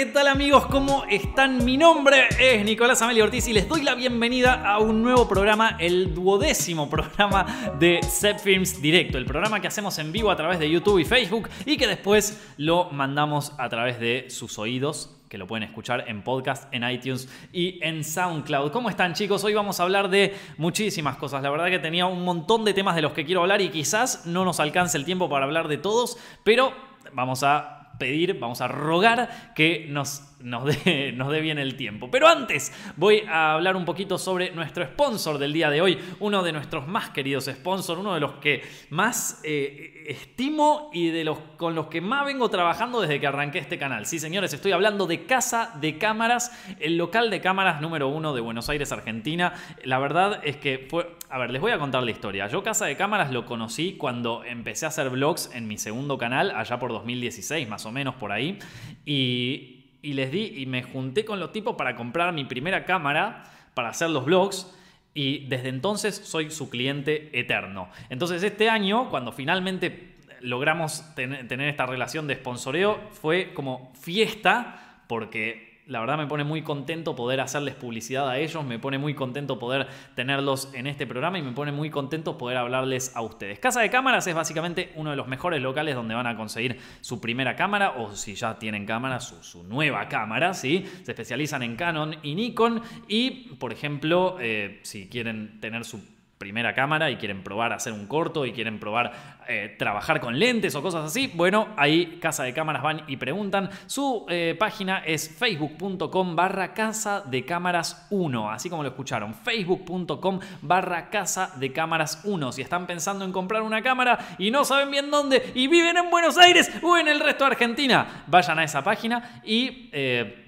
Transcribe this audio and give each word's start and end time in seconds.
¿qué 0.00 0.06
tal 0.06 0.28
amigos? 0.28 0.64
¿Cómo 0.64 1.04
están? 1.10 1.62
Mi 1.62 1.76
nombre 1.76 2.28
es 2.38 2.64
Nicolás 2.64 3.02
Amelio 3.02 3.24
Ortiz 3.24 3.46
y 3.48 3.52
les 3.52 3.68
doy 3.68 3.82
la 3.82 3.94
bienvenida 3.94 4.66
a 4.66 4.78
un 4.78 5.02
nuevo 5.02 5.28
programa, 5.28 5.76
el 5.78 6.14
duodécimo 6.14 6.88
programa 6.88 7.74
de 7.78 8.02
Set 8.02 8.38
Films 8.38 8.80
Directo, 8.80 9.18
el 9.18 9.26
programa 9.26 9.60
que 9.60 9.66
hacemos 9.66 9.98
en 9.98 10.10
vivo 10.10 10.30
a 10.30 10.36
través 10.36 10.58
de 10.58 10.70
YouTube 10.70 11.00
y 11.00 11.04
Facebook 11.04 11.50
y 11.66 11.76
que 11.76 11.86
después 11.86 12.42
lo 12.56 12.88
mandamos 12.92 13.52
a 13.58 13.68
través 13.68 14.00
de 14.00 14.30
sus 14.30 14.58
oídos 14.58 15.20
que 15.28 15.36
lo 15.36 15.46
pueden 15.46 15.64
escuchar 15.64 16.06
en 16.08 16.22
podcast, 16.22 16.72
en 16.72 16.88
iTunes 16.88 17.28
y 17.52 17.78
en 17.84 18.02
SoundCloud. 18.02 18.72
¿Cómo 18.72 18.88
están 18.88 19.12
chicos? 19.12 19.44
Hoy 19.44 19.52
vamos 19.52 19.80
a 19.80 19.82
hablar 19.82 20.08
de 20.08 20.34
muchísimas 20.56 21.18
cosas. 21.18 21.42
La 21.42 21.50
verdad 21.50 21.66
que 21.66 21.78
tenía 21.78 22.06
un 22.06 22.24
montón 22.24 22.64
de 22.64 22.72
temas 22.72 22.96
de 22.96 23.02
los 23.02 23.12
que 23.12 23.26
quiero 23.26 23.42
hablar 23.42 23.60
y 23.60 23.68
quizás 23.68 24.24
no 24.24 24.46
nos 24.46 24.60
alcance 24.60 24.96
el 24.96 25.04
tiempo 25.04 25.28
para 25.28 25.44
hablar 25.44 25.68
de 25.68 25.76
todos, 25.76 26.16
pero 26.42 26.72
vamos 27.12 27.42
a 27.42 27.79
pedir, 28.00 28.36
vamos 28.40 28.60
a 28.60 28.66
rogar 28.66 29.52
que 29.54 29.86
nos, 29.88 30.29
nos, 30.42 30.64
dé, 30.64 31.12
nos 31.16 31.30
bien 31.40 31.58
el 31.58 31.76
tiempo. 31.76 32.10
Pero 32.10 32.28
antes 32.28 32.72
voy 32.96 33.22
a 33.28 33.54
hablar 33.54 33.76
un 33.76 33.84
poquito 33.84 34.18
sobre 34.18 34.50
nuestro 34.50 34.84
sponsor 34.84 35.38
del 35.38 35.52
día 35.52 35.70
de 35.70 35.80
hoy, 35.80 35.98
uno 36.20 36.42
de 36.42 36.52
nuestros 36.52 36.86
más 36.86 37.10
queridos 37.10 37.44
sponsors, 37.44 38.00
uno 38.00 38.14
de 38.14 38.20
los 38.20 38.32
que 38.34 38.62
más 38.90 39.40
eh, 39.44 40.04
estimo 40.08 40.90
y 40.92 41.08
de 41.08 41.24
los 41.24 41.38
con 41.56 41.74
los 41.74 41.86
que 41.86 42.00
más 42.00 42.24
vengo 42.24 42.48
trabajando 42.48 43.00
desde 43.00 43.20
que 43.20 43.26
arranqué 43.26 43.58
este 43.58 43.78
canal. 43.78 44.06
Sí, 44.06 44.18
señores, 44.18 44.52
estoy 44.52 44.72
hablando 44.72 45.06
de 45.06 45.24
Casa 45.26 45.76
de 45.80 45.98
Cámaras, 45.98 46.52
el 46.80 46.96
local 46.96 47.30
de 47.30 47.40
cámaras 47.40 47.80
número 47.80 48.08
uno 48.08 48.34
de 48.34 48.40
Buenos 48.40 48.68
Aires, 48.68 48.92
Argentina. 48.92 49.54
La 49.84 49.98
verdad 49.98 50.40
es 50.42 50.56
que 50.56 50.86
fue... 50.88 51.16
A 51.28 51.38
ver, 51.38 51.50
les 51.50 51.60
voy 51.60 51.70
a 51.70 51.78
contar 51.78 52.02
la 52.02 52.10
historia. 52.10 52.48
Yo 52.48 52.62
Casa 52.62 52.86
de 52.86 52.96
Cámaras 52.96 53.30
lo 53.30 53.46
conocí 53.46 53.94
cuando 53.96 54.42
empecé 54.44 54.86
a 54.86 54.88
hacer 54.88 55.10
vlogs 55.10 55.50
en 55.54 55.68
mi 55.68 55.78
segundo 55.78 56.18
canal, 56.18 56.50
allá 56.50 56.78
por 56.78 56.90
2016 56.90 57.68
más 57.68 57.86
o 57.86 57.92
menos 57.92 58.14
por 58.16 58.32
ahí. 58.32 58.58
Y, 59.04 59.79
y 60.02 60.14
les 60.14 60.30
di 60.30 60.54
y 60.56 60.66
me 60.66 60.82
junté 60.82 61.24
con 61.24 61.40
los 61.40 61.52
tipos 61.52 61.76
para 61.76 61.96
comprar 61.96 62.32
mi 62.32 62.44
primera 62.44 62.84
cámara 62.84 63.44
para 63.74 63.90
hacer 63.90 64.10
los 64.10 64.24
vlogs. 64.24 64.74
Y 65.12 65.46
desde 65.46 65.68
entonces 65.68 66.14
soy 66.14 66.50
su 66.50 66.70
cliente 66.70 67.38
eterno. 67.38 67.90
Entonces 68.10 68.42
este 68.42 68.70
año, 68.70 69.10
cuando 69.10 69.32
finalmente 69.32 70.14
logramos 70.40 71.04
tener 71.14 71.68
esta 71.68 71.86
relación 71.86 72.26
de 72.26 72.36
sponsoreo, 72.36 73.00
fue 73.10 73.52
como 73.52 73.92
fiesta 74.00 75.02
porque 75.08 75.69
la 75.90 75.98
verdad 75.98 76.16
me 76.16 76.28
pone 76.28 76.44
muy 76.44 76.62
contento 76.62 77.16
poder 77.16 77.40
hacerles 77.40 77.74
publicidad 77.74 78.28
a 78.28 78.38
ellos, 78.38 78.64
me 78.64 78.78
pone 78.78 78.96
muy 78.96 79.14
contento 79.14 79.58
poder 79.58 79.88
tenerlos 80.14 80.72
en 80.72 80.86
este 80.86 81.04
programa 81.04 81.38
y 81.38 81.42
me 81.42 81.50
pone 81.50 81.72
muy 81.72 81.90
contento 81.90 82.38
poder 82.38 82.58
hablarles 82.58 83.14
a 83.16 83.22
ustedes. 83.22 83.58
Casa 83.58 83.80
de 83.80 83.90
Cámaras 83.90 84.24
es 84.28 84.34
básicamente 84.34 84.92
uno 84.94 85.10
de 85.10 85.16
los 85.16 85.26
mejores 85.26 85.60
locales 85.60 85.96
donde 85.96 86.14
van 86.14 86.28
a 86.28 86.36
conseguir 86.36 86.78
su 87.00 87.20
primera 87.20 87.56
cámara 87.56 87.94
o 87.98 88.14
si 88.14 88.36
ya 88.36 88.56
tienen 88.56 88.86
cámara, 88.86 89.18
su, 89.18 89.64
nueva 89.64 90.08
cámara, 90.08 90.54
¿sí? 90.54 90.86
Se 91.02 91.10
especializan 91.10 91.64
en 91.64 91.74
Canon 91.74 92.16
y 92.22 92.36
Nikon 92.36 92.82
y, 93.08 93.56
por 93.56 93.72
ejemplo, 93.72 94.36
eh, 94.40 94.78
si 94.84 95.08
quieren 95.08 95.58
tener 95.60 95.84
su 95.84 96.00
primera 96.40 96.72
cámara 96.72 97.10
y 97.10 97.16
quieren 97.16 97.44
probar 97.44 97.74
hacer 97.74 97.92
un 97.92 98.06
corto 98.06 98.46
y 98.46 98.52
quieren 98.52 98.80
probar 98.80 99.12
eh, 99.46 99.76
trabajar 99.78 100.20
con 100.20 100.38
lentes 100.38 100.74
o 100.74 100.80
cosas 100.80 101.04
así, 101.04 101.30
bueno, 101.34 101.68
ahí 101.76 102.18
Casa 102.18 102.44
de 102.44 102.54
Cámaras 102.54 102.82
van 102.82 103.02
y 103.08 103.18
preguntan. 103.18 103.68
Su 103.84 104.24
eh, 104.26 104.56
página 104.58 105.00
es 105.04 105.28
facebook.com 105.28 106.34
barra 106.34 106.72
Casa 106.72 107.20
de 107.20 107.44
Cámaras 107.44 108.06
1, 108.08 108.50
así 108.50 108.70
como 108.70 108.82
lo 108.82 108.88
escucharon, 108.88 109.34
facebook.com 109.34 110.40
barra 110.62 111.10
Casa 111.10 111.52
de 111.56 111.74
Cámaras 111.74 112.22
1. 112.24 112.52
Si 112.52 112.62
están 112.62 112.86
pensando 112.86 113.26
en 113.26 113.32
comprar 113.32 113.60
una 113.60 113.82
cámara 113.82 114.36
y 114.38 114.50
no 114.50 114.64
saben 114.64 114.90
bien 114.90 115.10
dónde 115.10 115.52
y 115.54 115.68
viven 115.68 115.98
en 115.98 116.08
Buenos 116.08 116.38
Aires 116.38 116.72
o 116.82 116.96
en 116.96 117.08
el 117.08 117.20
resto 117.20 117.44
de 117.44 117.50
Argentina, 117.50 118.24
vayan 118.28 118.58
a 118.58 118.64
esa 118.64 118.82
página 118.82 119.42
y... 119.44 119.90
Eh, 119.92 120.46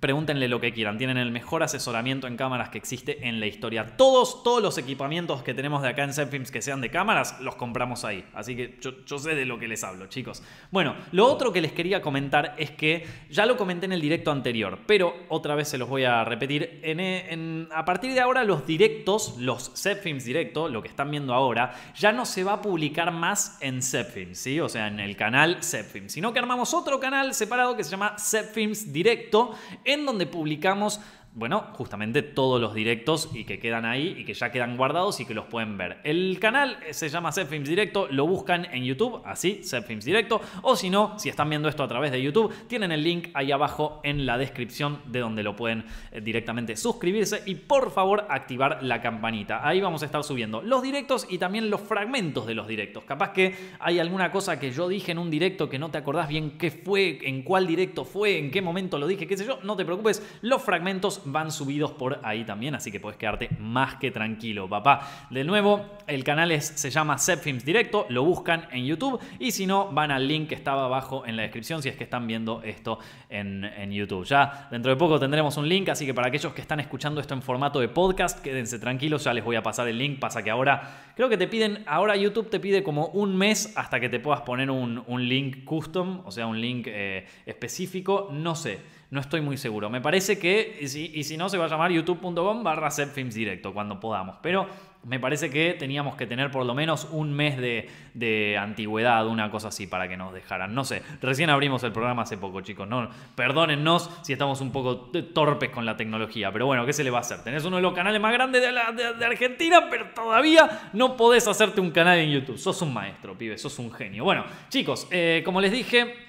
Pregúntenle 0.00 0.48
lo 0.48 0.60
que 0.60 0.72
quieran, 0.72 0.98
tienen 0.98 1.16
el 1.16 1.30
mejor 1.30 1.62
asesoramiento 1.62 2.26
en 2.26 2.36
cámaras 2.36 2.70
que 2.70 2.78
existe 2.78 3.28
en 3.28 3.38
la 3.38 3.46
historia. 3.46 3.96
Todos, 3.96 4.42
todos 4.42 4.60
los 4.60 4.78
equipamientos 4.78 5.44
que 5.44 5.54
tenemos 5.54 5.80
de 5.80 5.88
acá 5.88 6.02
en 6.02 6.12
Zepfilms 6.12 6.50
que 6.50 6.60
sean 6.60 6.80
de 6.80 6.90
cámaras, 6.90 7.40
los 7.40 7.54
compramos 7.54 8.04
ahí. 8.04 8.24
Así 8.34 8.56
que 8.56 8.78
yo, 8.80 9.18
sé 9.18 9.36
de 9.36 9.44
lo 9.44 9.60
que 9.60 9.68
les 9.68 9.84
hablo, 9.84 10.06
chicos. 10.08 10.42
Bueno, 10.72 10.96
lo 11.12 11.26
otro 11.26 11.52
que 11.52 11.60
les 11.60 11.72
quería 11.72 12.02
comentar 12.02 12.56
es 12.58 12.72
que 12.72 13.06
ya 13.30 13.46
lo 13.46 13.56
comenté 13.56 13.86
en 13.86 13.92
el 13.92 14.00
directo 14.00 14.32
anterior, 14.32 14.80
pero 14.86 15.14
otra 15.28 15.54
vez 15.54 15.68
se 15.68 15.78
los 15.78 15.88
voy 15.88 16.02
a 16.02 16.24
repetir. 16.24 16.80
En, 16.82 17.68
a 17.72 17.84
partir 17.84 18.12
de 18.12 18.20
ahora, 18.20 18.42
los 18.42 18.66
directos, 18.66 19.36
los 19.38 19.72
Zepfilms 19.80 20.24
directo, 20.24 20.68
lo 20.68 20.82
que 20.82 20.88
están 20.88 21.12
viendo 21.12 21.32
ahora, 21.32 21.74
ya 21.94 22.10
no 22.10 22.26
se 22.26 22.42
va 22.42 22.54
a 22.54 22.62
publicar 22.62 23.12
más 23.12 23.56
en 23.60 23.80
Zepfilms, 23.82 24.36
¿sí? 24.36 24.58
O 24.58 24.68
sea, 24.68 24.88
en 24.88 24.98
el 24.98 25.16
canal 25.16 25.62
Zepfilms, 25.62 26.10
sino 26.10 26.32
que 26.32 26.40
armamos 26.40 26.74
otro 26.74 26.98
canal 26.98 27.34
separado 27.34 27.76
que 27.76 27.84
se 27.84 27.90
llama 27.90 28.16
Zepfilms 28.18 28.92
Directo 28.92 29.54
en 29.86 30.04
donde 30.04 30.26
publicamos 30.26 31.00
bueno, 31.36 31.66
justamente 31.74 32.22
todos 32.22 32.58
los 32.58 32.72
directos 32.72 33.28
y 33.34 33.44
que 33.44 33.58
quedan 33.58 33.84
ahí 33.84 34.16
y 34.18 34.24
que 34.24 34.32
ya 34.32 34.50
quedan 34.50 34.78
guardados 34.78 35.20
y 35.20 35.26
que 35.26 35.34
los 35.34 35.44
pueden 35.44 35.76
ver. 35.76 35.98
El 36.02 36.38
canal 36.40 36.78
se 36.92 37.10
llama 37.10 37.30
Films 37.30 37.68
Directo, 37.68 38.08
lo 38.10 38.26
buscan 38.26 38.64
en 38.72 38.84
YouTube, 38.84 39.20
así, 39.22 39.60
Films 39.86 40.06
Directo, 40.06 40.40
o 40.62 40.76
si 40.76 40.88
no, 40.88 41.18
si 41.18 41.28
están 41.28 41.50
viendo 41.50 41.68
esto 41.68 41.82
a 41.82 41.88
través 41.88 42.10
de 42.10 42.22
YouTube, 42.22 42.50
tienen 42.68 42.90
el 42.90 43.02
link 43.02 43.28
ahí 43.34 43.52
abajo 43.52 44.00
en 44.02 44.24
la 44.24 44.38
descripción 44.38 45.00
de 45.08 45.20
donde 45.20 45.42
lo 45.42 45.54
pueden 45.54 45.84
eh, 46.10 46.22
directamente 46.22 46.74
suscribirse 46.74 47.42
y 47.44 47.56
por 47.56 47.90
favor 47.90 48.26
activar 48.30 48.82
la 48.82 49.02
campanita. 49.02 49.60
Ahí 49.68 49.82
vamos 49.82 50.02
a 50.02 50.06
estar 50.06 50.24
subiendo 50.24 50.62
los 50.62 50.82
directos 50.82 51.26
y 51.28 51.36
también 51.36 51.68
los 51.68 51.82
fragmentos 51.82 52.46
de 52.46 52.54
los 52.54 52.66
directos. 52.66 53.04
Capaz 53.04 53.32
que 53.32 53.54
hay 53.78 53.98
alguna 53.98 54.30
cosa 54.30 54.58
que 54.58 54.70
yo 54.70 54.88
dije 54.88 55.12
en 55.12 55.18
un 55.18 55.30
directo 55.30 55.68
que 55.68 55.78
no 55.78 55.90
te 55.90 55.98
acordás 55.98 56.28
bien 56.28 56.52
qué 56.56 56.70
fue, 56.70 57.18
en 57.24 57.42
cuál 57.42 57.66
directo 57.66 58.06
fue, 58.06 58.38
en 58.38 58.50
qué 58.50 58.62
momento 58.62 58.98
lo 58.98 59.06
dije, 59.06 59.26
qué 59.26 59.36
sé 59.36 59.44
yo, 59.44 59.58
no 59.62 59.76
te 59.76 59.84
preocupes, 59.84 60.26
los 60.40 60.62
fragmentos 60.62 61.25
van 61.26 61.50
subidos 61.50 61.92
por 61.92 62.20
ahí 62.22 62.44
también, 62.44 62.74
así 62.74 62.90
que 62.90 63.00
puedes 63.00 63.18
quedarte 63.18 63.50
más 63.58 63.96
que 63.96 64.10
tranquilo, 64.10 64.68
papá. 64.68 65.26
De 65.30 65.44
nuevo, 65.44 65.84
el 66.06 66.24
canal 66.24 66.60
se 66.60 66.90
llama 66.90 67.18
Zepfilms 67.18 67.64
Directo, 67.64 68.06
lo 68.08 68.24
buscan 68.24 68.68
en 68.72 68.84
YouTube 68.86 69.20
y 69.38 69.50
si 69.50 69.66
no, 69.66 69.90
van 69.90 70.10
al 70.10 70.26
link 70.26 70.48
que 70.48 70.54
estaba 70.54 70.84
abajo 70.84 71.24
en 71.26 71.36
la 71.36 71.42
descripción 71.42 71.82
si 71.82 71.88
es 71.88 71.96
que 71.96 72.04
están 72.04 72.26
viendo 72.26 72.62
esto 72.62 72.98
en, 73.28 73.64
en 73.64 73.92
YouTube. 73.92 74.24
Ya 74.24 74.68
dentro 74.70 74.90
de 74.90 74.96
poco 74.96 75.18
tendremos 75.18 75.56
un 75.56 75.68
link, 75.68 75.88
así 75.88 76.06
que 76.06 76.14
para 76.14 76.28
aquellos 76.28 76.52
que 76.52 76.60
están 76.60 76.80
escuchando 76.80 77.20
esto 77.20 77.34
en 77.34 77.42
formato 77.42 77.80
de 77.80 77.88
podcast, 77.88 78.40
quédense 78.40 78.78
tranquilos, 78.78 79.24
ya 79.24 79.32
les 79.32 79.44
voy 79.44 79.56
a 79.56 79.62
pasar 79.62 79.88
el 79.88 79.98
link. 79.98 80.18
Pasa 80.18 80.42
que 80.42 80.50
ahora, 80.50 81.12
creo 81.14 81.28
que 81.28 81.36
te 81.36 81.48
piden, 81.48 81.84
ahora 81.86 82.16
YouTube 82.16 82.50
te 82.50 82.60
pide 82.60 82.82
como 82.82 83.06
un 83.08 83.36
mes 83.36 83.72
hasta 83.76 84.00
que 84.00 84.08
te 84.08 84.20
puedas 84.20 84.42
poner 84.42 84.70
un, 84.70 85.04
link 85.28 85.64
custom, 85.64 86.22
o 86.24 86.30
sea, 86.30 86.46
un 86.46 86.60
link 86.60 86.86
eh, 86.88 87.26
específico, 87.46 88.28
no 88.32 88.54
sé. 88.54 88.95
No 89.10 89.20
estoy 89.20 89.40
muy 89.40 89.56
seguro. 89.56 89.88
Me 89.88 90.00
parece 90.00 90.38
que, 90.38 90.78
y 90.80 91.24
si, 91.24 91.36
no, 91.36 91.48
se 91.48 91.58
va 91.58 91.66
a 91.66 91.68
llamar 91.68 91.92
youtube.com 91.92 92.64
barra 92.64 92.88
Directo 93.16 93.72
cuando 93.72 94.00
podamos. 94.00 94.36
Pero 94.42 94.66
me 95.04 95.20
parece 95.20 95.48
que 95.48 95.74
teníamos 95.78 96.16
que 96.16 96.26
tener 96.26 96.50
por 96.50 96.66
lo 96.66 96.74
menos 96.74 97.06
un 97.12 97.32
mes 97.32 97.56
de, 97.56 97.88
de, 98.14 98.58
antigüedad, 98.58 99.24
una 99.28 99.48
cosa 99.52 99.68
así, 99.68 99.86
para 99.86 100.08
que 100.08 100.16
nos 100.16 100.34
dejaran. 100.34 100.74
No 100.74 100.84
sé, 100.84 101.02
recién 101.22 101.50
abrimos 101.50 101.84
el 101.84 101.92
programa 101.92 102.22
hace 102.22 102.36
poco, 102.36 102.60
chicos. 102.62 102.88
No, 102.88 103.08
perdónennos 103.36 104.10
si 104.22 104.32
estamos 104.32 104.60
un 104.60 104.72
poco 104.72 105.12
torpes 105.32 105.70
con 105.70 105.86
la 105.86 105.96
tecnología, 105.96 106.50
pero 106.50 106.66
bueno, 106.66 106.84
¿qué 106.84 106.92
se 106.92 107.04
le 107.04 107.10
va 107.10 107.18
a 107.18 107.20
hacer? 107.20 107.44
Tenés 107.44 107.64
uno 107.64 107.76
de 107.76 107.82
los 107.82 107.94
canales 107.94 108.20
más 108.20 108.32
grandes 108.32 108.60
de, 108.60 109.14
de, 109.14 109.24
Argentina, 109.24 109.86
pero 109.88 110.06
todavía 110.12 110.90
no 110.92 111.16
podés 111.16 111.46
hacerte 111.46 111.80
un 111.80 111.92
canal 111.92 112.18
en 112.18 112.30
YouTube. 112.30 112.58
Sos 112.58 112.82
un 112.82 112.92
maestro, 112.92 113.38
pibe, 113.38 113.56
sos 113.56 113.78
un 113.78 113.92
genio. 113.92 114.24
Bueno, 114.24 114.44
chicos, 114.68 115.06
eh, 115.12 115.42
como 115.44 115.60
les 115.60 115.70
dije, 115.70 116.25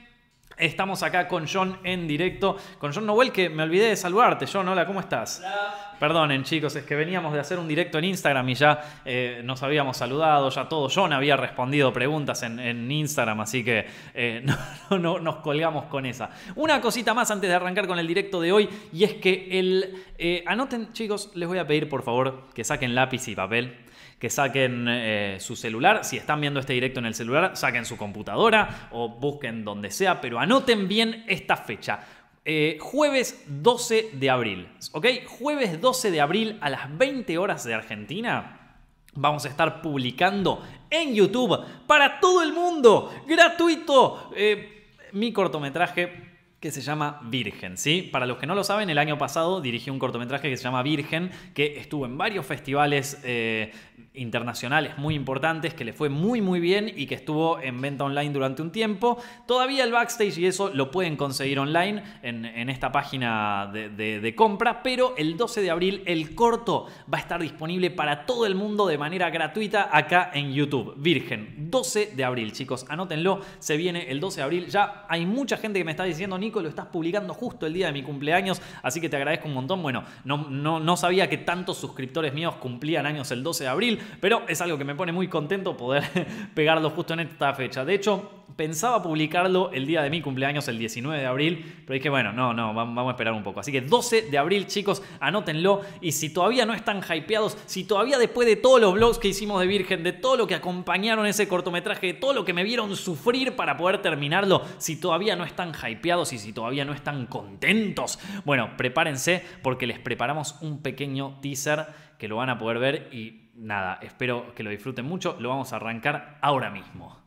Estamos 0.57 1.03
acá 1.03 1.27
con 1.27 1.45
John 1.47 1.77
en 1.83 2.07
directo, 2.07 2.57
con 2.79 2.91
John 2.91 3.05
Noel, 3.05 3.31
que 3.31 3.47
me 3.47 3.61
olvidé 3.61 3.89
de 3.89 3.95
saludarte. 3.95 4.47
John, 4.51 4.67
hola, 4.67 4.87
¿cómo 4.87 4.99
estás? 4.99 5.39
Hola. 5.39 5.93
Perdonen, 5.99 6.43
chicos, 6.43 6.75
es 6.75 6.83
que 6.83 6.95
veníamos 6.95 7.31
de 7.33 7.39
hacer 7.39 7.59
un 7.59 7.67
directo 7.67 7.99
en 7.99 8.05
Instagram 8.05 8.49
y 8.49 8.55
ya 8.55 9.01
eh, 9.05 9.41
nos 9.43 9.61
habíamos 9.61 9.97
saludado, 9.97 10.49
ya 10.49 10.67
todo. 10.67 10.89
John 10.93 11.13
había 11.13 11.37
respondido 11.37 11.93
preguntas 11.93 12.41
en, 12.41 12.91
Instagram, 12.91 13.41
así 13.41 13.63
que 13.63 13.85
eh, 14.15 14.43
no, 14.89 15.19
nos 15.19 15.35
colgamos 15.37 15.85
con 15.85 16.07
esa. 16.07 16.31
Una 16.55 16.81
cosita 16.81 17.13
más 17.13 17.29
antes 17.29 17.49
de 17.49 17.55
arrancar 17.55 17.85
con 17.85 17.99
el 17.99 18.07
directo 18.07 18.41
de 18.41 18.51
hoy, 18.51 18.67
y 18.91 19.03
es 19.03 19.13
que 19.13 19.59
el. 19.59 20.05
Eh, 20.17 20.43
anoten, 20.47 20.91
chicos, 20.91 21.29
les 21.35 21.47
voy 21.47 21.59
a 21.59 21.67
pedir 21.67 21.87
por 21.87 22.01
favor 22.01 22.45
que 22.55 22.63
saquen 22.63 22.95
lápiz 22.95 23.27
y 23.27 23.35
papel 23.35 23.77
que 24.19 24.29
saquen 24.29 24.87
eh, 24.89 25.37
su 25.39 25.55
celular. 25.55 26.03
Si 26.03 26.17
están 26.17 26.41
viendo 26.41 26.59
este 26.59 26.73
directo 26.73 26.99
en 26.99 27.05
el 27.05 27.13
celular, 27.13 27.55
saquen 27.55 27.85
su 27.85 27.97
computadora 27.97 28.89
o 28.91 29.09
busquen 29.09 29.63
donde 29.63 29.91
sea, 29.91 30.21
pero 30.21 30.39
anoten 30.39 30.87
bien 30.87 31.23
esta 31.27 31.55
fecha. 31.55 31.99
Eh, 32.43 32.77
jueves 32.79 33.43
12 33.47 34.11
de 34.13 34.29
abril, 34.29 34.69
¿ok? 34.93 35.05
Jueves 35.27 35.81
12 35.81 36.11
de 36.11 36.21
abril 36.21 36.57
a 36.61 36.69
las 36.69 36.97
20 36.97 37.37
horas 37.37 37.63
de 37.65 37.73
Argentina. 37.73 38.77
Vamos 39.13 39.45
a 39.45 39.49
estar 39.49 39.81
publicando 39.81 40.63
en 40.89 41.13
YouTube 41.13 41.59
para 41.85 42.19
todo 42.19 42.41
el 42.41 42.53
mundo, 42.53 43.13
gratuito, 43.27 44.31
eh, 44.35 44.85
mi 45.11 45.33
cortometraje 45.33 46.26
que 46.59 46.71
se 46.71 46.81
llama 46.81 47.19
Virgen, 47.23 47.77
¿sí? 47.77 48.09
Para 48.11 48.25
los 48.25 48.37
que 48.37 48.47
no 48.47 48.55
lo 48.55 48.63
saben, 48.63 48.89
el 48.89 48.97
año 48.97 49.17
pasado 49.19 49.61
dirigí 49.61 49.91
un 49.91 49.99
cortometraje 49.99 50.49
que 50.49 50.57
se 50.57 50.63
llama 50.63 50.81
Virgen, 50.81 51.29
que 51.53 51.77
estuvo 51.79 52.05
en 52.07 52.17
varios 52.17 52.47
festivales 52.47 53.21
eh, 53.23 53.71
internacionales 54.15 54.97
muy 54.97 55.13
importantes, 55.13 55.75
que 55.75 55.85
le 55.85 55.93
fue 55.93 56.09
muy 56.09 56.41
muy 56.41 56.59
bien 56.59 56.91
y 56.95 57.05
que 57.05 57.13
estuvo 57.13 57.59
en 57.59 57.79
venta 57.79 58.03
online 58.05 58.31
durante 58.31 58.63
un 58.63 58.71
tiempo. 58.71 59.21
Todavía 59.45 59.83
el 59.83 59.91
backstage 59.91 60.39
y 60.39 60.47
eso 60.47 60.71
lo 60.73 60.89
pueden 60.89 61.15
conseguir 61.15 61.59
online 61.59 62.03
en, 62.23 62.47
esta 62.69 62.91
página 62.91 63.71
de, 63.71 64.33
compra, 64.35 64.81
pero 64.81 65.15
el 65.15 65.37
12 65.37 65.61
de 65.61 65.69
abril 65.69 66.03
el 66.05 66.33
corto 66.33 66.87
va 67.11 67.19
a 67.19 67.21
estar 67.21 67.39
disponible 67.39 67.91
para 67.91 68.25
todo 68.25 68.45
el 68.45 68.55
mundo 68.55 68.87
de 68.87 68.97
manera 68.97 69.29
gratuita 69.29 69.89
acá 69.95 70.31
en 70.33 70.51
YouTube. 70.53 70.95
Virgen, 70.97 71.69
12 71.69 72.13
de 72.15 72.23
abril, 72.23 72.51
chicos, 72.51 72.85
anótenlo, 72.89 73.41
se 73.59 73.77
viene 73.77 74.09
el 74.09 74.19
12 74.19 74.37
de 74.37 74.43
abril. 74.43 74.67
Ya 74.67 75.05
hay 75.07 75.25
mucha 75.25 75.57
gente 75.57 75.79
que 75.79 75.85
me 75.85 75.91
está 75.91 76.03
diciendo, 76.03 76.37
Lo 76.47 76.69
estás 76.69 76.87
publicando 76.87 77.33
justo 77.33 77.65
el 77.65 77.73
día 77.73 77.87
de 77.87 77.93
mi 77.93 78.03
cumpleaños, 78.03 78.61
así 78.81 78.99
que 78.99 79.09
te 79.09 79.15
agradezco 79.15 79.47
un 79.47 79.53
montón. 79.53 79.81
Bueno, 79.83 80.03
no, 80.23 80.49
no, 80.49 80.79
no 80.79 80.97
sabía 80.97 81.29
que 81.29 81.37
tantos 81.37 81.77
suscriptores 81.77 82.33
míos 82.33 82.55
cumplían 82.55 83.05
años 83.05 83.31
el 83.31 83.43
12 83.43 83.65
de 83.65 83.69
abril, 83.69 83.99
pero 84.19 84.43
es 84.47 84.61
algo 84.61 84.77
que 84.77 84.85
me 84.85 84.95
pone 84.95 85.11
muy 85.11 85.27
contento 85.27 85.77
poder 85.77 86.03
pegarlo 86.53 86.89
justo 86.89 87.13
en 87.13 87.21
esta 87.21 87.53
fecha. 87.53 87.85
De 87.85 87.93
hecho, 87.93 88.36
pensaba 88.55 89.01
publicarlo 89.01 89.71
el 89.71 89.85
día 89.85 90.01
de 90.01 90.09
mi 90.09 90.21
cumpleaños, 90.21 90.67
el 90.67 90.79
19 90.79 91.19
de 91.19 91.25
abril, 91.25 91.81
pero 91.85 91.95
dije, 91.95 92.09
bueno, 92.09 92.31
no, 92.33 92.53
no, 92.53 92.73
vamos 92.73 93.07
a 93.07 93.11
esperar 93.11 93.33
un 93.33 93.43
poco. 93.43 93.59
Así 93.59 93.71
que 93.71 93.81
12 93.81 94.23
de 94.23 94.37
abril, 94.37 94.67
chicos, 94.67 95.03
anótenlo. 95.19 95.81
Y 96.01 96.11
si 96.13 96.29
todavía 96.29 96.65
no 96.65 96.73
están 96.73 97.01
hypeados, 97.01 97.57
si 97.65 97.83
todavía 97.83 98.17
después 98.17 98.47
de 98.47 98.55
todos 98.55 98.79
los 98.81 98.93
vlogs 98.93 99.19
que 99.19 99.27
hicimos 99.27 99.59
de 99.59 99.67
Virgen, 99.67 100.03
de 100.03 100.13
todo 100.13 100.37
lo 100.37 100.47
que 100.47 100.55
acompañaron 100.55 101.25
ese 101.25 101.47
cortometraje, 101.47 102.07
de 102.07 102.13
todo 102.13 102.33
lo 102.33 102.45
que 102.45 102.53
me 102.53 102.63
vieron 102.63 102.95
sufrir 102.95 103.55
para 103.55 103.77
poder 103.77 104.01
terminarlo, 104.01 104.63
si 104.77 104.99
todavía 104.99 105.35
no 105.35 105.43
están 105.43 105.73
hypeados 105.73 106.33
y 106.33 106.39
si 106.39 106.53
todavía 106.53 106.85
no 106.85 106.93
están 106.93 107.27
contentos, 107.27 108.19
bueno, 108.45 108.75
prepárense 108.77 109.43
porque 109.61 109.87
les 109.87 109.99
preparamos 109.99 110.55
un 110.61 110.81
pequeño 110.81 111.39
teaser 111.41 111.87
que 112.17 112.27
lo 112.27 112.37
van 112.37 112.49
a 112.49 112.57
poder 112.57 112.79
ver 112.79 113.09
y 113.11 113.49
nada, 113.55 113.99
espero 114.01 114.53
que 114.55 114.63
lo 114.63 114.69
disfruten 114.69 115.05
mucho. 115.05 115.35
Lo 115.39 115.49
vamos 115.49 115.73
a 115.73 115.77
arrancar 115.77 116.37
ahora 116.41 116.69
mismo. 116.69 117.26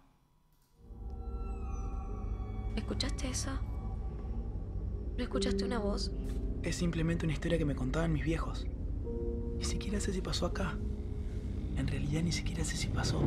¿Escuchaste 2.76 3.28
eso? 3.28 3.50
¿No 5.16 5.22
escuchaste 5.22 5.64
una 5.64 5.78
voz? 5.78 6.12
Es 6.62 6.76
simplemente 6.76 7.26
una 7.26 7.32
historia 7.32 7.58
que 7.58 7.64
me 7.64 7.74
contaban 7.74 8.12
mis 8.12 8.24
viejos. 8.24 8.66
Ni 9.58 9.64
siquiera 9.64 10.00
sé 10.00 10.12
si 10.12 10.20
pasó 10.20 10.46
acá. 10.46 10.78
En 11.76 11.86
realidad 11.86 12.22
ni 12.22 12.32
siquiera 12.32 12.64
sé 12.64 12.76
si 12.76 12.88
pasó. 12.88 13.22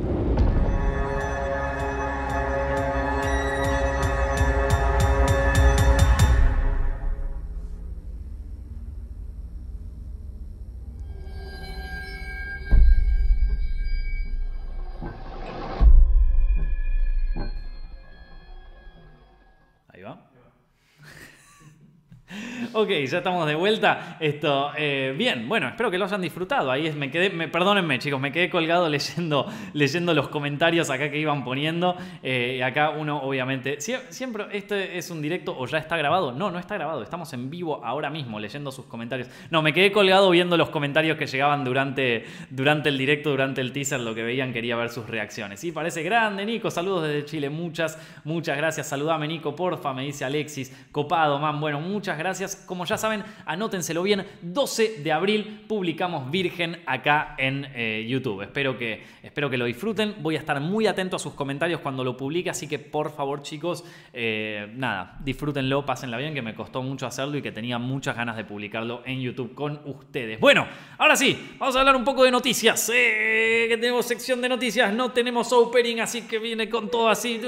Ok, 22.84 22.90
ya 22.90 23.16
estamos 23.16 23.46
de 23.46 23.54
vuelta. 23.54 24.18
Esto, 24.20 24.70
eh, 24.76 25.14
bien, 25.16 25.48
bueno, 25.48 25.68
espero 25.68 25.90
que 25.90 25.96
lo 25.96 26.04
hayan 26.04 26.20
disfrutado. 26.20 26.70
Ahí 26.70 26.92
me 26.92 27.10
quedé, 27.10 27.30
me, 27.30 27.48
perdónenme 27.48 27.98
chicos, 27.98 28.20
me 28.20 28.30
quedé 28.30 28.50
colgado 28.50 28.90
leyendo, 28.90 29.46
leyendo 29.72 30.12
los 30.12 30.28
comentarios 30.28 30.90
acá 30.90 31.10
que 31.10 31.18
iban 31.18 31.44
poniendo. 31.44 31.96
Eh, 32.22 32.62
acá 32.62 32.90
uno, 32.90 33.22
obviamente, 33.22 33.80
siempre, 33.80 34.48
este 34.52 34.98
es 34.98 35.10
un 35.10 35.22
directo 35.22 35.56
o 35.58 35.66
ya 35.66 35.78
está 35.78 35.96
grabado. 35.96 36.32
No, 36.32 36.50
no 36.50 36.58
está 36.58 36.74
grabado, 36.74 37.02
estamos 37.02 37.32
en 37.32 37.48
vivo 37.48 37.82
ahora 37.82 38.10
mismo 38.10 38.38
leyendo 38.38 38.70
sus 38.70 38.84
comentarios. 38.84 39.30
No, 39.48 39.62
me 39.62 39.72
quedé 39.72 39.90
colgado 39.90 40.28
viendo 40.28 40.58
los 40.58 40.68
comentarios 40.68 41.16
que 41.16 41.26
llegaban 41.26 41.64
durante, 41.64 42.26
durante 42.50 42.90
el 42.90 42.98
directo, 42.98 43.30
durante 43.30 43.62
el 43.62 43.72
teaser, 43.72 44.00
lo 44.00 44.14
que 44.14 44.24
veían, 44.24 44.52
quería 44.52 44.76
ver 44.76 44.90
sus 44.90 45.08
reacciones. 45.08 45.58
Sí, 45.58 45.72
parece 45.72 46.02
grande, 46.02 46.44
Nico, 46.44 46.70
saludos 46.70 47.04
desde 47.08 47.24
Chile, 47.24 47.48
muchas, 47.48 47.98
muchas 48.24 48.58
gracias. 48.58 48.88
Saludame, 48.88 49.26
Nico, 49.26 49.56
porfa, 49.56 49.94
me 49.94 50.02
dice 50.02 50.26
Alexis. 50.26 50.70
Copado, 50.92 51.38
man, 51.38 51.58
bueno, 51.58 51.80
muchas 51.80 52.18
gracias 52.18 52.56
como 52.74 52.86
ya 52.86 52.98
saben, 52.98 53.22
anótenselo 53.46 54.02
bien, 54.02 54.26
12 54.42 54.96
de 55.04 55.12
abril 55.12 55.64
publicamos 55.68 56.28
Virgen 56.28 56.80
acá 56.86 57.36
en 57.38 57.68
eh, 57.72 58.04
YouTube. 58.08 58.42
Espero 58.42 58.76
que, 58.76 59.04
espero 59.22 59.48
que 59.48 59.56
lo 59.56 59.64
disfruten. 59.64 60.16
Voy 60.18 60.34
a 60.34 60.40
estar 60.40 60.60
muy 60.60 60.88
atento 60.88 61.14
a 61.14 61.20
sus 61.20 61.34
comentarios 61.34 61.80
cuando 61.80 62.02
lo 62.02 62.16
publique, 62.16 62.50
así 62.50 62.66
que 62.66 62.80
por 62.80 63.14
favor 63.14 63.42
chicos, 63.42 63.84
eh, 64.12 64.72
nada, 64.74 65.16
disfrútenlo, 65.20 65.86
pásenla 65.86 66.16
bien, 66.16 66.34
que 66.34 66.42
me 66.42 66.52
costó 66.52 66.82
mucho 66.82 67.06
hacerlo 67.06 67.38
y 67.38 67.42
que 67.42 67.52
tenía 67.52 67.78
muchas 67.78 68.16
ganas 68.16 68.36
de 68.36 68.42
publicarlo 68.42 69.02
en 69.06 69.20
YouTube 69.20 69.54
con 69.54 69.80
ustedes. 69.84 70.40
Bueno, 70.40 70.66
ahora 70.98 71.14
sí, 71.14 71.54
vamos 71.56 71.76
a 71.76 71.78
hablar 71.78 71.94
un 71.94 72.04
poco 72.04 72.24
de 72.24 72.32
noticias. 72.32 72.90
Eh, 72.92 73.66
que 73.68 73.76
tenemos 73.76 74.04
sección 74.04 74.40
de 74.40 74.48
noticias, 74.48 74.92
no 74.92 75.12
tenemos 75.12 75.52
opening, 75.52 76.00
así 76.00 76.22
que 76.22 76.40
viene 76.40 76.68
con 76.68 76.90
todo 76.90 77.08
así. 77.08 77.40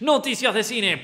Noticias 0.00 0.54
de 0.54 0.64
cine 0.64 1.02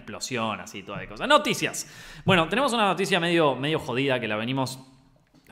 explosión, 0.00 0.60
así, 0.60 0.82
toda 0.82 0.98
de 0.98 1.08
cosas. 1.08 1.28
Noticias. 1.28 1.86
Bueno, 2.24 2.48
tenemos 2.48 2.72
una 2.72 2.86
noticia 2.86 3.20
medio, 3.20 3.54
medio 3.54 3.78
jodida 3.78 4.20
que 4.20 4.28
la 4.28 4.36
venimos 4.36 4.78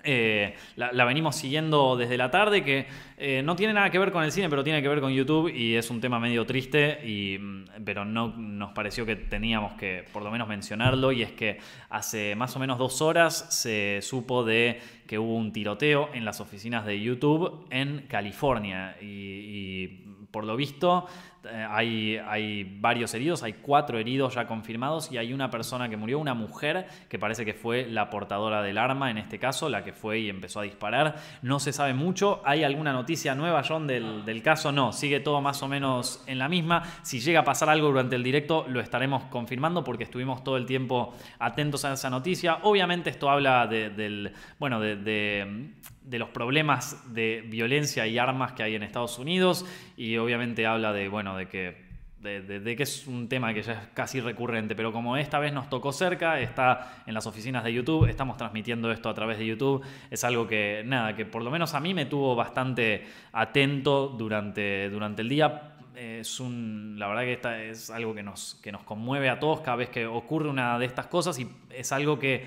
eh, 0.04 0.54
la, 0.76 1.04
venimos 1.04 1.36
siguiendo 1.36 1.96
desde 1.96 2.16
la 2.16 2.30
tarde, 2.30 2.64
que 2.64 2.86
eh, 3.16 3.42
no 3.44 3.56
tiene 3.56 3.72
nada 3.72 3.90
que 3.90 3.98
ver 3.98 4.12
con 4.12 4.24
el 4.24 4.32
cine, 4.32 4.48
pero 4.48 4.64
tiene 4.64 4.82
que 4.82 4.88
ver 4.88 5.00
con 5.00 5.12
YouTube 5.12 5.52
y 5.54 5.74
es 5.74 5.90
un 5.90 6.00
tema 6.00 6.18
medio 6.18 6.46
triste, 6.46 7.06
y, 7.06 7.38
mm, 7.38 7.64
pero 7.84 8.04
no 8.04 8.28
nos 8.28 8.72
pareció 8.72 9.04
que 9.04 9.16
teníamos 9.16 9.74
que 9.74 10.04
por 10.12 10.22
lo 10.22 10.30
menos 10.30 10.48
mencionarlo, 10.48 11.12
y 11.12 11.22
es 11.22 11.32
que 11.32 11.58
hace 11.90 12.34
más 12.36 12.54
o 12.56 12.58
menos 12.58 12.78
dos 12.78 13.02
horas 13.02 13.46
se 13.50 14.00
supo 14.02 14.44
de 14.44 14.80
que 15.06 15.18
hubo 15.18 15.36
un 15.36 15.52
tiroteo 15.52 16.10
en 16.12 16.24
las 16.24 16.40
oficinas 16.40 16.84
de 16.86 17.00
YouTube 17.00 17.66
en 17.70 18.06
California, 18.08 18.96
y 19.00 20.04
por 20.30 20.44
lo 20.44 20.56
visto 20.56 21.06
eh, 21.44 21.66
hay, 21.70 22.16
hay, 22.16 22.64
varios 22.80 23.14
heridos, 23.14 23.44
hay 23.44 23.54
cuatro 23.54 23.96
heridos 23.98 24.34
ya 24.34 24.46
confirmados 24.46 25.12
y 25.12 25.18
hay 25.18 25.32
una 25.32 25.50
persona 25.50 25.88
que 25.88 25.96
murió, 25.96 26.18
una 26.18 26.34
mujer 26.34 26.86
que 27.08 27.18
parece 27.18 27.44
que 27.44 27.54
fue 27.54 27.86
la 27.86 28.10
portadora 28.10 28.60
del 28.60 28.76
arma 28.76 29.10
en 29.10 29.18
este 29.18 29.38
caso, 29.38 29.68
la 29.68 29.84
que 29.84 29.92
fue 29.92 30.18
y 30.20 30.28
empezó 30.28 30.60
a 30.60 30.64
disparar. 30.64 31.16
No 31.42 31.60
se 31.60 31.72
sabe 31.72 31.94
mucho. 31.94 32.42
¿Hay 32.44 32.64
alguna 32.64 32.92
noticia 32.92 33.36
nueva, 33.36 33.62
John, 33.66 33.86
del, 33.86 34.24
del 34.24 34.42
caso? 34.42 34.72
No, 34.72 34.92
sigue 34.92 35.20
todo 35.20 35.40
más 35.40 35.62
o 35.62 35.68
menos 35.68 36.24
en 36.26 36.38
la 36.38 36.48
misma. 36.48 36.82
Si 37.02 37.20
llega 37.20 37.40
a 37.40 37.44
pasar 37.44 37.68
algo 37.70 37.86
durante 37.86 38.16
el 38.16 38.24
directo, 38.24 38.66
lo 38.68 38.80
estaremos 38.80 39.24
confirmando 39.24 39.84
porque 39.84 40.04
estuvimos 40.04 40.42
todo 40.42 40.56
el 40.56 40.66
tiempo 40.66 41.14
atentos 41.38 41.84
a 41.84 41.92
esa 41.92 42.10
noticia. 42.10 42.58
Obviamente 42.62 43.10
esto 43.10 43.30
habla 43.30 43.66
de, 43.68 43.90
del, 43.90 44.32
bueno, 44.58 44.80
de, 44.80 44.96
de 44.96 45.72
los 46.16 46.30
problemas 46.30 47.12
de 47.12 47.44
violencia 47.46 48.06
y 48.06 48.18
armas 48.18 48.52
que 48.52 48.62
hay 48.62 48.74
en 48.74 48.82
Estados 48.82 49.18
Unidos 49.18 49.66
y 49.96 50.16
obviamente 50.16 50.66
habla 50.66 50.92
de, 50.92 51.08
bueno, 51.08 51.36
de 51.36 51.48
que, 51.48 51.88
de, 52.20 52.74
que 52.76 52.82
es 52.82 53.06
un 53.06 53.28
tema 53.28 53.52
que 53.52 53.62
ya 53.62 53.72
es 53.74 53.88
casi 53.94 54.20
recurrente, 54.20 54.74
pero 54.74 54.92
como 54.92 55.16
esta 55.16 55.38
vez 55.38 55.52
nos 55.52 55.68
tocó 55.68 55.92
cerca, 55.92 56.40
está 56.40 57.02
en 57.06 57.14
las 57.14 57.26
oficinas 57.26 57.62
de 57.62 57.72
YouTube, 57.72 58.08
estamos 58.08 58.36
transmitiendo 58.36 58.90
esto 58.90 59.08
a 59.08 59.14
través 59.14 59.38
de 59.38 59.46
YouTube, 59.46 59.84
es 60.10 60.24
algo 60.24 60.46
que, 60.46 60.82
nada, 60.86 61.14
que 61.14 61.26
por 61.26 61.42
lo 61.42 61.50
menos 61.50 61.74
a 61.74 61.80
mí 61.80 61.92
me 61.92 62.06
tuvo 62.06 62.34
bastante 62.34 63.06
atento 63.32 64.08
durante, 64.08 64.88
durante 64.88 65.22
el 65.22 65.28
día. 65.28 65.74
Es 65.94 66.38
un, 66.38 66.94
la 66.96 67.08
verdad 67.08 67.22
que 67.22 67.32
esta 67.32 67.62
es 67.62 67.90
algo 67.90 68.14
que 68.14 68.22
nos, 68.22 68.54
que 68.62 68.70
nos 68.70 68.84
conmueve 68.84 69.28
a 69.28 69.40
todos 69.40 69.60
cada 69.60 69.76
vez 69.76 69.88
que 69.88 70.06
ocurre 70.06 70.48
una 70.48 70.78
de 70.78 70.86
estas 70.86 71.08
cosas 71.08 71.38
y 71.40 71.48
es 71.70 71.90
algo 71.90 72.20
que 72.20 72.46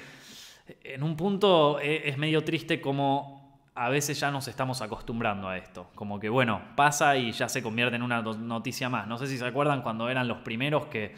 en 0.83 1.03
un 1.03 1.15
punto 1.15 1.79
e, 1.79 2.07
es 2.09 2.17
medio 2.17 2.43
triste 2.43 2.79
como 2.79 3.40
a 3.81 3.89
veces 3.89 4.19
ya 4.19 4.29
nos 4.29 4.47
estamos 4.47 4.79
acostumbrando 4.83 5.50
a 5.50 5.57
esto. 5.57 5.88
Como 5.95 6.19
que, 6.19 6.29
bueno, 6.29 6.61
pasa 6.75 7.17
y 7.17 7.31
ya 7.31 7.50
se 7.50 7.63
convierte 7.63 7.95
en 7.95 8.03
una 8.03 8.21
noticia 8.21 8.89
más. 8.89 9.07
No 9.07 9.17
sé 9.17 9.25
si 9.25 9.39
se 9.39 9.45
acuerdan 9.45 9.81
cuando 9.81 10.07
eran 10.07 10.27
los 10.27 10.38
primeros 10.38 10.85
que, 10.85 11.15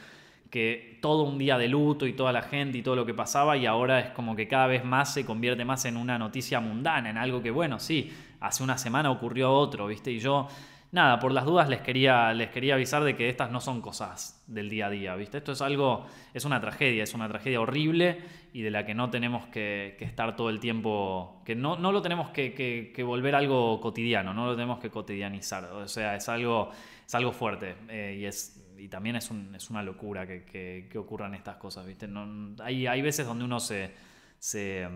todo 1.01 1.23
un 1.23 1.37
día 1.37 1.57
de 1.57 1.67
luto 1.67 2.07
y 2.07 2.13
toda 2.13 2.31
la 2.31 2.41
gente 2.41 2.77
y 2.77 2.81
todo 2.81 2.95
lo 2.95 3.05
que 3.05 3.13
pasaba 3.13 3.57
y 3.57 3.65
ahora 3.65 3.99
es 3.99 4.09
como 4.11 4.33
que 4.33 4.47
cada 4.47 4.67
vez 4.67 4.85
más 4.85 5.13
se 5.13 5.25
convierte 5.25 5.65
más 5.65 5.83
en 5.83 5.97
una 5.97 6.17
noticia 6.17 6.61
mundana, 6.61 7.09
en 7.09 7.17
algo 7.17 7.41
que, 7.41 7.51
bueno, 7.51 7.81
sí, 7.81 8.13
hace 8.39 8.63
una 8.63 8.77
semana 8.77 9.11
ocurrió 9.11 9.51
otro, 9.51 9.87
¿viste? 9.87 10.11
Y 10.11 10.19
yo 10.19 10.47
nada, 10.93 11.19
por 11.19 11.31
las 11.31 11.43
dudas 11.43 11.67
les 11.67 11.81
quería, 11.81 12.33
les 12.33 12.51
quería 12.51 12.75
avisar 12.75 13.03
de 13.03 13.15
que 13.15 13.27
estas 13.27 13.49
no 13.51 13.59
son 13.59 13.81
cosas 13.81 14.43
del 14.47 14.69
día 14.69 14.85
a 14.85 14.89
día, 14.91 15.15
¿viste? 15.15 15.39
Esto 15.39 15.51
es 15.53 15.61
algo, 15.61 16.05
es 16.35 16.45
una 16.45 16.61
tragedia, 16.61 17.03
es 17.03 17.15
una 17.15 17.27
tragedia 17.27 17.59
horrible 17.59 18.21
y 18.53 18.61
de 18.61 18.69
la 18.69 18.85
que 18.85 18.93
no 18.93 19.09
tenemos 19.09 19.47
que, 19.47 19.97
estar 19.99 20.35
todo 20.35 20.51
el 20.51 20.59
tiempo, 20.59 21.41
que 21.45 21.55
no, 21.55 21.77
no 21.77 21.91
lo 21.91 22.03
tenemos 22.03 22.29
que, 22.29 23.03
volver 23.05 23.33
algo 23.33 23.81
cotidiano, 23.81 24.35
no 24.35 24.45
lo 24.45 24.55
tenemos 24.55 24.79
que 24.79 24.91
cotidianizar, 24.91 25.65
o 25.65 25.87
sea, 25.87 26.15
es 26.15 26.29
algo, 26.29 26.69
es 27.05 27.15
algo 27.15 27.31
fuerte 27.31 27.75
eh, 27.89 28.17
y, 28.19 28.25
es, 28.25 28.63
y 28.77 28.87
también 28.87 29.15
es, 29.15 29.31
un, 29.31 29.55
es 29.55 29.71
una 29.71 29.81
locura 29.81 30.27
que, 30.27 30.87
ocurran 30.95 31.33
estas 31.33 31.55
cosas, 31.55 31.87
¿viste? 31.87 32.07
No, 32.07 32.55
hay, 32.63 32.85
hay 32.85 33.01
veces 33.01 33.25
donde 33.25 33.43
uno 33.43 33.59
se... 33.59 33.91
se 34.37 34.87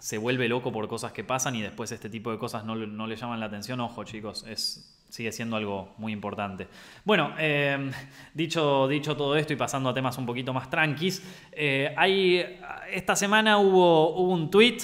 se 0.00 0.18
vuelve 0.18 0.48
loco 0.48 0.72
por 0.72 0.88
cosas 0.88 1.12
que 1.12 1.22
pasan 1.22 1.54
y 1.54 1.62
después 1.62 1.92
este 1.92 2.08
tipo 2.08 2.32
de 2.32 2.38
cosas 2.38 2.64
no, 2.64 2.74
no 2.74 3.06
le 3.06 3.16
llaman 3.16 3.38
la 3.38 3.46
atención, 3.46 3.78
ojo 3.80 4.02
chicos, 4.04 4.44
es, 4.48 4.98
sigue 5.10 5.30
siendo 5.30 5.56
algo 5.56 5.94
muy 5.98 6.12
importante. 6.12 6.66
Bueno, 7.04 7.34
eh, 7.38 7.90
dicho, 8.32 8.88
dicho 8.88 9.14
todo 9.14 9.36
esto 9.36 9.52
y 9.52 9.56
pasando 9.56 9.90
a 9.90 9.94
temas 9.94 10.16
un 10.16 10.24
poquito 10.24 10.54
más 10.54 10.70
tranquis, 10.70 11.22
eh, 11.52 11.94
hay, 11.96 12.58
esta 12.90 13.14
semana 13.14 13.58
hubo, 13.58 14.16
hubo 14.16 14.32
un 14.32 14.50
tweet 14.50 14.78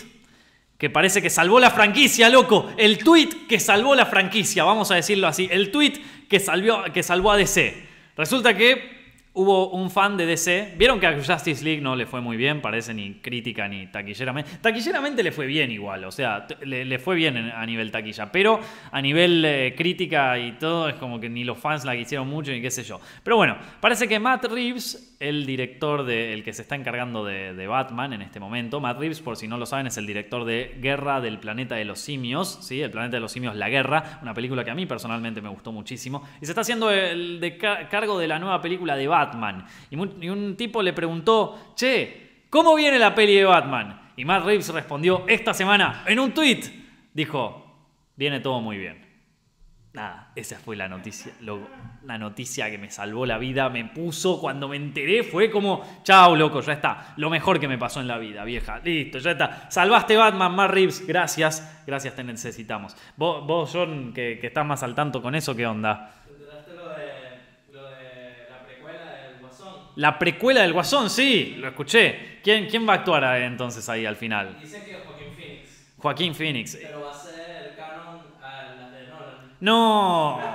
que 0.76 0.90
parece 0.90 1.22
que 1.22 1.30
salvó 1.30 1.58
la 1.58 1.70
franquicia, 1.70 2.28
loco. 2.28 2.70
El 2.76 2.98
tweet 2.98 3.46
que 3.48 3.58
salvó 3.58 3.94
la 3.94 4.04
franquicia, 4.04 4.64
vamos 4.64 4.90
a 4.90 4.96
decirlo 4.96 5.26
así. 5.26 5.48
El 5.50 5.70
tweet 5.70 5.94
que, 6.28 6.44
que 6.92 7.02
salvó 7.02 7.32
a 7.32 7.36
DC. 7.38 7.86
Resulta 8.16 8.54
que 8.54 8.95
hubo 9.36 9.68
un 9.70 9.90
fan 9.90 10.16
de 10.16 10.26
DC. 10.26 10.74
Vieron 10.78 10.98
que 10.98 11.06
a 11.06 11.14
Justice 11.14 11.62
League 11.62 11.80
no 11.80 11.94
le 11.94 12.06
fue 12.06 12.20
muy 12.20 12.36
bien, 12.36 12.60
parece 12.60 12.92
ni 12.94 13.14
crítica 13.20 13.68
ni 13.68 13.86
taquilleramente. 13.86 14.50
Taquilleramente 14.60 15.22
le 15.22 15.30
fue 15.30 15.46
bien 15.46 15.70
igual, 15.70 16.04
o 16.04 16.10
sea, 16.10 16.46
le, 16.64 16.84
le 16.84 16.98
fue 16.98 17.14
bien 17.16 17.36
en- 17.36 17.50
a 17.50 17.64
nivel 17.66 17.90
taquilla. 17.90 18.32
Pero 18.32 18.58
a 18.90 19.00
nivel 19.02 19.44
eh, 19.44 19.74
crítica 19.76 20.38
y 20.38 20.52
todo, 20.52 20.88
es 20.88 20.94
como 20.94 21.20
que 21.20 21.28
ni 21.28 21.44
los 21.44 21.58
fans 21.58 21.84
la 21.84 21.94
quisieron 21.96 22.26
mucho 22.28 22.50
ni 22.50 22.60
qué 22.62 22.70
sé 22.70 22.82
yo. 22.82 22.98
Pero 23.22 23.36
bueno, 23.36 23.56
parece 23.80 24.08
que 24.08 24.18
Matt 24.18 24.46
Reeves, 24.46 25.14
el 25.20 25.44
director 25.46 26.04
de, 26.04 26.32
el 26.32 26.42
que 26.42 26.52
se 26.54 26.62
está 26.62 26.74
encargando 26.74 27.24
de, 27.24 27.52
de 27.54 27.66
Batman 27.66 28.14
en 28.14 28.22
este 28.22 28.40
momento, 28.40 28.80
Matt 28.80 28.98
Reeves, 28.98 29.20
por 29.20 29.36
si 29.36 29.46
no 29.48 29.58
lo 29.58 29.66
saben, 29.66 29.86
es 29.86 29.96
el 29.98 30.06
director 30.06 30.44
de 30.46 30.76
Guerra 30.80 31.20
del 31.20 31.38
Planeta 31.38 31.74
de 31.74 31.84
los 31.84 32.00
Simios, 32.00 32.58
¿sí? 32.62 32.80
El 32.80 32.90
Planeta 32.90 33.16
de 33.18 33.20
los 33.20 33.32
Simios, 33.32 33.54
La 33.54 33.68
Guerra, 33.68 34.18
una 34.22 34.32
película 34.32 34.64
que 34.64 34.70
a 34.70 34.74
mí 34.74 34.86
personalmente 34.86 35.42
me 35.42 35.50
gustó 35.50 35.72
muchísimo. 35.72 36.22
Y 36.40 36.46
se 36.46 36.52
está 36.52 36.62
haciendo 36.62 36.90
el 36.90 37.38
de 37.38 37.58
ca- 37.58 37.88
cargo 37.90 38.18
de 38.18 38.28
la 38.28 38.38
nueva 38.38 38.62
película 38.62 38.96
de 38.96 39.06
Batman. 39.06 39.25
Y, 39.90 39.96
mu- 39.96 40.14
y 40.20 40.28
un 40.28 40.56
tipo 40.56 40.82
le 40.82 40.92
preguntó, 40.92 41.72
che, 41.76 42.44
¿cómo 42.50 42.74
viene 42.74 42.98
la 42.98 43.14
peli 43.14 43.34
de 43.34 43.44
Batman? 43.44 44.00
Y 44.16 44.24
Matt 44.24 44.44
Reeves 44.44 44.68
respondió 44.70 45.24
esta 45.26 45.52
semana 45.52 46.02
en 46.06 46.18
un 46.20 46.32
tweet, 46.32 46.60
dijo, 47.12 47.88
viene 48.16 48.40
todo 48.40 48.60
muy 48.60 48.78
bien. 48.78 49.04
Nada, 49.92 50.30
esa 50.36 50.58
fue 50.58 50.76
la 50.76 50.88
noticia, 50.88 51.32
la 52.04 52.18
noticia 52.18 52.70
que 52.70 52.76
me 52.76 52.90
salvó 52.90 53.24
la 53.24 53.38
vida, 53.38 53.70
me 53.70 53.86
puso 53.86 54.38
cuando 54.38 54.68
me 54.68 54.76
enteré, 54.76 55.22
fue 55.22 55.50
como, 55.50 56.00
chao 56.02 56.36
loco, 56.36 56.60
ya 56.60 56.74
está, 56.74 57.14
lo 57.16 57.30
mejor 57.30 57.58
que 57.58 57.66
me 57.66 57.78
pasó 57.78 58.00
en 58.02 58.06
la 58.06 58.18
vida, 58.18 58.44
vieja, 58.44 58.78
listo, 58.84 59.16
ya 59.18 59.30
está, 59.30 59.70
salvaste 59.70 60.14
Batman, 60.14 60.54
Matt 60.54 60.70
Reeves, 60.70 61.06
gracias, 61.06 61.82
gracias, 61.86 62.14
te 62.14 62.22
necesitamos. 62.24 62.94
Vos, 63.16 63.46
vos 63.46 63.70
John, 63.72 64.12
que 64.12 64.38
estás 64.42 64.66
más 64.66 64.82
al 64.82 64.94
tanto 64.94 65.22
con 65.22 65.34
eso, 65.34 65.56
¿qué 65.56 65.66
onda? 65.66 66.14
La 69.96 70.18
precuela 70.18 70.60
del 70.62 70.72
Guasón, 70.72 71.08
sí, 71.10 71.54
lo 71.58 71.68
escuché. 71.68 72.40
¿Quién, 72.42 72.66
quién 72.66 72.86
va 72.88 72.92
a 72.92 72.96
actuar 72.96 73.24
entonces 73.42 73.88
ahí 73.88 74.04
al 74.06 74.16
final? 74.16 74.58
Dicen 74.62 74.84
que 74.84 74.94
Joaquín 74.94 75.32
Phoenix, 75.34 75.94
Joaquín 75.98 76.34
Phoenix. 76.34 76.78
pero 76.80 77.00
va 77.02 77.10
a 77.10 77.14
ser 77.14 77.74
canon 77.76 78.20
a 78.42 78.74
las 78.74 78.92
de 78.92 79.06
Nolan. 79.08 79.56
No. 79.60 80.40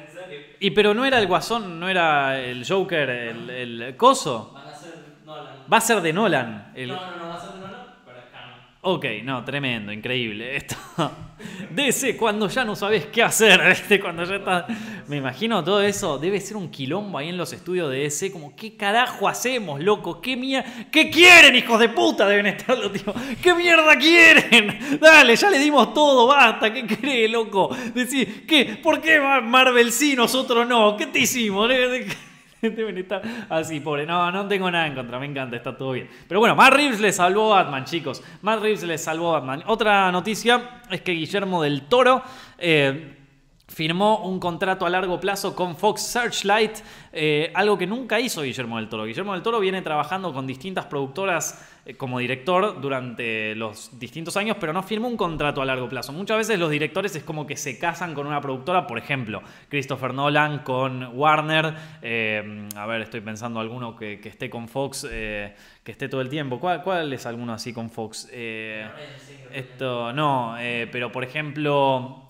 En 0.00 0.08
serio, 0.08 0.38
Y 0.60 0.70
pero 0.70 0.94
no 0.94 1.04
era 1.04 1.18
el 1.18 1.26
Guasón, 1.26 1.78
no 1.80 1.88
era 1.88 2.38
el 2.40 2.64
Joker, 2.66 3.10
el, 3.10 3.50
el 3.50 3.96
coso. 3.96 4.52
van 4.54 4.68
a 4.68 4.74
ser 4.74 4.94
Nolan. 5.26 5.54
Va 5.72 5.76
a 5.76 5.80
ser 5.80 6.00
de 6.00 6.12
Nolan. 6.12 6.72
el- 6.76 6.88
No, 6.90 6.96
no, 6.96 7.16
no 7.16 7.28
va 7.28 7.34
a 7.34 7.40
ser 7.40 7.50
de 7.52 7.58
Nolan. 7.58 7.69
Ok, 8.82 9.04
no, 9.24 9.44
tremendo, 9.44 9.92
increíble. 9.92 10.56
Esto. 10.56 10.74
DC, 11.70 12.16
cuando 12.16 12.48
ya 12.48 12.64
no 12.64 12.74
sabes 12.74 13.06
qué 13.06 13.22
hacer, 13.22 13.60
¿viste? 13.68 14.00
Cuando 14.00 14.24
ya 14.24 14.36
está. 14.36 14.66
Me 15.06 15.18
imagino 15.18 15.62
todo 15.62 15.82
eso. 15.82 16.18
Debe 16.18 16.40
ser 16.40 16.56
un 16.56 16.70
quilombo 16.70 17.18
ahí 17.18 17.28
en 17.28 17.36
los 17.36 17.52
estudios 17.52 17.90
de 17.90 17.98
DC. 17.98 18.32
Como, 18.32 18.56
¿qué 18.56 18.76
carajo 18.76 19.28
hacemos, 19.28 19.80
loco? 19.80 20.22
¿Qué 20.22 20.34
mierda? 20.34 20.66
¿Qué 20.90 21.10
quieren, 21.10 21.54
hijos 21.56 21.78
de 21.78 21.90
puta? 21.90 22.26
Deben 22.26 22.46
estar 22.46 22.78
los 22.78 22.90
tíos. 22.90 23.14
¿Qué 23.42 23.54
mierda 23.54 23.98
quieren? 23.98 24.98
Dale, 25.00 25.36
ya 25.36 25.50
le 25.50 25.58
dimos 25.58 25.92
todo, 25.92 26.26
basta. 26.26 26.72
¿Qué 26.72 26.86
cree, 26.86 27.28
loco? 27.28 27.68
Decir, 27.94 28.46
¿qué? 28.46 28.78
¿Por 28.82 29.02
qué 29.02 29.20
Marvel 29.20 29.92
sí, 29.92 30.16
nosotros 30.16 30.66
no? 30.66 30.96
¿Qué 30.96 31.04
te 31.04 31.18
hicimos? 31.18 31.68
Deben 32.60 32.98
estar 32.98 33.22
así, 33.48 33.80
pobre. 33.80 34.06
No, 34.06 34.30
no 34.30 34.46
tengo 34.46 34.70
nada 34.70 34.86
en 34.86 34.94
contra, 34.94 35.18
me 35.18 35.26
encanta, 35.26 35.56
está 35.56 35.76
todo 35.76 35.92
bien. 35.92 36.08
Pero 36.28 36.40
bueno, 36.40 36.54
Matt 36.54 36.74
Reeves 36.74 37.00
le 37.00 37.12
salvó 37.12 37.54
a 37.54 37.62
Batman, 37.62 37.84
chicos. 37.84 38.22
Matt 38.42 38.60
Reeves 38.60 38.82
le 38.82 38.98
salvó 38.98 39.30
a 39.30 39.40
Batman. 39.40 39.62
Otra 39.66 40.12
noticia 40.12 40.82
es 40.90 41.00
que 41.00 41.12
Guillermo 41.12 41.62
del 41.62 41.82
Toro 41.82 42.22
eh, 42.58 43.19
firmó 43.80 44.18
un 44.26 44.38
contrato 44.38 44.84
a 44.84 44.90
largo 44.90 45.18
plazo 45.18 45.56
con 45.56 45.74
Fox 45.74 46.02
Searchlight, 46.02 46.80
eh, 47.14 47.50
algo 47.54 47.78
que 47.78 47.86
nunca 47.86 48.20
hizo 48.20 48.42
Guillermo 48.42 48.76
del 48.76 48.90
Toro. 48.90 49.06
Guillermo 49.06 49.32
del 49.32 49.40
Toro 49.40 49.58
viene 49.58 49.80
trabajando 49.80 50.34
con 50.34 50.46
distintas 50.46 50.84
productoras 50.84 51.66
eh, 51.86 51.94
como 51.94 52.18
director 52.18 52.78
durante 52.78 53.54
los 53.54 53.98
distintos 53.98 54.36
años, 54.36 54.58
pero 54.60 54.74
no 54.74 54.82
firmó 54.82 55.08
un 55.08 55.16
contrato 55.16 55.62
a 55.62 55.64
largo 55.64 55.88
plazo. 55.88 56.12
Muchas 56.12 56.36
veces 56.36 56.58
los 56.58 56.70
directores 56.70 57.16
es 57.16 57.22
como 57.22 57.46
que 57.46 57.56
se 57.56 57.78
casan 57.78 58.12
con 58.12 58.26
una 58.26 58.38
productora, 58.42 58.86
por 58.86 58.98
ejemplo, 58.98 59.40
Christopher 59.70 60.12
Nolan 60.12 60.58
con 60.58 61.16
Warner, 61.16 61.74
eh, 62.02 62.68
a 62.76 62.84
ver, 62.84 63.00
estoy 63.00 63.22
pensando 63.22 63.60
alguno 63.60 63.96
que, 63.96 64.20
que 64.20 64.28
esté 64.28 64.50
con 64.50 64.68
Fox, 64.68 65.08
eh, 65.10 65.56
que 65.82 65.92
esté 65.92 66.10
todo 66.10 66.20
el 66.20 66.28
tiempo. 66.28 66.60
¿Cuál, 66.60 66.82
cuál 66.82 67.10
es 67.14 67.24
alguno 67.24 67.54
así 67.54 67.72
con 67.72 67.88
Fox? 67.88 68.28
Eh, 68.30 68.86
esto, 69.54 70.12
no, 70.12 70.56
pero 70.92 71.10
por 71.10 71.24
ejemplo... 71.24 72.26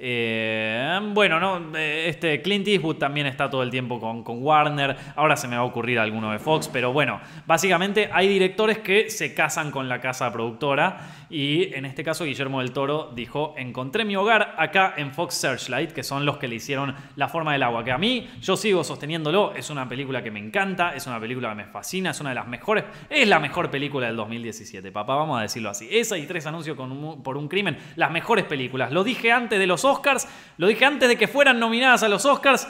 Eh, 0.00 1.00
bueno, 1.12 1.40
no, 1.40 1.76
eh, 1.76 2.04
este 2.08 2.40
Clint 2.40 2.68
Eastwood 2.68 2.98
también 2.98 3.26
está 3.26 3.50
todo 3.50 3.64
el 3.64 3.70
tiempo 3.70 3.98
con, 3.98 4.22
con 4.22 4.40
Warner. 4.40 4.96
Ahora 5.16 5.36
se 5.36 5.48
me 5.48 5.56
va 5.56 5.62
a 5.62 5.64
ocurrir 5.64 5.98
alguno 5.98 6.30
de 6.30 6.38
Fox, 6.38 6.68
pero 6.68 6.92
bueno, 6.92 7.20
básicamente 7.46 8.08
hay 8.12 8.28
directores 8.28 8.78
que 8.78 9.10
se 9.10 9.34
casan 9.34 9.72
con 9.72 9.88
la 9.88 10.00
casa 10.00 10.32
productora 10.32 10.98
y 11.30 11.74
en 11.74 11.84
este 11.84 12.02
caso 12.02 12.24
Guillermo 12.24 12.60
del 12.60 12.72
Toro 12.72 13.12
dijo, 13.14 13.54
encontré 13.56 14.04
mi 14.04 14.16
hogar 14.16 14.54
acá 14.56 14.94
en 14.96 15.12
Fox 15.12 15.34
Searchlight, 15.34 15.92
que 15.92 16.02
son 16.02 16.24
los 16.24 16.38
que 16.38 16.48
le 16.48 16.56
hicieron 16.56 16.94
La 17.16 17.28
forma 17.28 17.52
del 17.52 17.62
agua, 17.62 17.84
que 17.84 17.92
a 17.92 17.98
mí 17.98 18.28
yo 18.40 18.56
sigo 18.56 18.82
sosteniéndolo, 18.84 19.54
es 19.54 19.70
una 19.70 19.88
película 19.88 20.22
que 20.22 20.30
me 20.30 20.38
encanta, 20.38 20.94
es 20.94 21.06
una 21.06 21.20
película 21.20 21.50
que 21.50 21.54
me 21.56 21.64
fascina, 21.66 22.10
es 22.10 22.20
una 22.20 22.30
de 22.30 22.36
las 22.36 22.48
mejores, 22.48 22.84
es 23.10 23.28
la 23.28 23.38
mejor 23.40 23.70
película 23.70 24.06
del 24.06 24.16
2017, 24.16 24.90
papá, 24.90 25.14
vamos 25.16 25.38
a 25.38 25.42
decirlo 25.42 25.70
así. 25.70 25.88
Esa 25.90 26.16
y 26.16 26.26
tres 26.26 26.46
anuncios 26.46 26.76
por 26.76 27.36
un 27.36 27.48
crimen, 27.48 27.76
las 27.96 28.10
mejores 28.10 28.44
películas. 28.44 28.92
Lo 28.92 29.04
dije 29.04 29.32
antes 29.32 29.58
de 29.58 29.66
los 29.66 29.84
Oscars, 29.84 30.28
lo 30.56 30.66
dije 30.66 30.84
antes 30.84 31.08
de 31.08 31.16
que 31.16 31.28
fueran 31.28 31.60
nominadas 31.60 32.02
a 32.02 32.08
los 32.08 32.24
Oscars. 32.24 32.68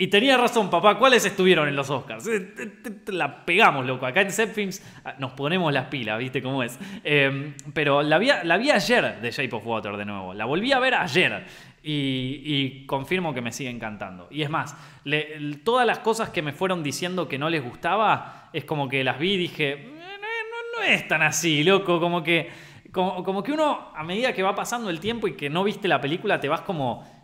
Y 0.00 0.06
tenía 0.06 0.38
razón, 0.38 0.70
papá. 0.70 0.96
¿Cuáles 0.96 1.26
estuvieron 1.26 1.68
en 1.68 1.76
los 1.76 1.90
Oscars? 1.90 2.26
Eh, 2.26 2.54
La 3.08 3.44
pegamos, 3.44 3.84
loco. 3.84 4.06
Acá 4.06 4.22
en 4.22 4.30
Set 4.32 4.50
Films 4.54 4.82
ah, 5.04 5.16
nos 5.18 5.32
ponemos 5.32 5.70
las 5.74 5.88
pilas, 5.88 6.18
¿viste 6.18 6.40
cómo 6.40 6.62
es? 6.62 6.78
Eh, 7.04 7.52
pero 7.74 8.00
la 8.00 8.16
vi, 8.16 8.30
la 8.44 8.56
vi 8.56 8.70
ayer 8.70 9.20
de 9.20 9.30
Shape 9.30 9.54
of 9.54 9.66
Water 9.66 9.98
de 9.98 10.06
nuevo. 10.06 10.32
La 10.32 10.46
volví 10.46 10.72
a 10.72 10.78
ver 10.78 10.94
ayer. 10.94 11.44
Y, 11.82 12.86
confirmo 12.86 13.34
que 13.34 13.42
me 13.42 13.52
sigue 13.52 13.68
encantando. 13.68 14.26
Y 14.30 14.40
es 14.40 14.48
más, 14.48 14.74
todas 15.64 15.86
las 15.86 15.98
cosas 15.98 16.30
que 16.30 16.40
me 16.40 16.54
fueron 16.54 16.82
diciendo 16.82 17.28
que 17.28 17.36
no 17.38 17.50
les 17.50 17.62
gustaba, 17.62 18.48
es 18.54 18.64
como 18.64 18.88
que 18.88 19.04
las 19.04 19.18
vi 19.18 19.34
y 19.34 19.36
dije, 19.36 19.72
"Eh, 19.72 20.00
no, 20.78 20.82
es 20.82 21.06
tan 21.08 21.20
así, 21.20 21.62
loco. 21.62 22.00
Como 22.00 22.22
que, 22.22 22.48
como 22.90 23.42
que 23.42 23.52
uno, 23.52 23.92
a 23.94 24.02
medida 24.02 24.32
que 24.32 24.42
va 24.42 24.54
pasando 24.54 24.88
el 24.88 24.98
tiempo 24.98 25.28
y 25.28 25.34
que 25.34 25.50
no 25.50 25.62
viste 25.62 25.88
la 25.88 26.00
película, 26.00 26.40
te 26.40 26.48
vas 26.48 26.62
como 26.62 27.19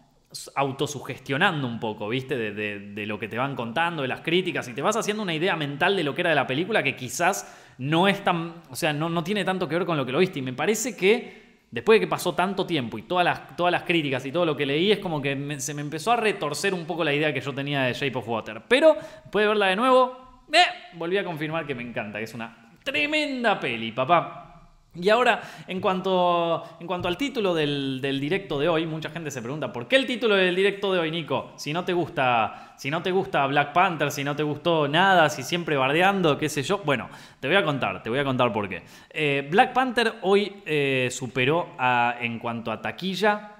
autosugestionando 0.54 1.66
un 1.66 1.80
poco, 1.80 2.08
¿viste? 2.08 2.36
De, 2.36 3.06
lo 3.06 3.18
que 3.18 3.28
te 3.28 3.38
van 3.38 3.54
contando, 3.54 4.02
de 4.02 4.08
las 4.08 4.20
críticas, 4.20 4.68
y 4.68 4.74
te 4.74 4.82
vas 4.82 4.96
haciendo 4.96 5.22
una 5.22 5.34
idea 5.34 5.56
mental 5.56 5.96
de 5.96 6.04
lo 6.04 6.14
que 6.14 6.22
era 6.22 6.30
de 6.30 6.36
la 6.36 6.46
película 6.46 6.82
que 6.82 6.96
quizás 6.96 7.56
no 7.78 8.08
es 8.08 8.22
tan, 8.24 8.62
o 8.70 8.76
sea, 8.76 8.92
no, 8.92 9.08
no 9.08 9.22
tiene 9.22 9.44
tanto 9.44 9.68
que 9.68 9.76
ver 9.76 9.86
con 9.86 9.96
lo 9.96 10.04
que 10.04 10.12
lo 10.12 10.18
viste. 10.18 10.38
Y 10.38 10.42
me 10.42 10.52
parece 10.52 10.96
que 10.96 11.46
después 11.70 11.96
de 11.96 12.06
que 12.06 12.10
pasó 12.10 12.34
tanto 12.34 12.66
tiempo 12.66 12.98
y 12.98 13.02
todas 13.02 13.24
las, 13.24 13.56
todas 13.56 13.72
las 13.72 13.82
críticas 13.82 14.24
y 14.26 14.32
todo 14.32 14.46
lo 14.46 14.56
que 14.56 14.66
leí, 14.66 14.92
es 14.92 14.98
como 14.98 15.20
que 15.20 15.60
se 15.60 15.74
me 15.74 15.82
empezó 15.82 16.12
a 16.12 16.16
retorcer 16.16 16.74
un 16.74 16.86
poco 16.86 17.04
la 17.04 17.12
idea 17.12 17.32
que 17.32 17.40
yo 17.40 17.52
tenía 17.54 17.82
de 17.82 17.92
Shape 17.92 18.16
of 18.18 18.28
Water. 18.28 18.62
Pero, 18.68 18.94
después 18.94 19.44
de 19.44 19.48
verla 19.48 19.66
de 19.66 19.76
nuevo, 19.76 20.42
eh, 20.52 20.58
volví 20.94 21.18
a 21.18 21.24
confirmar 21.24 21.66
que 21.66 21.74
me 21.74 21.82
encanta, 21.82 22.18
que 22.18 22.24
es 22.24 22.34
una 22.34 22.72
tremenda 22.82 23.58
peli, 23.58 23.92
papá. 23.92 24.45
Y 25.00 25.08
ahora, 25.08 25.42
en 25.66 25.80
cuanto, 25.80 26.62
en 26.80 26.86
cuanto 26.86 27.08
al 27.08 27.16
título 27.16 27.54
del, 27.54 28.00
directo 28.00 28.58
de 28.58 28.68
hoy, 28.68 28.86
mucha 28.86 29.10
gente 29.10 29.30
se 29.30 29.42
pregunta, 29.42 29.72
¿por 29.72 29.88
qué 29.88 29.96
el 29.96 30.06
título 30.06 30.34
del 30.34 30.56
directo 30.56 30.92
de 30.92 31.00
hoy, 31.00 31.10
Nico? 31.10 31.52
Si 31.56 31.72
no 31.72 31.84
te 31.84 31.92
gusta, 31.92 32.74
si 32.76 32.90
no 32.90 33.02
te 33.02 33.10
gusta 33.10 33.46
Black 33.46 33.72
Panther, 33.72 34.10
si 34.10 34.24
no 34.24 34.34
te 34.34 34.42
gustó 34.42 34.88
nada, 34.88 35.28
si 35.28 35.42
siempre 35.42 35.76
bardeando, 35.76 36.38
qué 36.38 36.48
sé 36.48 36.62
yo. 36.62 36.78
Bueno, 36.78 37.08
te 37.40 37.48
voy 37.48 37.56
a 37.56 37.64
contar, 37.64 38.02
te 38.02 38.10
voy 38.10 38.18
a 38.18 38.24
contar 38.24 38.52
por 38.52 38.68
qué. 38.68 38.82
Eh, 39.10 39.46
Black 39.50 39.72
Panther 39.72 40.14
hoy 40.22 40.62
eh, 40.64 41.08
superó 41.10 41.76
en 42.20 42.38
cuanto 42.38 42.72
a 42.72 42.80
taquilla 42.80 43.56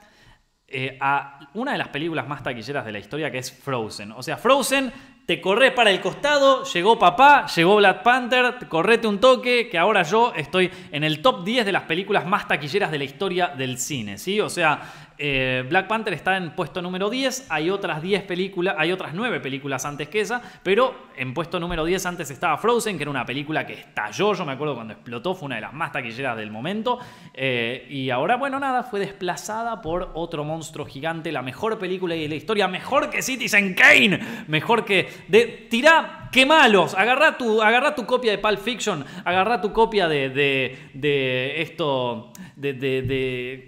eh, 0.68 0.98
a 1.00 1.38
una 1.54 1.72
de 1.72 1.78
las 1.78 1.88
películas 1.88 2.26
más 2.26 2.42
taquilleras 2.42 2.84
de 2.84 2.92
la 2.92 2.98
historia, 2.98 3.30
que 3.30 3.38
es 3.38 3.52
Frozen. 3.52 4.12
O 4.12 4.22
sea, 4.22 4.36
Frozen 4.36 4.92
te 5.26 5.40
corres 5.40 5.72
para 5.72 5.90
el 5.90 6.00
costado, 6.00 6.62
llegó 6.62 7.00
papá, 7.00 7.46
llegó 7.48 7.74
Black 7.76 8.04
Panther, 8.04 8.68
correte 8.68 9.08
un 9.08 9.18
toque, 9.18 9.68
que 9.68 9.76
ahora 9.76 10.04
yo 10.04 10.32
estoy 10.36 10.70
en 10.92 11.02
el 11.02 11.20
top 11.20 11.42
10 11.44 11.66
de 11.66 11.72
las 11.72 11.82
películas 11.82 12.24
más 12.24 12.46
taquilleras 12.46 12.92
de 12.92 12.98
la 12.98 13.04
historia 13.04 13.48
del 13.48 13.76
cine, 13.78 14.18
¿sí? 14.18 14.40
O 14.40 14.48
sea, 14.48 15.05
eh, 15.18 15.64
Black 15.68 15.86
Panther 15.86 16.14
está 16.14 16.36
en 16.36 16.50
puesto 16.50 16.82
número 16.82 17.08
10, 17.10 17.46
hay 17.48 17.70
otras 17.70 18.02
10 18.02 18.22
películas, 18.24 18.74
hay 18.78 18.92
otras 18.92 19.14
9 19.14 19.40
películas 19.40 19.84
antes 19.84 20.08
que 20.08 20.20
esa, 20.20 20.42
pero 20.62 21.08
en 21.16 21.32
puesto 21.34 21.58
número 21.58 21.84
10 21.84 22.06
antes 22.06 22.30
estaba 22.30 22.58
Frozen, 22.58 22.96
que 22.96 23.02
era 23.04 23.10
una 23.10 23.24
película 23.24 23.66
que 23.66 23.74
estalló, 23.74 24.34
yo 24.34 24.44
me 24.44 24.52
acuerdo 24.52 24.74
cuando 24.74 24.92
explotó, 24.92 25.34
fue 25.34 25.46
una 25.46 25.56
de 25.56 25.62
las 25.62 25.72
más 25.72 25.92
taquilleras 25.92 26.36
del 26.36 26.50
momento, 26.50 26.98
eh, 27.32 27.86
y 27.88 28.10
ahora, 28.10 28.36
bueno, 28.36 28.60
nada, 28.60 28.82
fue 28.82 29.00
desplazada 29.00 29.80
por 29.80 30.10
otro 30.14 30.44
monstruo 30.44 30.86
gigante, 30.86 31.32
la 31.32 31.42
mejor 31.42 31.78
película 31.78 32.14
de 32.14 32.28
la 32.28 32.34
historia, 32.34 32.68
mejor 32.68 33.10
que 33.10 33.22
Citizen 33.22 33.74
Kane, 33.74 34.44
mejor 34.48 34.84
que... 34.84 35.08
De, 35.28 35.66
tirá, 35.70 36.25
qué 36.36 36.44
malos, 36.44 36.92
agarrá 36.94 37.38
tu, 37.38 37.62
tu 37.96 38.04
copia 38.04 38.30
de 38.30 38.36
Pulp 38.36 38.58
Fiction, 38.58 39.02
agarrá 39.24 39.58
tu 39.58 39.72
copia 39.72 40.06
de, 40.06 40.28
de, 40.28 40.90
de 40.92 41.62
esto, 41.62 42.30
de, 42.54 42.74
de- 42.74 43.64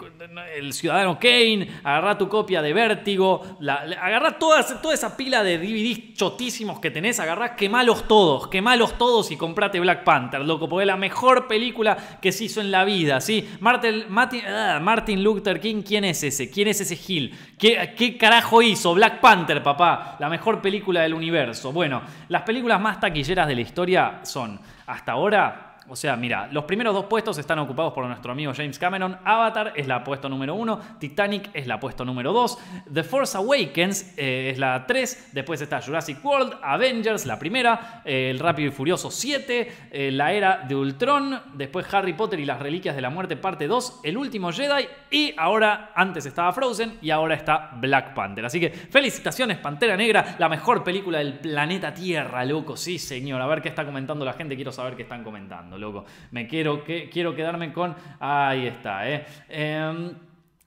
El 0.55 0.75
Ciudadano 0.75 1.19
Kane, 1.19 1.67
agarrá 1.83 2.19
tu 2.19 2.29
copia 2.29 2.61
de 2.61 2.75
Vértigo, 2.75 3.57
la, 3.61 3.87
la- 3.87 3.97
agarrá 4.03 4.39
toda, 4.39 4.61
esa 4.93 5.17
pila 5.17 5.43
de 5.43 5.57
DVDs 5.57 6.13
chotísimos 6.13 6.79
que 6.79 6.91
tenés, 6.91 7.19
agarrá, 7.21 7.57
quemalos 7.57 8.07
todos, 8.07 8.49
quemalos 8.49 8.99
todos 8.99 9.31
y 9.31 9.39
comprate 9.39 9.81
Black 9.81 10.05
Panther, 10.05 10.43
loco, 10.43 10.69
porque 10.69 10.83
es 10.83 10.89
la 10.89 10.99
mejor 10.99 11.49
película 11.49 11.97
que 12.21 12.33
se 12.33 12.45
hizo 12.45 12.61
en 12.61 12.71
la 12.71 12.85
vida, 12.85 13.23
¿sí? 13.23 13.49
Martin, 13.61 14.05
Martin, 14.11 14.43
ah, 14.47 14.79
Martin 14.83 15.25
Luther 15.25 15.59
King, 15.59 15.81
¿quién 15.81 16.05
es 16.05 16.23
ese? 16.23 16.51
¿Quién 16.51 16.69
es 16.69 16.83
ese 16.83 16.97
Gil? 16.97 17.35
¿Qué, 17.59 17.95
¿Qué 17.97 18.19
carajo 18.19 18.61
hizo? 18.61 18.93
Black 18.93 19.21
Panther, 19.21 19.63
papá, 19.63 20.17
la 20.21 20.29
mejor 20.29 20.61
película 20.61 21.01
del 21.01 21.15
universo. 21.15 21.73
Bueno, 21.73 22.03
las 22.29 22.43
películas 22.43 22.58
más 22.81 23.01
taquilleras 23.01 23.47
de 23.47 23.55
la 23.55 23.61
historia 23.61 24.21
son, 24.23 24.61
hasta 24.87 25.13
ahora, 25.13 25.68
o 25.89 25.97
sea, 25.97 26.17
mira, 26.17 26.49
los 26.53 26.65
primeros 26.65 26.95
dos 26.95 27.07
puestos 27.07 27.39
están 27.39 27.59
ocupados 27.59 27.93
por 27.93 28.05
nuestro 28.07 28.33
amigo 28.33 28.53
James 28.55 28.79
Cameron. 28.79 29.19
Avatar 29.25 29.73
es 29.77 29.87
la 29.87 30.05
puesto 30.05 30.29
número 30.29 30.55
uno. 30.55 30.81
Titanic 30.99 31.51
es 31.55 31.67
la 31.67 31.81
puesto 31.81 32.05
número 32.05 32.33
dos. 32.33 32.59
The 32.93 33.03
Force 33.05 33.37
Awakens 33.37 34.15
eh, 34.17 34.51
es 34.53 34.59
la 34.59 34.85
tres. 34.87 35.31
Después 35.33 35.61
está 35.61 35.81
Jurassic 35.81 36.25
World, 36.25 36.55
Avengers, 36.63 37.25
la 37.27 37.39
primera. 37.39 38.03
eh, 38.05 38.31
El 38.31 38.39
Rápido 38.39 38.69
y 38.69 38.73
Furioso 38.73 39.11
7. 39.11 39.73
eh, 39.91 40.11
la 40.13 40.33
Era 40.33 40.65
de 40.69 40.75
Ultron. 40.75 41.41
Después 41.55 41.87
Harry 41.95 42.13
Potter 42.13 42.41
y 42.41 42.45
las 42.45 42.59
Reliquias 42.61 42.95
de 42.95 43.03
la 43.03 43.11
Muerte, 43.11 43.37
parte 43.37 43.67
2. 43.67 44.01
El 44.05 44.17
último 44.19 44.53
Jedi. 44.53 44.87
Y 45.11 45.35
ahora, 45.39 45.93
antes 45.95 46.27
estaba 46.27 46.53
Frozen 46.53 46.99
y 47.01 47.11
ahora 47.11 47.35
está 47.35 47.71
Black 47.77 48.15
Panther. 48.15 48.45
Así 48.45 48.61
que 48.61 48.71
felicitaciones, 48.71 49.59
Pantera 49.59 49.97
Negra, 49.97 50.37
la 50.39 50.49
mejor 50.49 50.85
película 50.85 51.19
del 51.19 51.35
planeta 51.39 51.95
Tierra, 51.95 52.45
loco. 52.45 52.77
Sí, 52.77 52.99
señor. 52.99 53.41
A 53.41 53.47
ver 53.47 53.63
qué 53.63 53.69
está 53.69 53.87
comentando 53.87 54.25
la 54.25 54.33
gente. 54.35 54.55
Quiero 54.57 54.73
saber 54.73 54.97
qué 54.97 55.03
están 55.03 55.25
comentando, 55.25 55.78
loco. 55.79 56.05
Me 56.33 56.47
quiero, 56.47 56.85
que, 56.85 57.09
quiero 57.09 57.35
quedarme 57.35 57.73
con. 57.73 57.95
Ahí 58.21 58.67
está, 58.67 59.09
eh. 59.09 59.25
Em, 59.49 60.13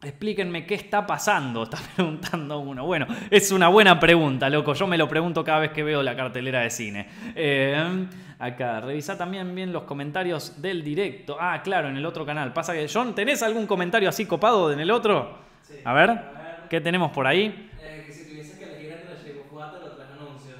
Explíquenme 0.04 0.66
qué 0.66 0.74
está 0.74 1.06
pasando, 1.06 1.62
está 1.72 1.78
preguntando 1.96 2.60
uno. 2.60 2.86
Bueno, 2.86 3.06
es 3.30 3.52
una 3.52 3.68
buena 3.68 4.00
pregunta, 4.00 4.50
loco. 4.50 4.74
Yo 4.74 4.88
me 4.88 4.98
lo 4.98 5.08
pregunto 5.08 5.44
cada 5.44 5.60
vez 5.60 5.72
que 5.72 5.84
veo 5.84 6.02
la 6.02 6.16
cartelera 6.16 6.62
de 6.62 6.72
cine. 6.72 7.08
Eh, 7.36 8.08
acá, 8.40 8.82
revisa 8.82 9.16
también 9.16 9.54
bien 9.54 9.72
los 9.72 9.84
comentarios 9.84 10.60
del 10.60 10.84
directo. 10.84 11.38
Ah, 11.40 11.62
claro, 11.64 11.88
en 11.90 11.98
el 11.98 12.06
otro 12.06 12.26
canal. 12.26 12.52
Pasa 12.52 12.74
que, 12.74 12.88
John, 12.92 13.14
¿tenés 13.14 13.44
algún 13.44 13.68
comentario 13.68 14.10
así 14.10 14.26
copado 14.26 14.74
en 14.74 14.80
el 14.80 14.90
otro? 14.90 15.38
A 15.86 15.94
ver, 15.94 16.20
¿qué 16.68 16.82
tenemos 16.82 17.12
por 17.12 17.28
ahí? 17.28 17.70
Eh, 17.80 18.04
que 18.08 18.12
si 18.12 18.28
tuvieses 18.28 18.58
que 18.58 18.66
elegir 18.66 18.94
entre 18.94 19.16
Shape 19.18 19.40
of 19.40 19.54
Water 19.54 19.84
o 19.84 19.92
tres 19.92 20.08
anuncios. 20.20 20.58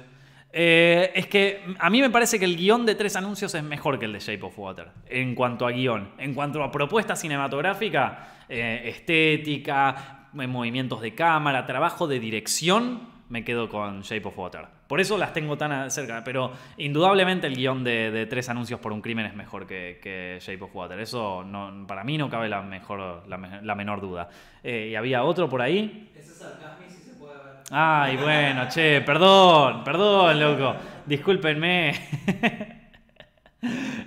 Eh, 0.54 1.10
es 1.14 1.26
que 1.28 1.62
a 1.78 1.88
mí 1.88 2.00
me 2.02 2.10
parece 2.10 2.38
que 2.38 2.44
el 2.44 2.56
guion 2.56 2.84
de 2.84 2.94
tres 2.94 3.16
anuncios 3.16 3.54
es 3.54 3.62
mejor 3.62 3.98
que 3.98 4.04
el 4.04 4.12
de 4.12 4.18
Shape 4.20 4.42
of 4.44 4.58
Water. 4.58 4.88
En 5.08 5.34
cuanto 5.34 5.66
a 5.66 5.70
guion. 5.72 6.10
En 6.18 6.34
cuanto 6.34 6.62
a 6.62 6.70
propuesta 6.70 7.16
cinematográfica, 7.16 8.44
eh, 8.48 8.82
estética, 8.86 10.28
eh, 10.38 10.46
movimientos 10.46 11.00
de 11.00 11.14
cámara, 11.14 11.64
trabajo 11.66 12.06
de 12.06 12.20
dirección, 12.20 13.10
me 13.30 13.44
quedo 13.44 13.70
con 13.70 14.02
Shape 14.02 14.28
of 14.28 14.38
Water. 14.38 14.66
Por 14.86 15.00
eso 15.00 15.16
las 15.16 15.32
tengo 15.32 15.56
tan 15.56 15.90
cerca. 15.90 16.22
Pero 16.22 16.52
indudablemente 16.76 17.46
el 17.46 17.56
guion 17.56 17.82
de, 17.82 18.26
tres 18.28 18.50
anuncios 18.50 18.78
por 18.78 18.92
un 18.92 19.00
crimen 19.00 19.24
es 19.24 19.34
mejor 19.34 19.66
que, 19.66 20.38
Shape 20.38 20.62
of 20.64 20.76
Water. 20.76 21.00
Eso 21.00 21.42
no- 21.44 21.86
para 21.86 22.04
mí 22.04 22.18
no 22.18 22.28
cabe 22.28 22.50
la, 22.50 22.60
mejor, 22.60 23.26
la, 23.26 23.38
me- 23.38 23.62
la 23.62 23.74
menor 23.74 24.02
duda. 24.02 24.28
¿Y 24.62 24.94
había 24.96 25.24
otro 25.24 25.48
por 25.48 25.62
ahí? 25.62 26.10
Ese 26.14 26.32
puede 26.34 26.50
ver. 26.58 26.61
Ay, 27.70 28.16
bueno, 28.16 28.68
che, 28.68 29.00
perdón, 29.00 29.84
perdón, 29.84 30.40
loco. 30.40 30.76
Discúlpenme. 31.06 32.80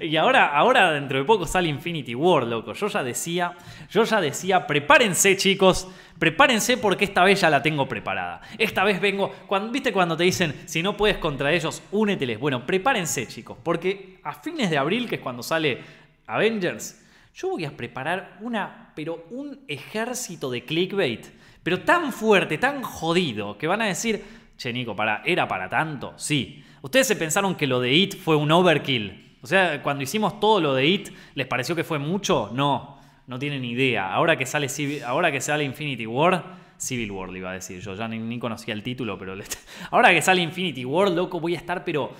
Y 0.01 0.17
ahora, 0.17 0.47
ahora 0.47 0.91
dentro 0.91 1.17
de 1.17 1.23
poco 1.23 1.45
sale 1.45 1.69
Infinity 1.69 2.13
War, 2.13 2.45
loco. 2.45 2.73
Yo 2.73 2.87
ya 2.87 3.03
decía, 3.03 3.55
yo 3.89 4.03
ya 4.03 4.19
decía, 4.19 4.67
prepárense, 4.67 5.37
chicos, 5.37 5.87
prepárense 6.19 6.77
porque 6.77 7.05
esta 7.05 7.23
vez 7.23 7.39
ya 7.39 7.49
la 7.49 7.61
tengo 7.61 7.87
preparada. 7.87 8.41
Esta 8.57 8.83
vez 8.83 8.99
vengo, 8.99 9.33
¿viste 9.71 9.93
cuando 9.93 10.17
te 10.17 10.25
dicen, 10.25 10.53
si 10.65 10.83
no 10.83 10.97
puedes 10.97 11.17
contra 11.17 11.53
ellos, 11.53 11.81
úneteles? 11.91 12.37
Bueno, 12.37 12.65
prepárense, 12.65 13.27
chicos, 13.27 13.57
porque 13.63 14.19
a 14.23 14.33
fines 14.33 14.69
de 14.69 14.77
abril, 14.77 15.07
que 15.07 15.15
es 15.15 15.21
cuando 15.21 15.41
sale 15.41 15.81
Avengers, 16.27 17.01
yo 17.33 17.49
voy 17.49 17.63
a 17.63 17.75
preparar 17.75 18.37
una, 18.41 18.91
pero 18.93 19.25
un 19.29 19.61
ejército 19.69 20.51
de 20.51 20.65
clickbait, 20.65 21.27
pero 21.65 21.79
tan 21.79 22.13
fuerte, 22.13 22.59
tan 22.59 22.83
jodido, 22.83 23.57
que 23.57 23.65
van 23.65 23.81
a 23.81 23.85
decir, 23.85 24.23
che, 24.55 24.71
Nico, 24.71 24.95
¿era 25.25 25.47
para 25.47 25.67
tanto? 25.67 26.13
Sí. 26.15 26.63
¿Ustedes 26.83 27.07
se 27.07 27.15
pensaron 27.15 27.55
que 27.55 27.65
lo 27.65 27.79
de 27.79 27.91
It 27.91 28.15
fue 28.19 28.35
un 28.35 28.51
overkill? 28.51 29.37
O 29.41 29.47
sea, 29.47 29.81
cuando 29.81 30.03
hicimos 30.03 30.39
todo 30.39 30.61
lo 30.61 30.75
de 30.75 30.85
It, 30.85 31.09
¿les 31.33 31.47
pareció 31.47 31.75
que 31.75 31.83
fue 31.83 31.97
mucho? 31.97 32.51
No, 32.53 32.99
no 33.25 33.39
tienen 33.39 33.65
idea. 33.65 34.13
Ahora 34.13 34.37
que 34.37 34.45
sale, 34.45 34.67
ahora 35.07 35.31
que 35.31 35.41
sale 35.41 35.63
Infinity 35.63 36.05
War, 36.05 36.43
Civil 36.77 37.09
War 37.09 37.35
iba 37.35 37.49
a 37.49 37.53
decir 37.53 37.81
yo, 37.81 37.95
ya 37.95 38.07
ni, 38.07 38.37
conocía 38.37 38.75
el 38.75 38.83
título, 38.83 39.17
pero 39.17 39.33
ahora 39.89 40.13
que 40.13 40.21
sale 40.21 40.43
Infinity 40.43 40.85
War, 40.85 41.09
loco, 41.09 41.39
voy 41.39 41.55
a 41.55 41.57
estar 41.57 41.83
pero... 41.83 42.11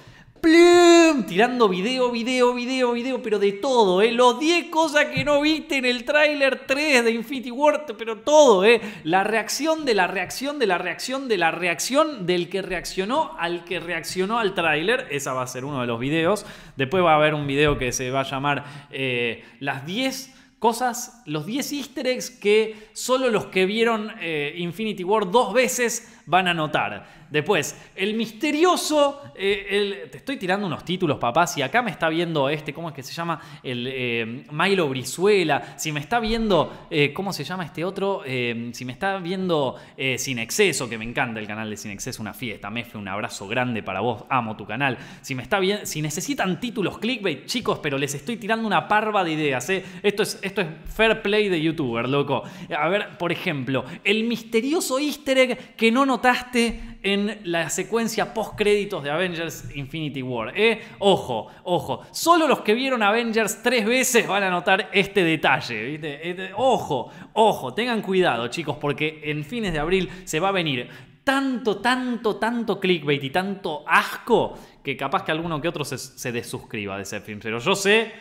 Tirando 0.46 1.68
video, 1.68 2.12
video, 2.12 2.54
video, 2.54 2.92
video, 2.92 3.24
pero 3.24 3.40
de 3.40 3.54
todo, 3.54 4.04
¿eh? 4.04 4.12
Los 4.12 4.40
10 4.40 4.70
cosas 4.70 5.06
que 5.06 5.26
no 5.26 5.42
viste 5.42 5.78
en 5.78 5.86
el 5.86 6.06
tráiler 6.06 6.68
3 6.68 7.04
de 7.04 7.12
Infinity 7.12 7.50
War, 7.50 7.88
pero 7.98 8.20
todo, 8.20 8.64
¿eh? 8.64 8.80
La 9.04 9.24
reacción 9.24 9.86
de 9.86 9.96
la 9.96 10.06
reacción 10.06 10.60
de 10.60 10.68
la 10.68 10.78
reacción 10.78 11.28
de 11.28 11.40
la 11.40 11.50
reacción 11.50 12.28
del 12.28 12.48
que 12.48 12.62
reaccionó 12.62 13.36
al 13.40 13.66
que 13.66 13.80
reaccionó 13.80 14.38
al 14.38 14.54
tráiler. 14.54 15.08
Esa 15.10 15.34
va 15.34 15.42
a 15.42 15.48
ser 15.48 15.66
uno 15.66 15.82
de 15.82 15.88
los 15.88 16.00
videos. 16.00 16.46
Después 16.76 17.04
va 17.04 17.14
a 17.14 17.16
haber 17.16 17.34
un 17.34 17.48
video 17.48 17.80
que 17.80 17.92
se 17.92 18.12
va 18.12 18.20
a 18.20 18.30
llamar 18.30 18.66
eh, 18.92 19.44
Las 19.60 19.88
10 19.88 20.32
cosas, 20.60 21.22
los 21.26 21.46
10 21.46 21.74
easter 21.74 22.08
eggs 22.08 22.30
que 22.30 22.90
solo 22.94 23.30
los 23.30 23.48
que 23.48 23.66
vieron 23.66 24.12
eh, 24.20 24.54
Infinity 24.58 25.04
War 25.04 25.30
dos 25.30 25.54
veces 25.54 26.15
van 26.26 26.48
a 26.48 26.54
notar. 26.54 27.26
Después, 27.30 27.78
el 27.96 28.14
misterioso, 28.14 29.22
eh, 29.36 30.08
te 30.12 30.18
estoy 30.18 30.38
tirando 30.38 30.68
unos 30.68 30.86
títulos, 30.86 31.18
papás, 31.18 31.58
y 31.58 31.62
acá 31.62 31.82
me 31.82 31.92
está 31.92 32.08
viendo 32.08 32.50
este, 32.50 32.74
¿cómo 32.74 32.90
es 32.90 32.96
que 32.96 33.04
se 33.04 33.14
llama? 33.14 33.42
El 33.64 33.88
eh, 33.92 34.46
Milo 34.52 34.88
Brizuela, 34.90 35.74
si 35.78 35.92
me 35.92 36.00
está 36.00 36.20
viendo, 36.20 36.88
eh, 36.90 37.12
¿cómo 37.14 37.34
se 37.34 37.44
llama 37.44 37.66
este 37.66 37.84
otro? 37.84 38.22
Si 38.26 38.86
me 38.86 38.92
está 38.92 39.18
viendo 39.18 39.76
Sin 40.18 40.40
Exceso, 40.40 40.88
que 40.88 40.98
me 40.98 41.06
encanta 41.06 41.40
el 41.40 41.48
canal 41.48 41.70
de 41.70 41.78
Sin 41.78 41.92
Exceso, 41.92 42.22
una 42.22 42.34
fiesta, 42.34 42.70
Mefe, 42.70 42.98
un 42.98 43.08
abrazo 43.08 43.48
grande 43.48 43.84
para 43.84 44.02
vos, 44.02 44.24
amo 44.30 44.56
tu 44.56 44.66
canal. 44.66 44.98
Si 45.22 45.36
me 45.36 45.44
está 45.44 45.60
bien, 45.60 45.86
si 45.86 46.02
necesitan 46.02 46.60
títulos 46.60 47.00
clickbait, 47.00 47.46
chicos, 47.46 47.80
pero 47.82 47.98
les 47.98 48.14
estoy 48.14 48.38
tirando 48.38 48.68
una 48.68 48.88
parva 48.88 49.24
de 49.24 49.34
ideas. 49.34 49.70
Esto 49.70 50.24
es, 50.24 50.40
esto 50.42 50.62
es 50.62 50.68
fair 50.86 51.22
play 51.22 51.50
de 51.50 51.62
youtuber, 51.62 52.08
loco. 52.08 52.44
A 52.78 52.88
ver, 52.88 53.18
por 53.18 53.32
ejemplo, 53.32 53.84
el 54.04 54.24
misterioso 54.24 55.00
easter 55.00 55.38
egg 55.38 55.76
que 55.76 55.92
no 55.92 56.06
notaste 56.16 56.98
en 57.04 57.42
la 57.44 57.70
secuencia 57.70 58.34
post 58.34 58.56
créditos 58.56 59.04
de 59.04 59.12
Avengers 59.12 59.76
Infinity 59.76 60.22
War. 60.22 60.54
¿eh? 60.56 60.82
Ojo, 61.00 61.48
ojo. 61.64 62.06
Solo 62.12 62.48
los 62.48 62.62
que 62.62 62.74
vieron 62.74 63.04
Avengers 63.04 63.62
tres 63.62 63.86
veces 63.86 64.26
van 64.28 64.44
a 64.44 64.50
notar 64.50 64.90
este 64.94 65.24
detalle. 65.24 65.96
Este- 65.96 66.52
ojo, 66.56 67.12
ojo. 67.34 67.74
Tengan 67.74 68.02
cuidado, 68.02 68.48
chicos, 68.48 68.78
porque 68.80 69.22
en 69.26 69.44
fines 69.44 69.74
de 69.74 69.80
abril 69.80 70.10
se 70.24 70.40
va 70.40 70.50
a 70.50 70.52
venir 70.52 70.90
tanto, 71.24 71.78
tanto, 71.82 72.38
tanto 72.38 72.80
clickbait 72.80 73.24
y 73.24 73.30
tanto 73.30 73.84
asco 73.88 74.58
que 74.84 74.96
capaz 74.96 75.24
que 75.24 75.32
alguno 75.32 75.60
que 75.60 75.68
otro 75.68 75.84
se, 75.84 75.98
se 75.98 76.32
desuscriba 76.32 76.96
de 76.96 77.04
ese 77.04 77.20
film. 77.20 77.40
Pero 77.44 77.60
yo 77.60 77.76
sé, 77.76 78.12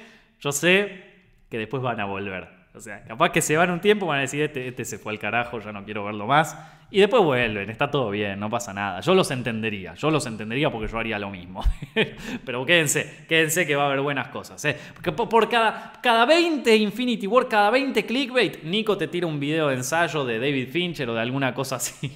yo 0.41 0.51
sé 0.51 1.05
que 1.49 1.59
después 1.59 1.83
van 1.83 2.01
a 2.01 2.07
volver. 2.07 2.64
O 2.75 2.81
sea, 2.81 3.05
capaz 3.05 3.31
que 3.31 3.41
se 3.41 3.57
van 3.57 3.71
un 3.71 3.81
tiempo, 3.81 4.07
van 4.07 4.19
a 4.19 4.23
decir, 4.23 4.43
este, 4.43 4.67
este 4.67 4.85
se 4.85 4.99
fue 4.99 5.13
al 5.13 5.19
carajo, 5.21 5.61
ya 5.61 5.71
no 5.71 5.85
quiero 5.85 6.05
verlo 6.05 6.27
más. 6.27 6.59
Y 6.91 6.99
después 7.01 7.23
vuelven, 7.23 7.71
está 7.71 7.89
todo 7.91 8.11
bien, 8.11 8.41
no 8.41 8.51
pasa 8.51 8.73
nada. 8.75 9.01
Yo 9.01 9.15
los 9.15 9.31
entendería, 9.31 9.95
yo 9.95 10.11
los 10.11 10.27
entendería 10.27 10.71
porque 10.71 10.91
yo 10.91 10.99
haría 10.99 11.19
lo 11.19 11.31
mismo. 11.31 11.63
Pero 12.45 12.67
quédense, 12.67 13.25
quédense 13.29 13.65
que 13.65 13.77
va 13.77 13.85
a 13.85 13.87
haber 13.87 14.01
buenas 14.01 14.29
cosas. 14.29 14.65
¿eh? 14.65 14.77
Porque 14.93 15.13
por, 15.13 15.49
cada, 15.49 15.93
cada 16.03 16.27
20 16.27 16.77
Infinity 16.77 17.27
War, 17.29 17.49
cada 17.49 17.71
20 17.71 18.05
clickbait, 18.05 18.65
Nico 18.65 18.99
te 18.99 19.07
tira 19.07 19.27
un 19.27 19.39
video 19.39 19.69
de 19.69 19.77
ensayo 19.77 20.25
de 20.25 20.39
David 20.41 20.69
Fincher 20.71 21.09
o 21.09 21.15
de 21.15 21.21
alguna 21.21 21.55
cosa 21.55 21.77
así. 21.77 22.13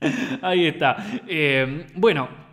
Ahí 0.42 0.66
está. 0.66 0.96
Eh, 1.26 1.86
bueno. 1.94 2.46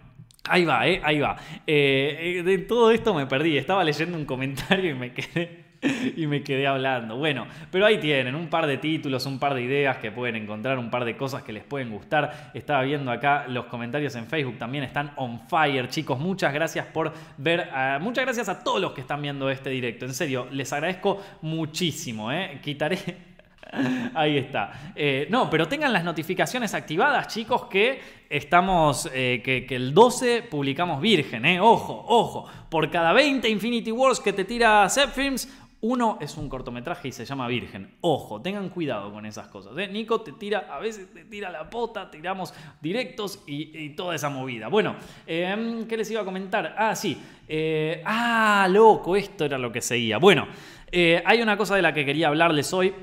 Ahí 0.50 0.66
va, 0.66 0.86
eh, 0.86 1.00
ahí 1.04 1.20
va. 1.20 1.38
Eh, 1.66 2.42
de 2.44 2.58
todo 2.58 2.92
esto 2.92 3.14
me 3.14 3.26
perdí. 3.28 3.58
Estaba 3.58 3.84
leyendo 3.84 4.18
un 4.18 4.26
comentario 4.26 4.92
y 4.92 4.94
me 4.94 5.14
quedé. 5.14 5.63
Y 6.16 6.28
me 6.28 6.44
quedé 6.44 6.68
hablando. 6.68 7.18
Bueno, 7.18 7.48
pero 7.72 7.86
ahí 7.86 7.98
tienen 7.98 8.36
un 8.36 8.48
par 8.48 8.68
de 8.68 8.78
títulos, 8.78 9.26
un 9.26 9.40
par 9.40 9.54
de 9.54 9.62
ideas 9.62 9.98
que 9.98 10.12
pueden 10.12 10.36
encontrar, 10.36 10.80
un 10.80 10.90
par 10.90 11.06
de 11.06 11.16
cosas 11.16 11.44
que 11.44 11.54
les 11.54 11.64
pueden 11.64 11.92
gustar. 11.92 12.52
Estaba 12.54 12.84
viendo 12.84 13.12
acá 13.12 13.46
los 13.48 13.66
comentarios 13.66 14.16
en 14.16 14.28
Facebook 14.28 14.58
también 14.58 14.84
están 14.84 15.12
on 15.18 15.40
fire, 15.48 15.90
chicos. 15.90 16.20
Muchas 16.20 16.54
gracias 16.54 16.86
por 16.88 17.14
ver. 17.38 17.70
muchas 18.00 18.26
gracias 18.26 18.50
a 18.50 18.64
todos 18.64 18.82
los 18.82 18.94
que 18.94 19.02
están 19.02 19.22
viendo 19.22 19.50
este 19.50 19.70
directo. 19.70 20.06
En 20.06 20.14
serio, 20.14 20.48
les 20.52 20.72
agradezco 20.74 21.22
muchísimo. 21.42 22.32
¿eh? 22.32 22.60
Quitaré. 22.62 23.34
Ahí 24.14 24.38
está. 24.38 24.92
Eh, 24.96 25.28
no, 25.30 25.50
pero 25.50 25.68
tengan 25.68 25.92
las 25.94 26.04
notificaciones 26.04 26.74
activadas, 26.74 27.28
chicos, 27.28 27.66
que 27.66 28.00
estamos, 28.30 29.10
eh, 29.14 29.42
que, 29.44 29.76
el 29.76 29.94
12 29.94 30.44
publicamos 30.44 31.02
Virgen, 31.02 31.46
¿eh? 31.46 31.60
Ojo, 31.60 32.06
ojo. 32.08 32.46
Por 32.70 32.90
cada 32.90 33.14
20 33.14 33.48
Infinity 33.50 33.92
Wars 33.92 34.20
que 34.20 34.34
te 34.34 34.46
tira 34.46 34.88
Zep 34.90 35.12
Films, 35.12 35.48
uno 35.84 36.18
es 36.22 36.38
un 36.38 36.48
cortometraje 36.48 37.10
y 37.10 37.12
se 37.12 37.26
llama 37.26 37.46
Virgen. 37.50 37.96
Ojo, 38.00 38.42
tengan 38.42 38.70
cuidado 38.70 39.12
con 39.12 39.26
esas 39.26 39.50
cosas. 39.50 39.78
¿eh? 39.78 39.90
Nico 39.90 40.22
te 40.22 40.32
tira, 40.32 40.70
a 40.72 40.80
veces 40.80 41.14
te 41.14 41.26
tira 41.26 41.52
la 41.52 41.70
pota, 41.70 42.10
tiramos 42.10 42.54
directos 42.82 43.44
y, 43.46 43.90
toda 43.90 44.16
esa 44.16 44.30
movida. 44.30 44.70
Bueno, 44.70 44.96
eh, 45.28 45.86
¿qué 45.90 45.98
les 45.98 46.10
iba 46.10 46.22
a 46.22 46.26
comentar? 46.26 46.74
Ah, 46.78 46.96
sí. 46.96 47.22
Eh, 47.50 48.02
ah, 48.06 48.66
loco, 48.72 49.18
esto 49.18 49.44
era 49.44 49.58
lo 49.58 49.74
que 49.74 49.82
seguía. 49.82 50.20
Bueno, 50.20 50.48
eh, 50.90 51.22
hay 51.26 51.42
una 51.42 51.58
cosa 51.58 51.76
de 51.76 51.82
la 51.82 51.94
que 51.94 52.06
quería 52.06 52.30
hablarles 52.30 52.72
hoy. 52.72 52.94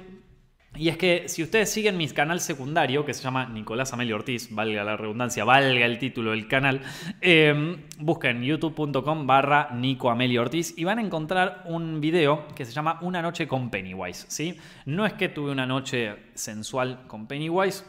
Y 0.81 0.89
es 0.89 0.97
que 0.97 1.29
si 1.29 1.43
ustedes 1.43 1.71
siguen 1.71 1.99
mi 1.99 2.09
canal 2.09 2.41
secundario, 2.41 3.05
que 3.05 3.13
se 3.13 3.23
llama 3.23 3.45
Nicolás 3.45 3.93
Amelio 3.93 4.17
Ortiz, 4.17 4.49
valga 4.51 4.83
la 4.83 4.97
redundancia, 4.97 5.45
valga 5.45 5.85
el 5.85 5.99
título 5.99 6.31
del 6.31 6.49
canal, 6.49 6.81
eh, 7.21 7.77
busquen 7.99 8.43
youtube.com 8.43 9.27
barra 9.27 9.69
Nico 9.75 10.09
Amelio 10.09 10.41
Ortiz 10.41 10.73
y 10.79 10.85
van 10.85 10.99
a 10.99 11.03
encontrar 11.03 11.65
un 11.67 12.01
video 12.01 12.49
que 12.55 12.65
se 12.65 12.73
llama 12.73 12.99
Una 13.03 13.21
noche 13.21 13.47
con 13.47 13.69
Pennywise. 13.69 14.25
¿sí? 14.31 14.59
No 14.87 15.05
es 15.05 15.13
que 15.13 15.29
tuve 15.29 15.53
una 15.53 15.67
noche 15.67 16.17
sensual 16.33 17.01
con 17.07 17.27
Pennywise, 17.27 17.85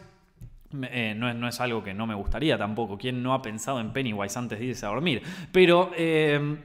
eh, 0.81 1.13
no, 1.15 1.29
es, 1.29 1.35
no 1.37 1.47
es 1.47 1.61
algo 1.61 1.81
que 1.85 1.93
no 1.93 2.05
me 2.05 2.15
gustaría 2.15 2.57
tampoco. 2.57 2.97
¿Quién 2.97 3.23
no 3.23 3.33
ha 3.33 3.41
pensado 3.41 3.79
en 3.79 3.93
Pennywise 3.93 4.37
antes 4.37 4.59
de 4.59 4.65
irse 4.65 4.85
a 4.85 4.89
dormir? 4.89 5.23
Pero... 5.53 5.91
eh, 5.95 6.57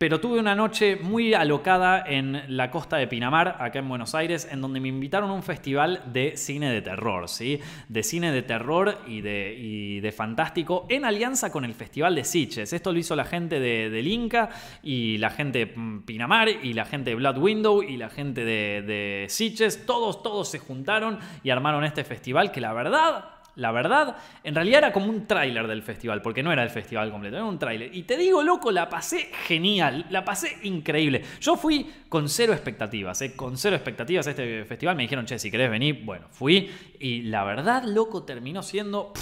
pero 0.00 0.18
tuve 0.18 0.38
una 0.40 0.54
noche 0.54 0.96
muy 0.96 1.34
alocada 1.34 2.02
en 2.06 2.56
la 2.56 2.70
costa 2.70 2.96
de 2.96 3.06
Pinamar, 3.06 3.56
acá 3.58 3.80
en 3.80 3.88
Buenos 3.90 4.14
Aires, 4.14 4.48
en 4.50 4.62
donde 4.62 4.80
me 4.80 4.88
invitaron 4.88 5.28
a 5.28 5.34
un 5.34 5.42
festival 5.42 6.02
de 6.10 6.38
cine 6.38 6.72
de 6.72 6.80
terror, 6.80 7.28
¿sí? 7.28 7.60
De 7.86 8.02
cine 8.02 8.32
de 8.32 8.40
terror 8.40 8.96
y 9.06 9.20
de, 9.20 9.54
y 9.58 10.00
de 10.00 10.10
fantástico, 10.10 10.86
en 10.88 11.04
alianza 11.04 11.52
con 11.52 11.66
el 11.66 11.74
Festival 11.74 12.14
de 12.14 12.24
Sitges. 12.24 12.72
Esto 12.72 12.94
lo 12.94 12.98
hizo 12.98 13.14
la 13.14 13.26
gente 13.26 13.60
de, 13.60 13.90
del 13.90 14.06
Inca 14.06 14.48
y 14.82 15.18
la 15.18 15.28
gente 15.28 15.66
de 15.66 15.72
mm, 15.76 16.04
Pinamar 16.06 16.48
y 16.48 16.72
la 16.72 16.86
gente 16.86 17.10
de 17.10 17.16
Blood 17.16 17.36
Window 17.36 17.82
y 17.82 17.98
la 17.98 18.08
gente 18.08 18.46
de, 18.46 18.80
de. 18.80 19.28
Todos, 19.84 20.22
todos 20.22 20.48
se 20.48 20.60
juntaron 20.60 21.18
y 21.44 21.50
armaron 21.50 21.84
este 21.84 22.04
festival 22.04 22.52
que 22.52 22.62
la 22.62 22.72
verdad 22.72 23.39
la 23.60 23.72
verdad, 23.72 24.16
en 24.42 24.54
realidad 24.54 24.78
era 24.78 24.92
como 24.92 25.10
un 25.10 25.26
tráiler 25.26 25.66
del 25.66 25.82
festival, 25.82 26.22
porque 26.22 26.42
no 26.42 26.50
era 26.50 26.62
el 26.62 26.70
festival 26.70 27.10
completo, 27.10 27.36
era 27.36 27.44
un 27.44 27.58
tráiler. 27.58 27.94
Y 27.94 28.04
te 28.04 28.16
digo, 28.16 28.42
loco, 28.42 28.72
la 28.72 28.88
pasé 28.88 29.30
genial, 29.46 30.06
la 30.08 30.24
pasé 30.24 30.56
increíble. 30.62 31.22
Yo 31.42 31.56
fui 31.56 31.86
con 32.08 32.30
cero 32.30 32.54
expectativas, 32.54 33.20
¿eh? 33.20 33.36
con 33.36 33.58
cero 33.58 33.76
expectativas 33.76 34.26
a 34.26 34.30
este 34.30 34.64
festival. 34.64 34.96
Me 34.96 35.02
dijeron, 35.02 35.26
che, 35.26 35.38
si 35.38 35.50
querés 35.50 35.70
venir, 35.70 36.02
bueno, 36.04 36.26
fui. 36.30 36.70
Y 36.98 37.22
la 37.22 37.44
verdad, 37.44 37.84
loco, 37.84 38.22
terminó 38.22 38.62
siendo... 38.62 39.12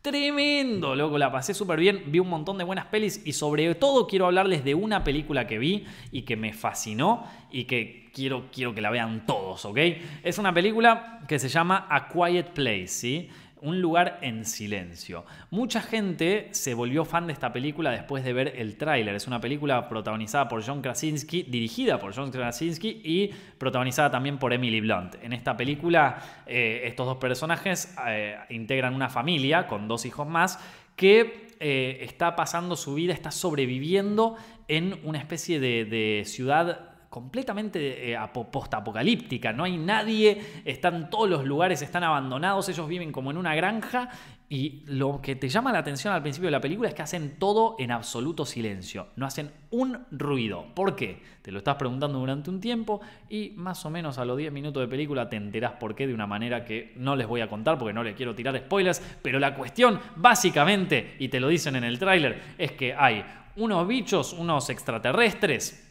Tremendo, 0.00 0.94
loco, 0.94 1.18
la 1.18 1.32
pasé 1.32 1.54
súper 1.54 1.80
bien, 1.80 2.04
vi 2.06 2.20
un 2.20 2.28
montón 2.28 2.56
de 2.56 2.62
buenas 2.62 2.86
pelis 2.86 3.20
y 3.26 3.32
sobre 3.32 3.74
todo 3.74 4.06
quiero 4.06 4.26
hablarles 4.26 4.64
de 4.64 4.72
una 4.72 5.02
película 5.02 5.48
que 5.48 5.58
vi 5.58 5.86
y 6.12 6.22
que 6.22 6.36
me 6.36 6.52
fascinó 6.52 7.24
y 7.50 7.64
que 7.64 8.08
quiero, 8.14 8.46
quiero 8.52 8.74
que 8.74 8.80
la 8.80 8.90
vean 8.90 9.26
todos, 9.26 9.64
¿ok? 9.64 9.78
Es 10.22 10.38
una 10.38 10.54
película 10.54 11.20
que 11.26 11.38
se 11.38 11.48
llama 11.48 11.86
A 11.90 12.08
Quiet 12.08 12.50
Place, 12.52 12.86
¿sí? 12.86 13.28
Un 13.62 13.80
lugar 13.80 14.18
en 14.22 14.44
silencio. 14.44 15.24
Mucha 15.50 15.80
gente 15.80 16.48
se 16.52 16.74
volvió 16.74 17.04
fan 17.04 17.26
de 17.26 17.32
esta 17.32 17.52
película 17.52 17.90
después 17.90 18.24
de 18.24 18.32
ver 18.32 18.54
el 18.56 18.76
tráiler. 18.76 19.14
Es 19.14 19.26
una 19.26 19.40
película 19.40 19.88
protagonizada 19.88 20.48
por 20.48 20.64
John 20.64 20.82
Krasinski, 20.82 21.42
dirigida 21.42 21.98
por 21.98 22.14
John 22.14 22.30
Krasinski 22.30 23.00
y 23.04 23.28
protagonizada 23.58 24.10
también 24.10 24.38
por 24.38 24.52
Emily 24.52 24.80
Blunt. 24.80 25.16
En 25.22 25.32
esta 25.32 25.56
película, 25.56 26.18
eh, 26.46 26.82
estos 26.84 27.06
dos 27.06 27.16
personajes 27.18 27.94
eh, 28.06 28.38
integran 28.50 28.94
una 28.94 29.08
familia 29.08 29.66
con 29.66 29.88
dos 29.88 30.06
hijos 30.06 30.26
más 30.26 30.58
que 30.96 31.48
eh, 31.60 31.98
está 32.02 32.36
pasando 32.36 32.76
su 32.76 32.94
vida, 32.94 33.12
está 33.12 33.30
sobreviviendo 33.30 34.36
en 34.68 35.00
una 35.02 35.18
especie 35.18 35.58
de, 35.58 35.84
de 35.84 36.22
ciudad 36.24 36.87
completamente 37.08 38.10
eh, 38.10 38.16
apo- 38.16 38.50
postapocalíptica, 38.50 39.52
no 39.52 39.64
hay 39.64 39.76
nadie, 39.76 40.40
están 40.64 41.10
todos 41.10 41.28
los 41.28 41.44
lugares, 41.44 41.80
están 41.82 42.04
abandonados, 42.04 42.68
ellos 42.68 42.86
viven 42.88 43.12
como 43.12 43.30
en 43.30 43.36
una 43.38 43.54
granja 43.54 44.10
y 44.50 44.82
lo 44.86 45.20
que 45.20 45.36
te 45.36 45.48
llama 45.48 45.72
la 45.72 45.78
atención 45.80 46.12
al 46.14 46.22
principio 46.22 46.46
de 46.46 46.52
la 46.52 46.60
película 46.60 46.88
es 46.88 46.94
que 46.94 47.02
hacen 47.02 47.38
todo 47.38 47.76
en 47.78 47.90
absoluto 47.90 48.46
silencio, 48.46 49.08
no 49.16 49.26
hacen 49.26 49.50
un 49.70 50.06
ruido. 50.10 50.66
¿Por 50.74 50.96
qué? 50.96 51.22
Te 51.42 51.52
lo 51.52 51.58
estás 51.58 51.76
preguntando 51.76 52.18
durante 52.18 52.48
un 52.50 52.60
tiempo 52.60 53.00
y 53.28 53.50
más 53.56 53.84
o 53.84 53.90
menos 53.90 54.16
a 54.18 54.24
los 54.24 54.36
10 54.38 54.52
minutos 54.52 54.80
de 54.82 54.88
película 54.88 55.28
te 55.28 55.36
enterás 55.36 55.72
por 55.72 55.94
qué 55.94 56.06
de 56.06 56.14
una 56.14 56.26
manera 56.26 56.64
que 56.64 56.92
no 56.96 57.14
les 57.16 57.26
voy 57.26 57.40
a 57.42 57.48
contar 57.48 57.78
porque 57.78 57.92
no 57.92 58.02
les 58.02 58.14
quiero 58.16 58.34
tirar 58.34 58.56
spoilers, 58.58 59.02
pero 59.22 59.38
la 59.38 59.54
cuestión 59.54 60.00
básicamente, 60.16 61.16
y 61.18 61.28
te 61.28 61.40
lo 61.40 61.48
dicen 61.48 61.76
en 61.76 61.84
el 61.84 61.98
tráiler, 61.98 62.40
es 62.56 62.72
que 62.72 62.94
hay 62.94 63.24
unos 63.56 63.86
bichos, 63.88 64.32
unos 64.32 64.70
extraterrestres, 64.70 65.84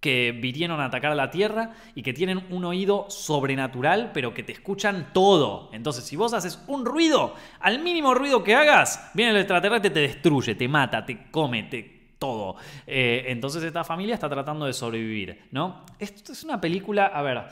que 0.00 0.32
vinieron 0.32 0.80
a 0.80 0.86
atacar 0.86 1.12
a 1.12 1.16
la 1.16 1.30
Tierra 1.30 1.72
y 1.94 2.02
que 2.02 2.12
tienen 2.12 2.46
un 2.50 2.64
oído 2.64 3.06
sobrenatural, 3.08 4.12
pero 4.12 4.32
que 4.32 4.42
te 4.42 4.52
escuchan 4.52 5.10
todo. 5.12 5.70
Entonces, 5.72 6.04
si 6.04 6.16
vos 6.16 6.32
haces 6.32 6.62
un 6.68 6.84
ruido, 6.84 7.34
al 7.60 7.80
mínimo 7.80 8.14
ruido 8.14 8.44
que 8.44 8.54
hagas, 8.54 9.10
viene 9.14 9.32
el 9.32 9.38
extraterrestre, 9.38 9.90
te 9.90 10.00
destruye, 10.00 10.54
te 10.54 10.68
mata, 10.68 11.04
te 11.04 11.30
come, 11.30 11.64
te 11.64 11.98
todo. 12.18 12.56
Eh, 12.86 13.26
entonces 13.28 13.62
esta 13.62 13.84
familia 13.84 14.14
está 14.14 14.28
tratando 14.28 14.66
de 14.66 14.72
sobrevivir, 14.72 15.46
¿no? 15.52 15.84
Esto 15.98 16.32
es 16.32 16.44
una 16.44 16.60
película, 16.60 17.06
a 17.06 17.22
ver, 17.22 17.44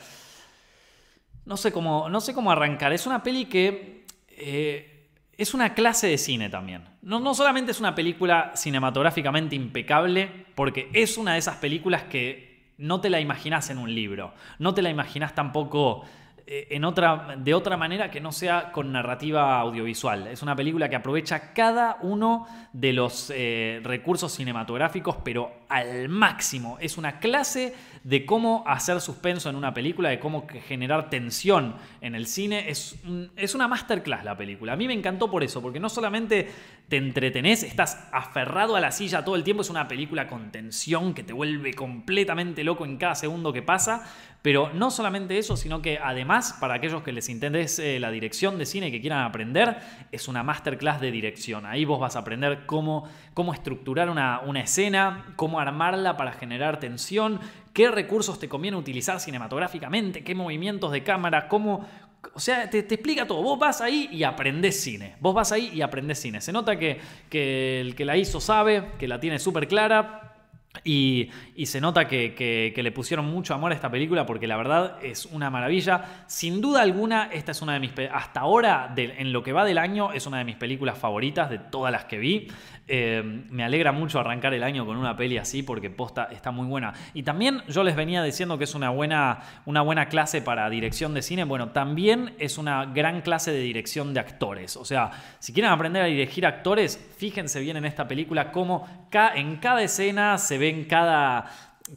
no 1.45 1.57
sé 1.57 1.71
cómo, 1.71 2.09
no 2.09 2.21
sé 2.21 2.33
cómo 2.33 2.51
arrancar. 2.51 2.93
Es 2.93 3.07
una 3.07 3.23
peli 3.23 3.45
que 3.45 4.05
eh, 4.29 4.96
es 5.37 5.53
una 5.53 5.73
clase 5.73 6.07
de 6.07 6.17
cine 6.17 6.49
también. 6.49 6.83
No, 7.01 7.33
solamente 7.33 7.71
es 7.71 7.79
una 7.79 7.93
película 7.93 8.51
cinematográficamente 8.55 9.55
impecable, 9.55 10.47
porque 10.55 10.89
es 10.93 11.17
una 11.17 11.33
de 11.33 11.39
esas 11.39 11.57
películas 11.57 12.03
que 12.03 12.73
no 12.77 13.01
te 13.01 13.09
la 13.09 13.19
imaginas 13.19 13.69
en 13.69 13.77
un 13.77 13.93
libro. 13.93 14.33
No 14.59 14.73
te 14.73 14.81
la 14.81 14.89
imaginas 14.89 15.35
tampoco 15.35 16.05
en 16.49 16.85
otra, 16.85 17.35
de 17.37 17.53
otra 17.53 17.75
manera 17.75 18.09
que 18.09 18.21
no 18.21 18.31
sea 18.31 18.71
con 18.71 18.91
narrativa 18.91 19.59
audiovisual. 19.59 20.27
Es 20.27 20.41
una 20.41 20.55
película 20.55 20.89
que 20.89 20.95
aprovecha 20.95 21.53
cada 21.53 21.97
uno 22.01 22.47
de 22.71 22.93
los 22.93 23.33
eh, 23.35 23.81
recursos 23.83 24.31
cinematográficos, 24.31 25.17
pero 25.23 25.51
al 25.67 26.07
máximo. 26.07 26.77
Es 26.79 26.97
una 26.97 27.19
clase 27.19 27.75
de 28.03 28.25
cómo 28.25 28.63
hacer 28.65 29.01
suspenso 29.01 29.49
en 29.49 29.57
una 29.57 29.73
película, 29.73 30.07
de 30.07 30.19
cómo 30.19 30.47
generar 30.47 31.09
tensión 31.09 31.75
en 31.99 32.15
el 32.15 32.27
cine. 32.27 32.69
Es, 32.69 32.95
es 33.35 33.53
una 33.53 33.67
masterclass 33.67 34.23
la 34.23 34.37
película. 34.37 34.73
A 34.73 34.75
mí 34.77 34.87
me 34.87 34.93
encantó 34.93 35.29
por 35.29 35.43
eso, 35.43 35.61
porque 35.61 35.81
no 35.81 35.89
solamente 35.89 36.49
te 36.87 36.95
entretenés, 36.95 37.63
estás 37.63 38.07
aferrado 38.13 38.77
a 38.77 38.79
la 38.79 38.91
silla 38.91 39.25
todo 39.25 39.35
el 39.35 39.43
tiempo, 39.43 39.61
es 39.61 39.69
una 39.69 39.89
película 39.89 40.27
con 40.27 40.51
tensión 40.51 41.13
que 41.13 41.23
te 41.23 41.33
vuelve 41.33 41.73
completamente 41.73 42.63
loco 42.63 42.85
en 42.85 42.97
cada 42.97 43.15
segundo 43.15 43.51
que 43.51 43.61
pasa. 43.61 44.05
Pero 44.41 44.71
no 44.73 44.91
solamente 44.91 45.37
eso, 45.37 45.57
sino 45.57 45.81
que 45.81 45.99
además, 46.01 46.36
para 46.59 46.75
aquellos 46.75 47.03
que 47.03 47.11
les 47.11 47.29
interese 47.29 47.99
la 47.99 48.11
dirección 48.11 48.57
de 48.57 48.65
cine 48.65 48.87
y 48.87 48.91
que 48.91 49.01
quieran 49.01 49.23
aprender, 49.23 49.77
es 50.11 50.27
una 50.27 50.43
masterclass 50.43 51.01
de 51.01 51.11
dirección. 51.11 51.65
Ahí 51.65 51.85
vos 51.85 51.99
vas 51.99 52.15
a 52.15 52.19
aprender 52.19 52.65
cómo, 52.65 53.07
cómo 53.33 53.53
estructurar 53.53 54.09
una, 54.09 54.39
una 54.41 54.61
escena, 54.61 55.25
cómo 55.35 55.59
armarla 55.59 56.15
para 56.17 56.31
generar 56.31 56.79
tensión, 56.79 57.39
qué 57.73 57.89
recursos 57.89 58.39
te 58.39 58.47
conviene 58.47 58.77
utilizar 58.77 59.19
cinematográficamente, 59.19 60.23
qué 60.23 60.35
movimientos 60.35 60.91
de 60.91 61.03
cámara, 61.03 61.47
cómo... 61.47 61.85
O 62.33 62.39
sea, 62.39 62.69
te, 62.69 62.83
te 62.83 62.95
explica 62.95 63.25
todo. 63.25 63.41
Vos 63.41 63.57
vas 63.57 63.79
ahí 63.79 64.09
y 64.11 64.23
aprendés 64.23 64.81
cine. 64.81 65.15
Vos 65.19 65.33
vas 65.33 65.51
ahí 65.51 65.71
y 65.73 65.81
aprendés 65.81 66.19
cine. 66.19 66.41
Se 66.41 66.51
nota 66.51 66.77
que, 66.77 66.99
que 67.29 67.79
el 67.79 67.95
que 67.95 68.05
la 68.05 68.17
hizo 68.17 68.41
sabe, 68.41 68.91
que 68.99 69.07
la 69.07 69.19
tiene 69.19 69.39
súper 69.39 69.67
clara. 69.67 70.36
Y, 70.83 71.29
se 71.65 71.81
nota 71.81 72.07
que, 72.07 72.33
que- 72.33 72.71
que 72.73 72.83
le 72.83 72.91
pusieron 72.91 73.25
mucho 73.25 73.53
amor 73.53 73.71
a 73.71 73.75
esta 73.75 73.89
película 73.91 74.25
porque 74.25 74.47
la 74.47 74.57
verdad 74.57 74.97
es 75.03 75.25
una 75.25 75.49
maravilla. 75.49 76.23
Sin 76.27 76.61
duda 76.61 76.81
alguna, 76.81 77.29
esta 77.31 77.51
es 77.51 77.61
una 77.61 77.73
de 77.73 77.79
mis... 77.79 77.91
Hasta 78.11 78.39
ahora, 78.41 78.91
de- 78.95 79.15
en 79.19 79.33
lo 79.33 79.43
que 79.43 79.53
va 79.53 79.65
del 79.65 79.77
año, 79.77 80.11
es 80.13 80.25
una 80.27 80.37
de 80.39 80.43
mis 80.45 80.55
películas 80.55 80.97
favoritas 80.97 81.49
de 81.49 81.59
todas 81.59 81.91
las 81.91 82.05
que 82.05 82.17
vi. 82.17 82.47
Eh, 82.89 83.21
me 83.49 83.65
alegra 83.65 83.91
mucho 83.91 84.17
arrancar 84.19 84.53
el 84.53 84.63
año 84.63 84.85
con 84.85 84.95
una 84.95 85.17
peli 85.17 85.37
así 85.37 85.61
porque 85.61 85.89
posta 85.89 86.29
está 86.31 86.51
muy 86.51 86.67
buena. 86.67 86.93
Y 87.13 87.23
también 87.23 87.61
yo 87.67 87.83
les 87.83 87.95
venía 87.95 88.23
diciendo 88.23 88.57
que 88.57 88.63
es 88.63 88.75
una 88.75 88.89
buena, 88.89 89.39
una 89.65 89.81
buena 89.81 90.07
clase 90.07 90.41
para 90.41 90.69
dirección 90.69 91.13
de 91.13 91.21
cine. 91.21 91.43
Bueno, 91.43 91.69
también 91.69 92.35
es 92.39 92.57
una 92.57 92.85
gran 92.85 93.21
clase 93.21 93.51
de 93.51 93.59
dirección 93.59 94.13
de 94.13 94.21
actores. 94.21 94.77
O 94.77 94.85
sea, 94.85 95.11
si 95.39 95.51
quieren 95.51 95.71
aprender 95.71 96.03
a 96.03 96.05
dirigir 96.05 96.45
actores, 96.45 96.97
fíjense 97.17 97.59
bien 97.59 97.75
en 97.75 97.85
esta 97.85 98.07
película 98.07 98.51
cómo 98.51 98.87
en 99.35 99.57
cada 99.57 99.81
escena 99.81 100.37
se 100.37 100.57
ven 100.57 100.85
cada 100.85 101.45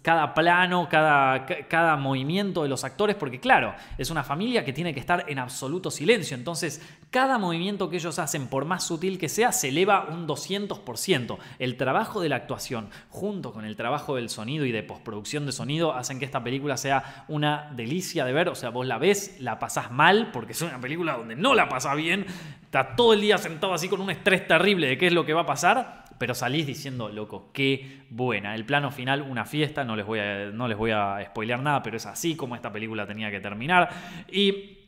cada 0.03 0.35
plano, 0.35 0.88
cada, 0.88 1.46
ca- 1.46 1.66
cada 1.68 1.96
movimiento 1.96 2.62
de 2.62 2.68
los 2.68 2.85
actores, 2.85 3.16
porque 3.16 3.40
claro, 3.40 3.74
es 3.98 4.11
una 4.11 4.22
familia 4.22 4.64
que 4.64 4.72
tiene 4.72 4.94
que 4.94 5.00
estar 5.00 5.24
en 5.29 5.38
absoluto 5.38 5.90
silencio, 5.90 6.37
entonces 6.37 6.81
cada 7.11 7.38
movimiento 7.38 7.90
que 7.90 7.96
ellos 7.96 8.18
hacen, 8.18 8.46
por 8.46 8.64
más 8.64 8.85
sutil 8.85 9.18
que 9.18 9.29
sea, 9.29 9.50
se 9.53 9.70
eleva 9.70 10.07
un 10.11 10.26
200%. 10.29 11.38
El 11.59 11.76
trabajo 11.76 12.20
de 12.20 12.29
la 12.29 12.37
actuación, 12.37 12.88
junto 13.09 13.53
con 13.53 13.64
el 13.64 13.74
trabajo 13.76 14.14
del 14.16 14.29
sonido 14.29 14.64
y 14.64 14.72
de 14.72 14.83
postproducción 14.83 15.44
de 15.46 15.53
sonido, 15.53 15.92
hacen 15.94 16.18
que 16.18 16.24
esta 16.24 16.42
película 16.44 16.76
sea 16.76 17.24
una 17.29 17.70
delicia 17.74 18.24
de 18.24 18.33
ver, 18.33 18.48
o 18.48 18.55
sea, 18.55 18.70
vos 18.70 18.87
la 18.87 18.98
ves, 18.98 19.37
la 19.40 19.59
pasás 19.59 19.90
mal, 19.90 20.31
porque 20.33 20.53
es 20.53 20.62
una 20.62 20.81
película 20.81 21.14
donde 21.16 21.35
no 21.37 21.55
la 21.55 21.68
pasás 21.68 21.96
bien, 21.96 22.26
estás 22.62 22.94
todo 22.96 23.12
el 23.12 23.20
día 23.20 23.38
sentado 23.38 23.74
así 23.74 23.88
con 23.88 24.00
un 24.00 24.11
estrés 24.11 24.46
terrible 24.46 24.87
de 24.88 24.98
qué 24.98 25.09
es 25.09 25.12
lo 25.12 25.24
que 25.26 25.33
va 25.35 25.40
a 25.42 25.46
pasar, 25.46 25.99
pero 26.20 26.35
salís 26.35 26.66
diciendo, 26.66 27.09
loco, 27.09 27.48
qué 27.54 28.02
buena. 28.11 28.54
El 28.54 28.66
plano 28.66 28.90
final, 28.90 29.22
una 29.22 29.46
fiesta, 29.46 29.85
no 29.85 29.96
les 29.96 30.04
voy 30.04 30.18
a, 30.18 30.50
no 30.50 30.68
les 30.68 30.76
voy 30.76 30.90
a 30.90 31.18
spoilear 31.24 31.62
nada, 31.62 31.83
pero 31.83 31.96
es 31.96 32.04
así 32.04 32.37
como 32.37 32.54
esta 32.54 32.70
película 32.70 33.06
tenía 33.06 33.30
que 33.30 33.40
terminar. 33.40 33.88
Y 34.30 34.80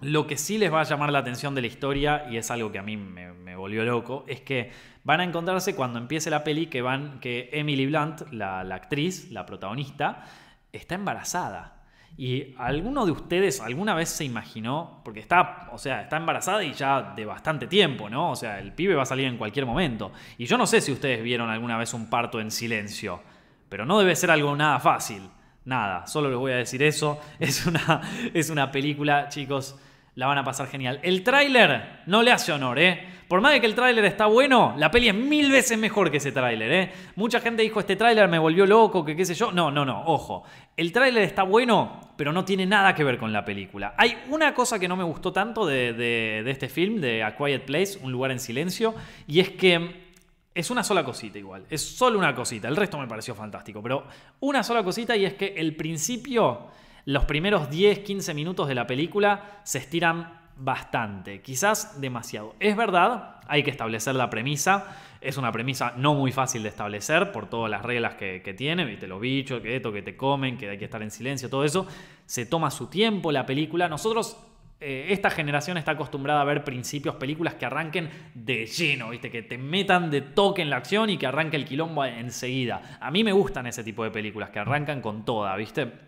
lo 0.00 0.28
que 0.28 0.36
sí 0.36 0.58
les 0.58 0.72
va 0.72 0.82
a 0.82 0.84
llamar 0.84 1.10
la 1.10 1.18
atención 1.18 1.56
de 1.56 1.62
la 1.62 1.66
historia, 1.66 2.28
y 2.30 2.36
es 2.36 2.52
algo 2.52 2.70
que 2.70 2.78
a 2.78 2.84
mí 2.84 2.96
me, 2.96 3.56
volvió 3.56 3.84
loco, 3.84 4.24
es 4.28 4.42
que 4.42 4.70
van 5.02 5.18
a 5.18 5.24
encontrarse 5.24 5.74
cuando 5.74 5.98
empiece 5.98 6.30
la 6.30 6.44
peli 6.44 6.66
que 6.66 6.82
van, 6.82 7.18
que 7.18 7.50
Emily 7.52 7.86
Blunt, 7.86 8.30
la 8.30 8.60
actriz, 8.60 9.32
la 9.32 9.44
protagonista, 9.44 10.22
está 10.70 10.94
embarazada. 10.94 11.75
Y 12.18 12.54
alguno 12.56 13.04
de 13.04 13.12
ustedes 13.12 13.60
alguna 13.60 13.94
vez 13.94 14.08
se 14.08 14.24
imaginó, 14.24 15.02
porque 15.04 15.20
está, 15.20 15.68
o 15.72 15.78
sea, 15.78 16.02
está 16.02 16.16
embarazada 16.16 16.64
y 16.64 16.72
ya 16.72 17.12
de 17.14 17.26
bastante 17.26 17.66
tiempo, 17.66 18.08
¿no? 18.08 18.30
O 18.30 18.36
sea, 18.36 18.58
el 18.58 18.72
pibe 18.72 18.94
va 18.94 19.02
a 19.02 19.06
salir 19.06 19.26
en 19.26 19.36
cualquier 19.36 19.66
momento. 19.66 20.12
Y 20.38 20.46
yo 20.46 20.56
no 20.56 20.66
sé 20.66 20.80
si 20.80 20.92
ustedes 20.92 21.22
vieron 21.22 21.50
alguna 21.50 21.76
vez 21.76 21.92
un 21.92 22.08
parto 22.08 22.40
en 22.40 22.50
silencio, 22.50 23.20
pero 23.68 23.84
no 23.84 23.98
debe 23.98 24.16
ser 24.16 24.30
algo 24.30 24.56
nada 24.56 24.80
fácil. 24.80 25.28
Nada, 25.66 26.06
solo 26.06 26.30
les 26.30 26.38
voy 26.38 26.52
a 26.52 26.56
decir 26.56 26.82
eso. 26.82 27.20
Es 27.38 27.66
una, 27.66 28.00
es 28.32 28.48
una 28.48 28.70
película, 28.70 29.28
chicos, 29.28 29.76
la 30.16 30.26
van 30.26 30.38
a 30.38 30.44
pasar 30.44 30.66
genial. 30.66 30.98
El 31.02 31.22
tráiler 31.22 32.00
no 32.06 32.22
le 32.22 32.32
hace 32.32 32.50
honor, 32.52 32.78
¿eh? 32.78 33.06
Por 33.28 33.40
más 33.40 33.52
de 33.52 33.60
que 33.60 33.66
el 33.66 33.74
tráiler 33.74 34.04
está 34.04 34.26
bueno, 34.26 34.74
la 34.76 34.90
peli 34.90 35.08
es 35.08 35.14
mil 35.14 35.50
veces 35.50 35.76
mejor 35.78 36.10
que 36.10 36.16
ese 36.18 36.32
tráiler, 36.32 36.72
¿eh? 36.72 36.92
Mucha 37.16 37.40
gente 37.40 37.62
dijo, 37.62 37.80
este 37.80 37.96
tráiler 37.96 38.28
me 38.28 38.38
volvió 38.38 38.66
loco, 38.66 39.04
que 39.04 39.14
qué 39.16 39.24
sé 39.24 39.34
yo. 39.34 39.52
No, 39.52 39.70
no, 39.70 39.84
no, 39.84 40.04
ojo. 40.06 40.44
El 40.76 40.90
tráiler 40.92 41.22
está 41.24 41.42
bueno, 41.42 42.00
pero 42.16 42.32
no 42.32 42.44
tiene 42.44 42.66
nada 42.66 42.94
que 42.94 43.04
ver 43.04 43.18
con 43.18 43.32
la 43.32 43.44
película. 43.44 43.94
Hay 43.98 44.16
una 44.28 44.54
cosa 44.54 44.78
que 44.78 44.88
no 44.88 44.96
me 44.96 45.04
gustó 45.04 45.32
tanto 45.32 45.66
de, 45.66 45.92
de- 45.92 46.42
de 46.44 46.50
este 46.50 46.68
film, 46.68 47.00
de 47.00 47.22
A 47.22 47.36
Quiet 47.36 47.64
Place, 47.64 47.98
Un 48.02 48.12
lugar 48.12 48.30
en 48.30 48.38
silencio, 48.40 48.94
y 49.26 49.40
es 49.40 49.50
que 49.50 50.06
es 50.54 50.70
una 50.70 50.82
sola 50.82 51.04
cosita 51.04 51.36
igual, 51.38 51.66
es 51.68 51.82
solo 51.82 52.18
una 52.18 52.34
cosita, 52.34 52.66
el 52.68 52.76
resto 52.76 52.96
me 52.98 53.06
pareció 53.06 53.34
fantástico, 53.34 53.82
pero 53.82 54.06
una 54.40 54.62
sola 54.62 54.82
cosita 54.82 55.14
y 55.14 55.26
es 55.26 55.34
que 55.34 55.52
el 55.54 55.76
principio, 55.76 56.68
los 57.06 57.24
primeros 57.24 57.70
10, 57.70 58.00
15 58.00 58.34
minutos 58.34 58.66
de 58.66 58.74
la 58.74 58.86
película 58.86 59.60
se 59.62 59.78
estiran 59.78 60.40
bastante, 60.56 61.40
quizás 61.40 62.00
demasiado. 62.00 62.56
Es 62.58 62.76
verdad, 62.76 63.36
hay 63.46 63.62
que 63.62 63.70
establecer 63.70 64.16
la 64.16 64.28
premisa, 64.28 64.96
es 65.20 65.36
una 65.36 65.52
premisa 65.52 65.94
no 65.96 66.14
muy 66.14 66.32
fácil 66.32 66.64
de 66.64 66.68
establecer 66.68 67.30
por 67.30 67.48
todas 67.48 67.70
las 67.70 67.82
reglas 67.82 68.16
que, 68.16 68.54
tiene, 68.58 68.84
viste, 68.84 69.06
los 69.06 69.20
bichos, 69.20 69.60
que 69.60 69.76
esto, 69.76 69.92
que 69.92 70.02
te 70.02 70.16
comen, 70.16 70.58
que 70.58 70.68
hay 70.68 70.78
que 70.78 70.86
estar 70.86 71.00
en 71.00 71.12
silencio, 71.12 71.48
todo 71.48 71.64
eso, 71.64 71.86
se 72.24 72.44
toma 72.44 72.72
su 72.72 72.88
tiempo 72.88 73.30
la 73.30 73.46
película, 73.46 73.88
nosotros 73.88 74.36
eh, 74.80 75.06
esta 75.10 75.30
generación 75.30 75.76
está 75.76 75.92
acostumbrada 75.92 76.40
a 76.40 76.44
ver 76.44 76.64
principios, 76.64 77.14
películas 77.14 77.54
que 77.54 77.66
arranquen 77.66 78.10
de 78.34 78.66
lleno, 78.66 79.10
¿viste? 79.10 79.30
que 79.30 79.42
te 79.42 79.58
metan 79.58 80.10
de 80.10 80.22
toque 80.22 80.60
en 80.60 80.70
la 80.70 80.78
acción 80.78 81.08
y 81.08 81.18
que 81.18 81.26
arranque 81.26 81.56
el 81.56 81.66
quilombo 81.66 82.04
enseguida. 82.04 82.98
A 83.00 83.12
mí 83.12 83.22
me 83.22 83.32
gustan 83.32 83.68
ese 83.68 83.84
tipo 83.84 84.02
de 84.02 84.10
películas 84.10 84.50
que 84.50 84.58
arrancan 84.58 85.00
con 85.00 85.24
toda, 85.24 85.54
¿viste? 85.54 86.05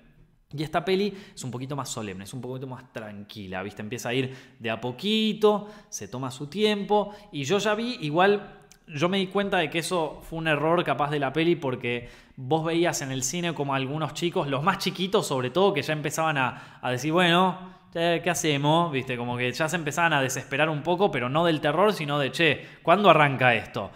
Y 0.57 0.63
esta 0.63 0.83
peli 0.85 1.15
es 1.35 1.45
un 1.45 1.51
poquito 1.51 1.77
más 1.77 1.91
solemne, 1.91 2.25
es 2.25 2.33
un 2.33 2.41
poquito 2.41 2.67
más 2.67 2.91
tranquila, 2.93 3.63
¿viste? 3.63 3.83
Empieza 3.83 4.09
a 4.09 4.15
ir 4.15 4.35
de 4.59 4.71
a 4.71 4.81
poquito, 4.81 5.69
se 5.91 6.09
toma 6.09 6.31
su 6.31 6.47
tiempo. 6.47 7.15
Y 7.33 7.45
yo 7.45 7.59
ya 7.59 7.75
vi, 7.75 7.99
igual, 8.01 8.61
yo 8.87 9.11
me 9.11 9.19
di 9.19 9.27
cuenta 9.27 9.59
de 9.59 9.69
que 9.69 9.81
eso 9.81 10.23
fue 10.23 10.39
un 10.39 10.49
error 10.49 10.83
capaz 10.85 11.11
de 11.11 11.19
la 11.19 11.35
peli 11.35 11.55
porque 11.57 12.09
vos 12.37 12.65
veías 12.65 13.03
en 13.03 13.13
el 13.13 13.23
cine 13.23 13.53
como 13.53 13.75
algunos 13.75 14.15
chicos, 14.15 14.49
los 14.49 14.63
más 14.63 14.79
chiquitos 14.79 15.27
sobre 15.27 15.51
todo, 15.51 15.75
que 15.75 15.83
ya 15.83 15.93
empezaban 15.93 16.39
a, 16.39 16.79
a 16.81 16.91
decir, 16.91 17.13
bueno, 17.13 17.77
¿qué 17.93 18.31
hacemos? 18.31 18.91
¿Viste? 18.91 19.19
Como 19.19 19.37
que 19.37 19.53
ya 19.53 19.69
se 19.69 19.77
empezaban 19.77 20.15
a 20.15 20.23
desesperar 20.23 20.71
un 20.71 20.83
poco, 20.83 21.11
pero 21.11 21.29
no 21.29 21.45
del 21.45 21.61
terror, 21.61 21.93
sino 21.93 22.19
de, 22.19 22.33
che, 22.33 22.67
¿cuándo 22.83 23.11
arranca 23.11 23.55
esto? 23.55 23.91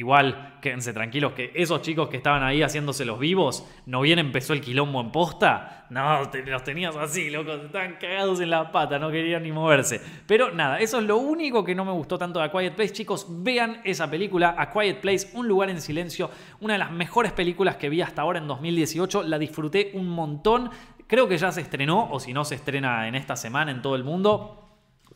Igual, 0.00 0.56
quédense 0.62 0.94
tranquilos 0.94 1.34
que 1.34 1.52
esos 1.54 1.82
chicos 1.82 2.08
que 2.08 2.16
estaban 2.16 2.42
ahí 2.42 2.62
haciéndose 2.62 3.04
los 3.04 3.18
vivos, 3.18 3.68
¿no 3.84 4.00
bien 4.00 4.18
empezó 4.18 4.54
el 4.54 4.62
quilombo 4.62 4.98
en 4.98 5.12
posta? 5.12 5.84
No, 5.90 6.20
los 6.20 6.64
tenías 6.64 6.96
así, 6.96 7.28
locos, 7.28 7.60
estaban 7.66 7.96
cagados 8.00 8.40
en 8.40 8.48
la 8.48 8.72
pata, 8.72 8.98
no 8.98 9.10
querían 9.10 9.42
ni 9.42 9.52
moverse. 9.52 10.00
Pero 10.26 10.52
nada, 10.52 10.78
eso 10.78 11.00
es 11.00 11.04
lo 11.04 11.18
único 11.18 11.62
que 11.62 11.74
no 11.74 11.84
me 11.84 11.92
gustó 11.92 12.16
tanto 12.16 12.38
de 12.38 12.46
A 12.46 12.50
Quiet 12.50 12.76
Place. 12.76 12.94
Chicos, 12.94 13.26
vean 13.28 13.82
esa 13.84 14.10
película, 14.10 14.54
A 14.56 14.70
Quiet 14.70 15.02
Place, 15.02 15.28
Un 15.34 15.46
lugar 15.46 15.68
en 15.68 15.82
silencio, 15.82 16.30
una 16.60 16.72
de 16.72 16.78
las 16.78 16.92
mejores 16.92 17.32
películas 17.32 17.76
que 17.76 17.90
vi 17.90 18.00
hasta 18.00 18.22
ahora 18.22 18.38
en 18.38 18.48
2018. 18.48 19.24
La 19.24 19.38
disfruté 19.38 19.90
un 19.92 20.08
montón. 20.08 20.70
Creo 21.08 21.28
que 21.28 21.36
ya 21.36 21.52
se 21.52 21.60
estrenó, 21.60 22.08
o 22.10 22.20
si 22.20 22.32
no 22.32 22.46
se 22.46 22.54
estrena 22.54 23.06
en 23.06 23.16
esta 23.16 23.36
semana 23.36 23.70
en 23.70 23.82
todo 23.82 23.96
el 23.96 24.04
mundo. 24.04 24.60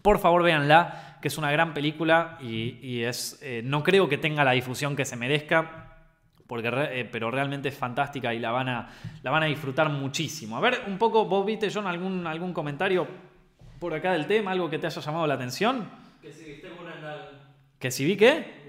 Por 0.03 0.19
favor, 0.19 0.43
véanla, 0.43 1.14
que 1.25 1.29
es 1.29 1.39
una 1.39 1.51
gran 1.51 1.73
película 1.73 2.37
y, 2.43 2.77
y 2.83 3.03
es, 3.03 3.39
eh, 3.41 3.63
no 3.65 3.83
creo 3.83 4.11
que 4.11 4.19
tenga 4.19 4.45
la 4.45 4.51
difusión 4.51 4.95
que 4.95 5.07
se 5.07 5.17
merezca, 5.17 5.97
porque 6.47 6.71
re- 6.71 7.01
eh, 7.01 7.05
pero 7.07 7.31
realmente 7.31 7.71
es 7.71 7.79
fantástica 7.79 8.35
y 8.35 8.39
la 8.39 8.51
van, 8.51 8.69
a, 8.69 8.91
la 9.23 9.31
van 9.31 9.43
a 9.45 9.47
disfrutar 9.47 9.89
muchísimo. 9.89 10.59
A 10.59 10.61
ver, 10.61 10.83
un 10.87 10.99
poco, 10.99 11.25
vos 11.25 11.47
viste, 11.47 11.71
John, 11.73 11.87
algún, 11.87 12.27
algún 12.27 12.53
comentario 12.53 13.09
por 13.81 13.95
acá 13.95 14.13
del 14.13 14.27
tema, 14.27 14.51
algo 14.51 14.69
que 14.69 14.79
te 14.79 14.87
haya 14.87 15.01
llamado 15.01 15.27
la 15.27 15.33
atención. 15.33 15.89
Que 16.21 16.31
si 16.31 16.45
viste. 16.45 16.69
¿Que 17.79 17.91
si 17.91 18.05
vi 18.05 18.17
qué? 18.19 18.65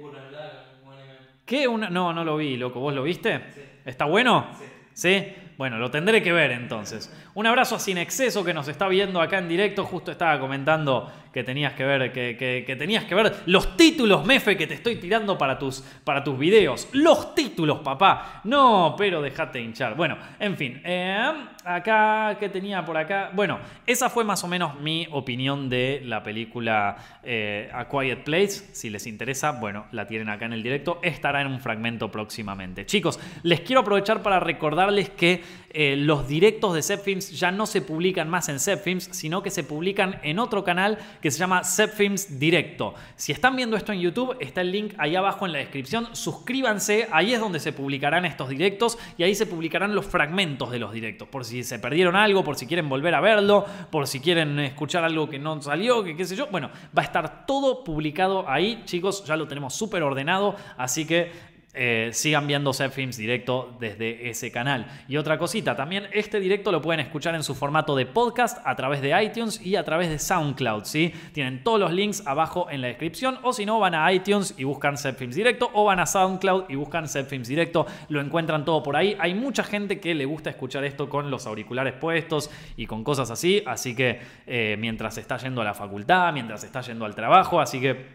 ¿Qué? 1.45 1.67
Una... 1.67 1.89
No, 1.89 2.13
no 2.13 2.23
lo 2.23 2.37
vi, 2.37 2.55
loco. 2.55 2.79
¿Vos 2.79 2.93
lo 2.93 3.03
viste? 3.03 3.51
Sí. 3.53 3.61
¿Está 3.83 4.05
bueno? 4.05 4.47
Sí. 4.57 4.65
¿Sí? 4.93 5.35
Bueno, 5.57 5.77
lo 5.77 5.89
tendré 5.89 6.21
que 6.21 6.31
ver 6.33 6.51
entonces. 6.51 7.11
Un 7.33 7.47
abrazo 7.47 7.75
a 7.75 7.79
Sin 7.79 7.97
Exceso 7.97 8.43
que 8.43 8.53
nos 8.53 8.67
está 8.67 8.87
viendo 8.87 9.21
acá 9.21 9.37
en 9.37 9.47
directo. 9.47 9.85
Justo 9.85 10.11
estaba 10.11 10.39
comentando 10.39 11.11
que 11.31 11.43
tenías 11.43 11.73
que 11.73 11.83
ver, 11.83 12.11
que, 12.13 12.35
que- 12.65 12.75
tenías 12.75 13.03
que 13.05 13.13
ver 13.15 13.33
los 13.45 13.75
títulos, 13.75 14.25
Mefe, 14.25 14.55
que 14.55 14.67
te 14.67 14.73
estoy 14.75 14.95
tirando 14.97 15.37
para 15.37 15.57
tus, 15.59 15.81
para 16.03 16.23
tus 16.23 16.37
videos. 16.39 16.87
Los 16.93 17.35
títulos, 17.35 17.79
papá. 17.79 18.41
No, 18.45 18.95
pero 18.97 19.21
déjate 19.21 19.59
hinchar. 19.61 19.95
Bueno, 19.95 20.17
en 20.39 20.55
fin. 20.57 20.81
eh, 20.83 21.33
acá, 21.65 22.37
¿qué 22.39 22.47
tenía 22.49 22.85
por 22.85 22.95
acá? 22.97 23.31
Bueno, 23.33 23.59
esa 23.85 24.09
fue 24.09 24.23
más 24.23 24.43
o 24.43 24.47
menos 24.47 24.79
mi 24.79 25.07
opinión 25.11 25.67
de 25.69 26.01
la 26.05 26.23
película 26.23 26.95
eh, 27.23 27.69
A 27.73 27.87
Quiet 27.89 28.23
Place. 28.23 28.73
Si 28.73 28.89
les 28.89 29.05
interesa, 29.07 29.51
bueno, 29.51 29.87
la 29.91 30.07
tienen 30.07 30.29
acá 30.29 30.45
en 30.45 30.53
el 30.53 30.63
directo. 30.63 30.99
Estará 31.01 31.41
en 31.41 31.47
un 31.47 31.59
fragmento 31.59 32.09
próximamente. 32.11 32.85
Chicos, 32.85 33.19
les 33.43 33.59
quiero 33.61 33.81
aprovechar 33.81 34.21
para 34.21 34.39
recordarles 34.39 35.09
que 35.09 35.43
eh, 35.77 35.97
los 35.97 36.27
directos 36.27 36.73
de 36.73 36.81
Zepfilms 36.81 37.37
ya 37.37 37.51
no 37.51 37.65
se 37.65 37.81
publican 37.81 38.29
más 38.29 38.47
en 38.47 38.61
Zepfilms, 38.61 39.09
sino 39.11 39.43
que 39.43 39.51
se 39.51 39.63
publican 39.63 40.19
en 40.23 40.39
otro 40.39 40.63
canal 40.63 40.97
que 41.21 41.31
se 41.31 41.37
llama 41.37 41.65
Zepfilms 41.65 42.39
Directo. 42.39 42.95
Si 43.17 43.33
están 43.33 43.57
viendo 43.57 43.75
esto 43.75 43.91
en 43.91 43.99
YouTube, 43.99 44.37
está 44.39 44.61
el 44.61 44.71
link 44.71 44.93
ahí 44.97 45.17
abajo 45.17 45.45
en 45.45 45.51
la 45.51 45.59
descripción. 45.59 46.15
Suscríbanse, 46.15 47.09
ahí 47.11 47.33
es 47.33 47.39
donde 47.41 47.59
se 47.59 47.73
publicarán 47.73 48.25
estos 48.25 48.47
directos 48.47 48.97
y 49.17 49.23
ahí 49.23 49.35
se 49.35 49.45
publicarán 49.45 49.93
los 49.93 50.05
fragmentos 50.05 50.71
de 50.71 50.79
los 50.79 50.93
directos. 50.93 51.27
Por 51.27 51.43
si 51.43 51.63
se 51.63 51.77
perdieron 51.77 52.15
algo, 52.15 52.43
por 52.43 52.55
si 52.55 52.67
quieren 52.67 52.87
volver 52.87 53.13
a 53.13 53.19
verlo, 53.19 53.65
por 53.91 54.07
si 54.07 54.21
quieren 54.21 54.57
escuchar 54.59 55.03
algo 55.03 55.29
que 55.29 55.39
no 55.39 55.61
salió, 55.61 56.03
que 56.03 56.15
qué 56.15 56.25
sé 56.25 56.35
yo. 56.35 56.47
Bueno, 56.47 56.69
va 56.97 57.01
a 57.01 57.05
estar 57.05 57.45
todo 57.45 57.83
publicado 57.83 58.47
ahí, 58.47 58.81
chicos. 58.85 59.25
Ya 59.25 59.35
lo 59.35 59.47
tenemos 59.47 59.73
súper 59.73 60.03
ordenado, 60.03 60.55
así 60.77 61.05
que 61.05 61.54
eh, 61.75 62.09
sigan 62.13 62.47
viendo 62.47 62.73
Set 62.73 62.91
Films 62.91 63.17
directo 63.17 63.75
desde 63.79 64.29
ese 64.29 64.51
canal. 64.51 64.87
Y 65.07 65.17
otra 65.17 65.37
cosita, 65.37 65.75
también 65.75 66.07
este 66.13 66.39
directo 66.39 66.71
lo 66.71 66.81
pueden 66.81 67.01
escuchar 67.01 67.35
en 67.35 67.43
su 67.43 67.53
formato 67.53 67.95
de 67.95 68.05
podcast 68.05 68.59
a 68.65 68.75
través 68.75 69.01
de 69.01 69.23
iTunes 69.23 69.59
y 69.61 69.75
a 69.75 69.83
través 69.83 70.09
de 70.09 70.17
SoundCloud, 70.17 70.85
¿sí? 70.85 71.13
Tienen 71.33 71.63
todos 71.63 71.79
los 71.79 71.91
links 71.91 72.25
abajo 72.25 72.67
en 72.69 72.81
la 72.81 72.87
descripción 72.87 73.39
o 73.43 73.53
si 73.53 73.65
no 73.65 73.79
van 73.79 73.95
a 73.95 74.11
iTunes 74.13 74.53
y 74.57 74.63
buscan 74.63 74.97
Set 74.97 75.17
Films 75.17 75.35
directo 75.35 75.69
o 75.73 75.83
van 75.85 75.99
a 75.99 76.05
SoundCloud 76.05 76.65
y 76.69 76.75
buscan 76.75 77.07
Set 77.07 77.27
Films 77.27 77.47
directo, 77.47 77.85
lo 78.09 78.21
encuentran 78.21 78.63
todo 78.63 78.81
por 78.81 78.95
ahí. 78.95 79.15
Hay 79.19 79.33
mucha 79.33 79.63
gente 79.63 79.99
que 79.99 80.15
le 80.15 80.25
gusta 80.25 80.49
escuchar 80.49 80.83
esto 80.85 81.09
con 81.09 81.29
los 81.29 81.45
auriculares 81.45 81.93
puestos 81.93 82.49
y 82.77 82.85
con 82.85 83.03
cosas 83.03 83.31
así, 83.31 83.61
así 83.65 83.95
que 83.95 84.19
eh, 84.47 84.77
mientras 84.79 85.17
está 85.17 85.37
yendo 85.37 85.61
a 85.61 85.65
la 85.65 85.73
facultad, 85.73 86.31
mientras 86.33 86.63
está 86.63 86.81
yendo 86.81 87.05
al 87.05 87.15
trabajo, 87.15 87.59
así 87.59 87.81
que 87.81 88.05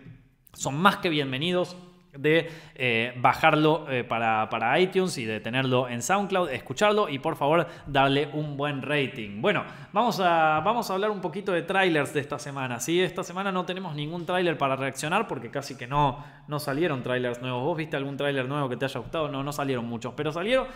son 0.54 0.76
más 0.76 0.96
que 0.96 1.08
bienvenidos 1.08 1.76
de 2.12 2.50
eh, 2.74 3.14
bajarlo 3.16 3.86
eh, 3.88 4.04
para, 4.04 4.48
para, 4.50 4.78
iTunes 4.80 5.16
y 5.18 5.24
de 5.24 5.40
tenerlo 5.40 5.88
en 5.88 6.02
SoundCloud, 6.02 6.50
escucharlo 6.50 7.08
y 7.08 7.18
por 7.18 7.36
favor 7.36 7.66
darle 7.86 8.28
un 8.32 8.56
buen 8.56 8.82
rating. 8.82 9.40
Bueno, 9.40 9.64
vamos 9.92 10.20
a, 10.20 10.60
vamos 10.60 10.90
a 10.90 10.94
hablar 10.94 11.10
un 11.10 11.20
poquito 11.20 11.52
de 11.52 11.62
trailers 11.62 12.12
de 12.12 12.20
esta 12.20 12.38
semana. 12.38 12.80
¿sí? 12.80 13.00
Esta 13.00 13.22
semana 13.22 13.52
no 13.52 13.64
tenemos 13.64 13.94
ningún 13.94 14.26
trailer 14.26 14.58
para 14.58 14.76
reaccionar 14.76 15.28
porque 15.28 15.50
casi 15.50 15.76
que 15.76 15.86
no, 15.86 16.24
no 16.48 16.58
salieron 16.58 17.02
trailers 17.02 17.40
nuevos. 17.40 17.62
¿Vos 17.62 17.76
viste 17.76 17.96
algún 17.96 18.16
trailer 18.16 18.48
nuevo 18.48 18.68
que 18.68 18.76
te 18.76 18.86
haya 18.86 19.00
gustado? 19.00 19.28
No, 19.28 19.42
no 19.42 19.52
salieron 19.52 19.86
muchos, 19.86 20.14
pero 20.16 20.32
salió, 20.32 20.66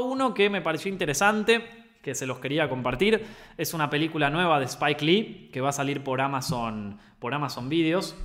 uno 0.00 0.34
que 0.34 0.50
me 0.50 0.62
pareció 0.62 0.90
interesante 0.90 1.84
que 2.02 2.14
se 2.14 2.26
los 2.26 2.38
quería 2.38 2.68
compartir. 2.68 3.26
Es 3.58 3.74
una 3.74 3.90
película 3.90 4.30
nueva 4.30 4.60
de 4.60 4.66
Spike 4.66 5.04
Lee 5.04 5.50
que 5.52 5.60
va 5.60 5.70
a 5.70 5.72
salir 5.72 6.04
por 6.04 6.20
Amazon, 6.20 6.98
por 7.18 7.34
Amazon 7.34 7.68
Videos. 7.68 8.16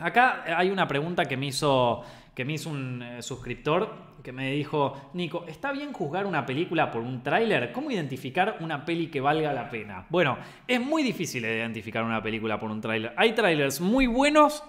Acá 0.00 0.44
hay 0.56 0.70
una 0.70 0.88
pregunta 0.88 1.26
que 1.26 1.36
me 1.36 1.46
hizo, 1.46 2.02
que 2.34 2.44
me 2.44 2.54
hizo 2.54 2.70
un 2.70 3.02
eh, 3.02 3.22
suscriptor 3.22 4.10
que 4.22 4.32
me 4.32 4.52
dijo, 4.52 5.10
Nico, 5.14 5.44
¿está 5.46 5.72
bien 5.72 5.92
juzgar 5.92 6.26
una 6.26 6.44
película 6.44 6.90
por 6.90 7.02
un 7.02 7.22
tráiler? 7.22 7.72
¿Cómo 7.72 7.90
identificar 7.90 8.56
una 8.60 8.84
peli 8.84 9.08
que 9.08 9.20
valga 9.20 9.52
la 9.52 9.68
pena? 9.68 10.06
Bueno, 10.10 10.38
es 10.66 10.80
muy 10.80 11.02
difícil 11.02 11.44
identificar 11.44 12.04
una 12.04 12.22
película 12.22 12.58
por 12.58 12.70
un 12.70 12.80
tráiler. 12.80 13.14
Hay 13.16 13.34
tráilers 13.34 13.80
muy 13.80 14.06
buenos 14.06 14.62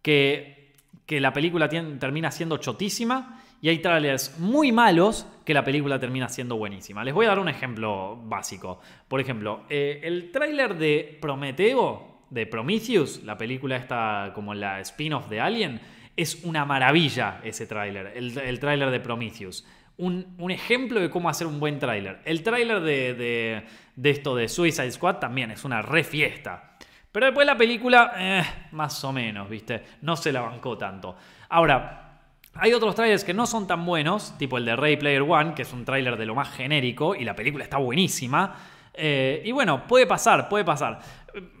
que, 0.00 0.74
que 1.06 1.20
la 1.20 1.32
película 1.32 1.68
termina 1.68 2.30
siendo 2.30 2.56
chotísima 2.56 3.42
y 3.60 3.68
hay 3.68 3.78
trailers 3.78 4.38
muy 4.40 4.72
malos 4.72 5.26
que 5.44 5.54
la 5.54 5.64
película 5.64 5.98
termina 5.98 6.28
siendo 6.28 6.56
buenísima. 6.56 7.04
Les 7.04 7.14
voy 7.14 7.26
a 7.26 7.30
dar 7.30 7.38
un 7.38 7.48
ejemplo 7.48 8.16
básico. 8.24 8.80
Por 9.06 9.20
ejemplo, 9.20 9.62
eh, 9.70 10.00
el 10.02 10.32
tráiler 10.32 10.76
de 10.76 11.18
Prometeo 11.20 12.11
de 12.32 12.46
Prometheus, 12.46 13.22
la 13.24 13.36
película 13.36 13.76
esta 13.76 14.32
como 14.34 14.54
la 14.54 14.80
spin-off 14.80 15.28
de 15.28 15.40
Alien, 15.40 15.80
es 16.16 16.42
una 16.44 16.64
maravilla 16.64 17.40
ese 17.44 17.66
tráiler, 17.66 18.12
el, 18.16 18.58
tráiler 18.58 18.90
de 18.90 19.00
Prometheus. 19.00 19.66
Un, 19.98 20.50
ejemplo 20.50 20.98
de 20.98 21.10
cómo 21.10 21.28
hacer 21.28 21.46
un 21.46 21.60
buen 21.60 21.78
tráiler. 21.78 22.20
El 22.24 22.42
tráiler 22.42 22.80
de, 22.80 23.64
de, 23.94 24.10
esto 24.10 24.34
de 24.34 24.48
Suicide 24.48 24.90
Squad 24.90 25.16
también 25.16 25.50
es 25.50 25.64
una 25.64 25.82
re 25.82 26.02
fiesta. 26.02 26.76
Pero 27.12 27.26
después 27.26 27.46
la 27.46 27.56
película, 27.56 28.12
eh, 28.16 28.42
más 28.72 29.04
o 29.04 29.12
menos, 29.12 29.48
¿viste? 29.48 29.82
No 30.00 30.16
se 30.16 30.32
la 30.32 30.40
bancó 30.40 30.76
tanto. 30.78 31.14
Ahora, 31.50 32.20
hay 32.54 32.72
otros 32.72 32.94
trailers 32.94 33.24
que 33.24 33.34
no 33.34 33.46
son 33.46 33.66
tan 33.66 33.84
buenos, 33.84 34.36
tipo 34.38 34.56
el 34.58 34.64
de 34.64 34.74
Ray 34.74 34.96
Player 34.96 35.22
One, 35.22 35.54
que 35.54 35.62
es 35.62 35.72
un 35.72 35.84
tráiler 35.84 36.16
de 36.16 36.26
lo 36.26 36.34
más 36.34 36.50
genérico 36.50 37.14
y 37.14 37.24
la 37.24 37.36
película 37.36 37.64
está 37.64 37.76
buenísima. 37.76 38.56
Eh, 38.94 39.42
y 39.44 39.52
bueno, 39.52 39.86
puede 39.86 40.06
pasar, 40.06 40.48
puede 40.48 40.64
pasar 40.64 41.00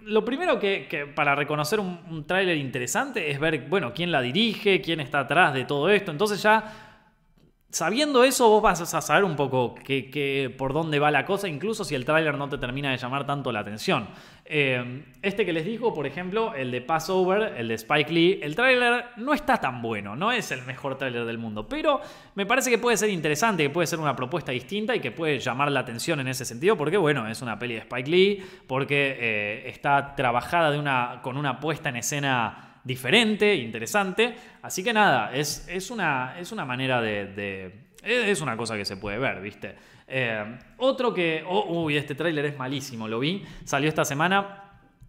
lo 0.04 0.24
primero 0.24 0.58
que, 0.58 1.10
para 1.14 1.34
reconocer 1.34 1.80
un, 1.80 1.98
un 2.10 2.26
tráiler 2.26 2.56
interesante 2.56 3.30
es 3.30 3.38
ver, 3.38 3.68
bueno, 3.68 3.92
quién 3.94 4.12
la 4.12 4.20
dirige, 4.20 4.80
quién 4.80 5.00
está 5.00 5.20
atrás 5.20 5.54
de 5.54 5.64
todo 5.64 5.88
esto. 5.88 6.10
Entonces 6.10 6.42
ya 6.42 6.91
Sabiendo 7.72 8.22
eso, 8.22 8.50
vos 8.50 8.60
vas 8.60 8.82
a 8.82 9.00
saber 9.00 9.24
un 9.24 9.34
poco 9.34 9.74
que, 9.74 10.54
por 10.58 10.74
dónde 10.74 10.98
va 10.98 11.10
la 11.10 11.24
cosa, 11.24 11.48
incluso 11.48 11.84
si 11.84 11.94
el 11.94 12.04
tráiler 12.04 12.36
no 12.36 12.46
te 12.50 12.58
termina 12.58 12.90
de 12.90 12.98
llamar 12.98 13.26
tanto 13.26 13.50
la 13.50 13.60
atención. 13.60 14.08
Eh, 14.44 15.02
este 15.22 15.46
que 15.46 15.54
les 15.54 15.64
digo, 15.64 15.94
por 15.94 16.06
ejemplo, 16.06 16.52
el 16.54 16.70
de 16.70 16.82
Passover, 16.82 17.54
el 17.56 17.68
de 17.68 17.74
Spike 17.76 18.12
Lee, 18.12 18.40
el 18.42 18.54
tráiler 18.54 19.06
no 19.16 19.32
está 19.32 19.56
tan 19.56 19.80
bueno, 19.80 20.14
no 20.14 20.30
es 20.32 20.50
el 20.50 20.60
mejor 20.66 20.98
tráiler 20.98 21.24
del 21.24 21.38
mundo, 21.38 21.66
pero 21.66 22.02
me 22.34 22.44
parece 22.44 22.68
que 22.68 22.76
puede 22.76 22.98
ser 22.98 23.08
interesante, 23.08 23.62
que 23.62 23.70
puede 23.70 23.86
ser 23.86 24.00
una 24.00 24.14
propuesta 24.14 24.52
distinta 24.52 24.94
y 24.94 25.00
que 25.00 25.10
puede 25.10 25.38
llamar 25.38 25.72
la 25.72 25.80
atención 25.80 26.20
en 26.20 26.28
ese 26.28 26.44
sentido, 26.44 26.76
porque 26.76 26.98
bueno, 26.98 27.26
es 27.26 27.40
una 27.40 27.58
peli 27.58 27.72
de 27.72 27.80
Spike 27.80 28.10
Lee, 28.10 28.44
porque 28.66 29.16
eh, 29.18 29.70
está 29.70 30.14
trabajada 30.14 31.22
con 31.22 31.38
una 31.38 31.58
puesta 31.58 31.88
en 31.88 31.96
escena 31.96 32.71
diferente, 32.84 33.54
interesante. 33.54 34.34
Así 34.62 34.82
que 34.82 34.92
nada, 34.92 35.34
es, 35.34 35.66
es, 35.68 35.90
una, 35.90 36.38
es 36.38 36.52
una 36.52 36.64
manera 36.64 37.00
de, 37.00 37.72
Es 38.02 38.40
una 38.40 38.56
cosa 38.56 38.76
que 38.76 38.84
se 38.84 38.96
puede 38.96 39.18
ver, 39.18 39.40
¿viste? 39.40 39.74
Eh, 40.06 40.58
otro 40.78 41.14
que... 41.14 41.44
Oh, 41.46 41.84
uy, 41.84 41.96
este 41.96 42.14
tráiler 42.14 42.44
es 42.46 42.58
malísimo, 42.58 43.08
lo 43.08 43.20
vi. 43.20 43.42
Salió 43.64 43.88
esta 43.88 44.04
semana. 44.04 44.58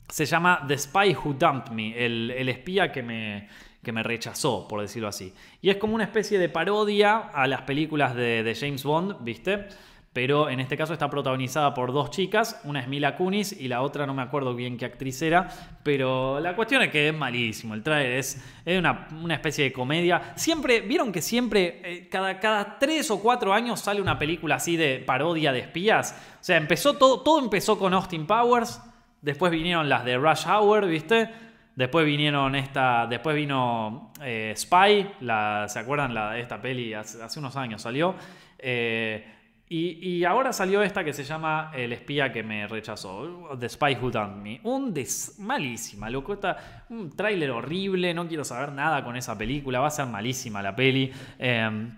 Se 0.08 0.26
llama 0.26 0.64
The 0.68 0.78
Spy 0.78 1.16
Who 1.16 1.34
Dumped 1.34 1.72
Me, 1.72 2.06
el, 2.06 2.50
espía 2.50 2.92
que 2.92 3.02
me, 3.02 3.48
que 3.82 3.92
me 3.92 4.04
rechazó, 4.04 4.68
por 4.68 4.82
decirlo 4.82 5.08
así. 5.08 5.34
Y 5.62 5.70
es 5.70 5.78
como 5.78 5.96
una 5.96 6.04
especie 6.04 6.38
de 6.38 6.50
parodia 6.50 7.18
a 7.18 7.48
las 7.48 7.62
películas 7.62 8.14
de 8.16 8.58
James 8.60 8.84
Bond, 8.84 9.24
¿viste? 9.24 9.68
Pero 10.14 10.48
en 10.48 10.60
este 10.60 10.78
caso 10.78 10.94
está 10.94 11.10
protagonizada 11.10 11.74
por 11.74 11.92
dos 11.92 12.12
chicas, 12.12 12.62
una 12.64 12.80
es 12.80 12.88
Mila 12.88 13.16
Kunis 13.16 13.52
y 13.52 13.68
la 13.68 13.82
otra 13.82 14.06
no 14.06 14.14
me 14.14 14.22
acuerdo 14.22 14.54
bien 14.54 14.78
qué 14.78 14.86
actriz 14.86 15.22
era, 15.24 15.50
pero 15.82 16.40
la 16.40 16.56
cuestión 16.56 16.84
es 16.84 16.92
que 16.92 17.10
es 17.10 17.16
malísimo, 17.16 17.74
el 17.74 17.82
trailer 17.82 18.14
es, 18.20 18.42
una, 18.66 19.08
especie 19.34 19.66
de 19.66 19.74
comedia. 19.74 20.34
Siempre, 20.36 20.82
vieron 20.82 21.12
que 21.12 21.22
siempre, 21.22 21.82
eh, 21.84 22.08
cada, 22.10 22.40
cada 22.40 22.78
tres 22.78 23.10
o 23.10 23.20
cuatro 23.20 23.54
años 23.54 23.80
sale 23.80 24.02
una 24.02 24.20
película 24.20 24.56
así 24.56 24.78
de 24.78 25.00
parodia 25.00 25.52
de 25.52 25.60
espías, 25.60 26.16
o 26.40 26.44
sea, 26.44 26.58
empezó 26.58 26.94
todo, 26.94 27.22
todo 27.22 27.40
empezó 27.40 27.80
con 27.80 27.94
Austin 27.94 28.28
Powers, 28.28 28.80
después 29.22 29.52
vinieron 29.52 29.90
las 29.90 30.06
de 30.06 30.18
Rush 30.18 30.46
Hour, 30.48 30.86
¿viste? 30.86 31.30
Después 31.76 32.06
vinieron 32.06 32.54
esta. 32.54 33.08
Después 33.08 33.36
vino 33.36 34.12
eh, 34.22 34.54
Spy. 34.56 35.10
¿Se 35.68 35.80
acuerdan 35.80 36.14
la, 36.14 36.38
esta 36.38 36.62
peli? 36.62 36.94
Hace, 36.94 37.24
hace 37.24 37.40
unos 37.40 37.56
años 37.56 37.82
salió. 37.82 38.14
Eh, 38.60 39.26
y, 39.70 40.24
ahora 40.26 40.54
salió 40.54 40.84
esta 40.84 41.04
que 41.04 41.14
se 41.14 41.24
llama 41.24 41.72
El 41.74 41.94
espía 41.94 42.32
que 42.32 42.44
me 42.44 42.68
rechazó, 42.68 43.58
The 43.60 43.70
Spy 43.70 43.98
Who 44.00 44.12
Dumped 44.12 44.42
Me. 44.42 44.60
Un 44.64 44.94
des 44.94 45.36
malísima, 45.40 46.10
loco. 46.10 46.38
un 46.90 47.16
tráiler 47.16 47.50
horrible, 47.50 48.14
no 48.14 48.28
quiero 48.28 48.44
saber 48.44 48.72
nada 48.72 49.04
con 49.04 49.16
esa 49.16 49.38
película, 49.38 49.80
va 49.80 49.88
a 49.88 49.92
ser 49.92 50.06
malísima 50.06 50.62
la 50.62 50.76
peli. 50.76 51.12
Em, 51.40 51.92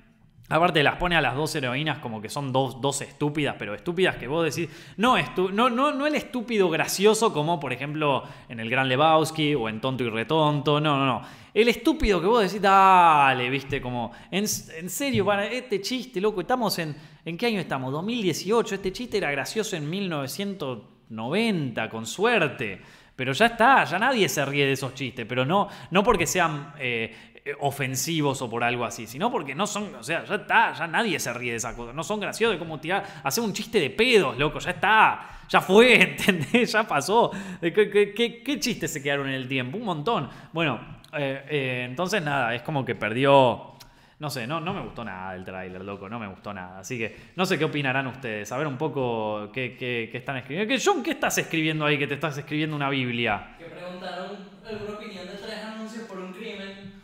aparte 0.49 0.84
las 0.84 0.97
pone 0.97 1.15
a 1.15 1.21
las 1.21 1.36
dos 1.36 1.55
heroínas 1.55 1.99
como 1.99 2.21
que 2.21 2.29
son 2.29 2.51
dos, 2.51 2.81
dos 2.81 3.01
estúpidas, 3.01 3.55
pero 3.58 3.73
estúpidas 3.73 4.17
que 4.17 4.27
vos 4.27 4.43
decís, 4.43 4.69
no, 4.97 5.15
no, 5.51 5.69
no, 5.69 5.91
no 5.91 6.08
el 6.08 6.15
estúpido 6.15 6.69
gracioso 6.69 7.34
como 7.34 7.60
por 7.60 7.73
ejemplo 7.73 8.23
en 8.49 8.60
El 8.60 8.69
Gran 8.69 8.88
Lebowski 8.88 9.55
o 9.55 9.69
en 9.69 9.81
Tonto 9.81 10.03
y 10.03 10.10
Retonto, 10.10 10.79
no, 10.79 10.97
no, 10.97 11.05
no 11.05 11.45
el 11.55 11.69
estúpido 11.69 12.19
que 12.19 12.27
vos 12.27 12.43
decís, 12.43 12.62
dale, 12.62 13.49
viste, 13.49 13.81
como, 13.81 14.12
en, 14.29 14.45
serio, 14.45 15.25
para 15.25 15.47
este 15.47 15.79
chiste, 15.79 16.19
loco, 16.19 16.41
estamos 16.41 16.77
en, 16.79 16.93
¿en 17.23 17.38
qué 17.38 17.45
año 17.45 17.62
estamos? 17.62 17.93
2018, 17.93 18.75
este 18.75 18.91
chiste 18.91 19.19
era 19.19 19.31
gracioso 19.31 19.77
en 19.77 19.89
1990, 19.89 21.89
con 21.89 22.05
suerte. 22.05 22.81
Pero 23.15 23.31
ya 23.31 23.45
está, 23.45 23.86
ya 23.86 23.97
nadie 23.97 24.27
se 24.27 24.43
ríe 24.43 24.65
de 24.65 24.73
esos 24.73 24.93
chistes, 24.93 25.25
pero 25.25 25.45
no, 25.45 25.69
no 25.91 26.03
porque 26.03 26.27
sean 26.27 26.73
eh, 26.77 27.34
ofensivos 27.60 28.41
o 28.41 28.49
por 28.49 28.63
algo 28.63 28.86
así, 28.86 29.05
sino 29.05 29.31
porque 29.31 29.53
no 29.53 29.67
son, 29.67 29.93
o 29.95 30.03
sea, 30.03 30.23
ya 30.23 30.36
está, 30.36 30.73
ya 30.73 30.88
nadie 30.88 31.19
se 31.19 31.31
ríe 31.31 31.51
de 31.51 31.58
esa 31.58 31.75
cosa, 31.75 31.93
no 31.93 32.03
son 32.03 32.19
graciosos, 32.19 32.58
como 32.58 32.79
tirar, 32.79 33.05
hacer 33.23 33.43
un 33.43 33.53
chiste 33.53 33.79
de 33.79 33.91
pedos, 33.91 34.38
loco, 34.38 34.60
ya 34.60 34.71
está, 34.71 35.29
ya 35.47 35.62
fue, 35.62 36.01
¿entendés? 36.01 36.71
Ya 36.71 36.88
pasó. 36.88 37.31
¿Qué, 37.62 37.73
qué, 37.73 38.43
qué 38.43 38.60
chistes 38.60 38.91
se 38.91 39.01
quedaron 39.01 39.27
en 39.27 39.36
el 39.36 39.47
tiempo? 39.47 39.77
Un 39.77 39.86
montón. 39.86 40.29
Bueno, 40.53 40.79
eh, 41.13 41.45
eh, 41.49 41.86
entonces 41.88 42.21
nada, 42.21 42.53
es 42.55 42.62
como 42.62 42.84
que 42.84 42.95
perdió... 42.95 43.71
No 44.17 44.29
sé, 44.29 44.47
no, 44.47 44.62
no 44.62 44.73
me 44.73 44.81
gustó 44.81 45.03
nada 45.03 45.36
el 45.36 45.43
tráiler, 45.43 45.84
loco, 45.84 46.08
no 46.08 46.17
me 46.17 46.27
gustó 46.27 46.53
nada. 46.53 46.79
Así 46.79 46.97
que 46.97 47.34
no 47.36 47.45
sé 47.45 47.60
qué 47.60 47.65
opinarán 47.65 48.08
ustedes, 48.08 48.49
a 48.49 48.58
ver 48.58 48.65
un 48.65 48.77
poco 48.77 49.51
qué, 49.51 49.75
qué, 49.77 50.10
están 50.13 50.38
escribiendo. 50.38 50.73
¿Qué, 50.73 50.81
John, 50.84 51.03
¿qué 51.03 51.12
estás 51.12 51.38
escribiendo 51.38 51.86
ahí 51.86 51.99
que 51.99 52.08
te 52.08 52.13
estás 52.13 52.38
escribiendo 52.38 52.77
una 52.77 52.89
Biblia? 52.89 53.55
Que 53.60 53.65
preguntaron 53.65 54.38
alguna 54.65 54.93
opinión 54.93 55.27
de 55.27 55.34
tres 55.34 55.63
anuncios 55.65 56.05
por 56.05 56.19
un 56.19 56.31
crimen. 56.31 57.03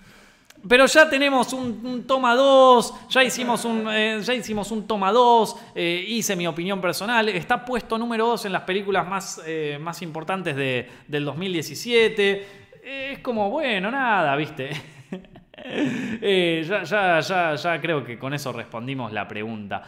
Pero 0.68 0.86
ya 0.86 1.10
tenemos 1.10 1.54
un, 1.54 2.04
toma 2.06 2.36
2, 2.36 2.94
ya 3.10 3.24
hicimos 3.24 3.66
un, 3.66 3.88
eh, 3.90 4.20
ya 4.22 4.34
hicimos 4.34 4.72
un 4.72 4.86
toma 4.86 5.12
2, 5.12 5.56
hice 5.76 6.36
mi 6.36 6.46
opinión 6.46 6.80
personal, 6.80 7.30
está 7.30 7.66
puesto 7.66 7.98
número 7.98 8.28
2 8.28 8.46
en 8.46 8.52
las 8.54 8.62
películas 8.62 9.08
más, 9.08 9.42
más 9.80 10.02
importantes 10.02 10.56
de, 10.56 10.88
del 11.08 11.26
2017 11.26 12.62
es 12.84 13.20
como, 13.20 13.50
bueno, 13.50 13.92
nada, 13.92 14.36
¿viste? 14.36 14.70
Eh, 15.64 16.66
ya, 16.68 16.82
ya, 16.82 17.20
ya, 17.20 17.54
ya 17.54 17.80
creo 17.80 18.04
que 18.04 18.18
con 18.18 18.34
eso 18.34 18.52
respondimos 18.52 19.14
la 19.14 19.28
pregunta. 19.28 19.84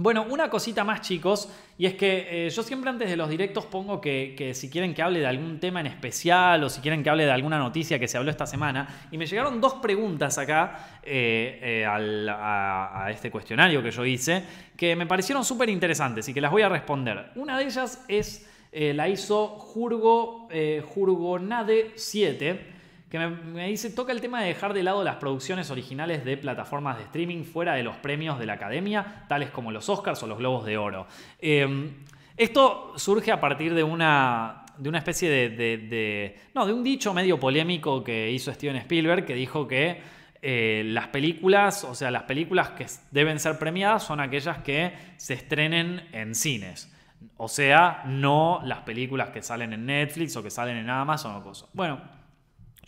Bueno, 0.00 0.24
una 0.30 0.48
cosita 0.48 0.84
más 0.84 1.00
chicos, 1.00 1.52
y 1.76 1.84
es 1.84 1.94
que 1.94 2.46
eh, 2.46 2.50
yo 2.50 2.62
siempre 2.62 2.88
antes 2.88 3.10
de 3.10 3.16
los 3.16 3.28
directos 3.28 3.66
pongo 3.66 4.00
que, 4.00 4.52
si 4.54 4.70
quieren 4.70 4.94
que 4.94 5.02
hable 5.02 5.18
de 5.18 5.26
algún 5.26 5.58
tema 5.58 5.80
en 5.80 5.88
especial 5.88 6.62
o 6.62 6.68
si 6.68 6.80
quieren 6.80 7.02
que 7.02 7.10
hable 7.10 7.24
de 7.24 7.32
alguna 7.32 7.58
noticia 7.58 7.98
que 7.98 8.06
se 8.06 8.16
habló 8.16 8.30
esta 8.30 8.46
semana, 8.46 9.08
y 9.10 9.18
me 9.18 9.26
llegaron 9.26 9.60
dos 9.60 9.74
preguntas 9.74 10.38
acá 10.38 11.00
eh, 11.02 11.82
eh, 11.82 11.84
a, 11.84 13.06
a 13.06 13.10
este 13.10 13.28
cuestionario 13.32 13.82
que 13.82 13.90
yo 13.90 14.06
hice, 14.06 14.44
que 14.76 14.94
me 14.94 15.04
parecieron 15.04 15.44
súper 15.44 15.68
interesantes 15.68 16.28
y 16.28 16.32
que 16.32 16.40
las 16.40 16.52
voy 16.52 16.62
a 16.62 16.68
responder. 16.68 17.32
Una 17.34 17.58
de 17.58 17.64
ellas 17.64 18.04
es, 18.06 18.48
la 18.70 19.08
hizo 19.08 19.48
Jurgo, 19.48 20.46
eh, 20.52 20.80
Jurgonade7 20.94 22.77
que 23.10 23.18
me, 23.18 23.66
dice, 23.68 23.90
toca 23.90 24.12
el 24.12 24.20
tema 24.20 24.42
de 24.42 24.48
dejar 24.48 24.74
de 24.74 24.82
lado 24.82 25.02
las 25.02 25.16
producciones 25.16 25.70
originales 25.70 26.24
de 26.24 26.36
plataformas 26.36 26.98
de 26.98 27.04
streaming 27.04 27.44
fuera 27.44 27.74
de 27.74 27.82
los 27.82 27.96
premios 27.96 28.38
de 28.38 28.46
la 28.46 28.54
academia, 28.54 29.24
tales 29.28 29.50
como 29.50 29.72
los 29.72 29.88
Oscars 29.88 30.22
o 30.22 30.26
los 30.26 30.38
Globos 30.38 30.66
de 30.66 30.76
Oro. 30.76 31.06
Eh, 31.40 31.90
esto 32.36 32.92
surge 32.96 33.32
a 33.32 33.40
partir 33.40 33.74
de 33.74 33.82
una, 33.82 34.64
de 34.76 34.88
una 34.88 34.98
especie 34.98 35.28
de, 35.30 35.48
de- 35.50 35.78
de- 35.78 36.36
No, 36.54 36.66
de 36.66 36.72
un 36.72 36.84
dicho 36.84 37.12
medio 37.14 37.40
polémico 37.40 38.04
que 38.04 38.30
hizo 38.30 38.52
Steven 38.52 38.76
Spielberg, 38.76 39.24
que 39.24 39.34
dijo 39.34 39.66
que 39.66 40.00
eh, 40.40 40.82
las 40.86 41.08
películas, 41.08 41.82
o 41.84 41.94
sea, 41.96 42.10
las 42.12 42.22
películas 42.24 42.70
que 42.70 42.86
deben 43.10 43.40
ser 43.40 43.58
premiadas 43.58 44.04
son 44.04 44.20
aquellas 44.20 44.58
que 44.58 44.92
se 45.16 45.34
estrenen 45.34 46.06
en 46.12 46.34
cines. 46.34 46.94
O 47.36 47.48
sea, 47.48 48.02
no 48.06 48.60
las 48.64 48.80
películas 48.82 49.30
que 49.30 49.42
salen 49.42 49.72
en 49.72 49.86
Netflix 49.86 50.36
o 50.36 50.42
que 50.42 50.50
salen 50.50 50.76
en 50.76 50.88
Amazon 50.90 51.34
o 51.34 51.42
cosas. 51.42 51.68
Bueno, 51.72 52.00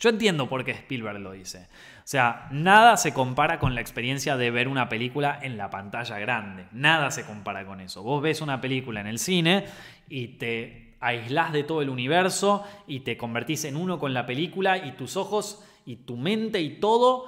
yo 0.01 0.09
entiendo 0.09 0.49
por 0.49 0.65
qué 0.65 0.71
Spielberg 0.71 1.19
lo 1.19 1.31
dice. 1.31 1.67
O 1.99 2.07
sea, 2.11 2.47
nada 2.51 2.97
se 2.97 3.13
compara 3.13 3.59
con 3.59 3.75
la 3.75 3.81
experiencia 3.81 4.35
de 4.35 4.49
ver 4.49 4.67
una 4.67 4.89
película 4.89 5.39
en 5.43 5.57
la 5.57 5.69
pantalla 5.69 6.17
grande. 6.17 6.65
Nada 6.71 7.11
se 7.11 7.23
compara 7.23 7.67
con 7.67 7.79
eso. 7.79 8.01
Vos 8.01 8.19
ves 8.19 8.41
una 8.41 8.59
película 8.59 8.99
en 8.99 9.05
el 9.05 9.19
cine 9.19 9.65
y 10.09 10.39
te 10.39 10.95
aislás 10.99 11.53
de 11.53 11.63
todo 11.63 11.83
el 11.83 11.89
universo 11.89 12.63
y 12.87 13.01
te 13.01 13.15
convertís 13.15 13.63
en 13.65 13.75
uno 13.75 13.99
con 13.99 14.15
la 14.15 14.25
película 14.25 14.79
y 14.79 14.93
tus 14.93 15.17
ojos 15.17 15.63
y 15.85 15.97
tu 15.97 16.17
mente 16.17 16.61
y 16.61 16.79
todo 16.79 17.27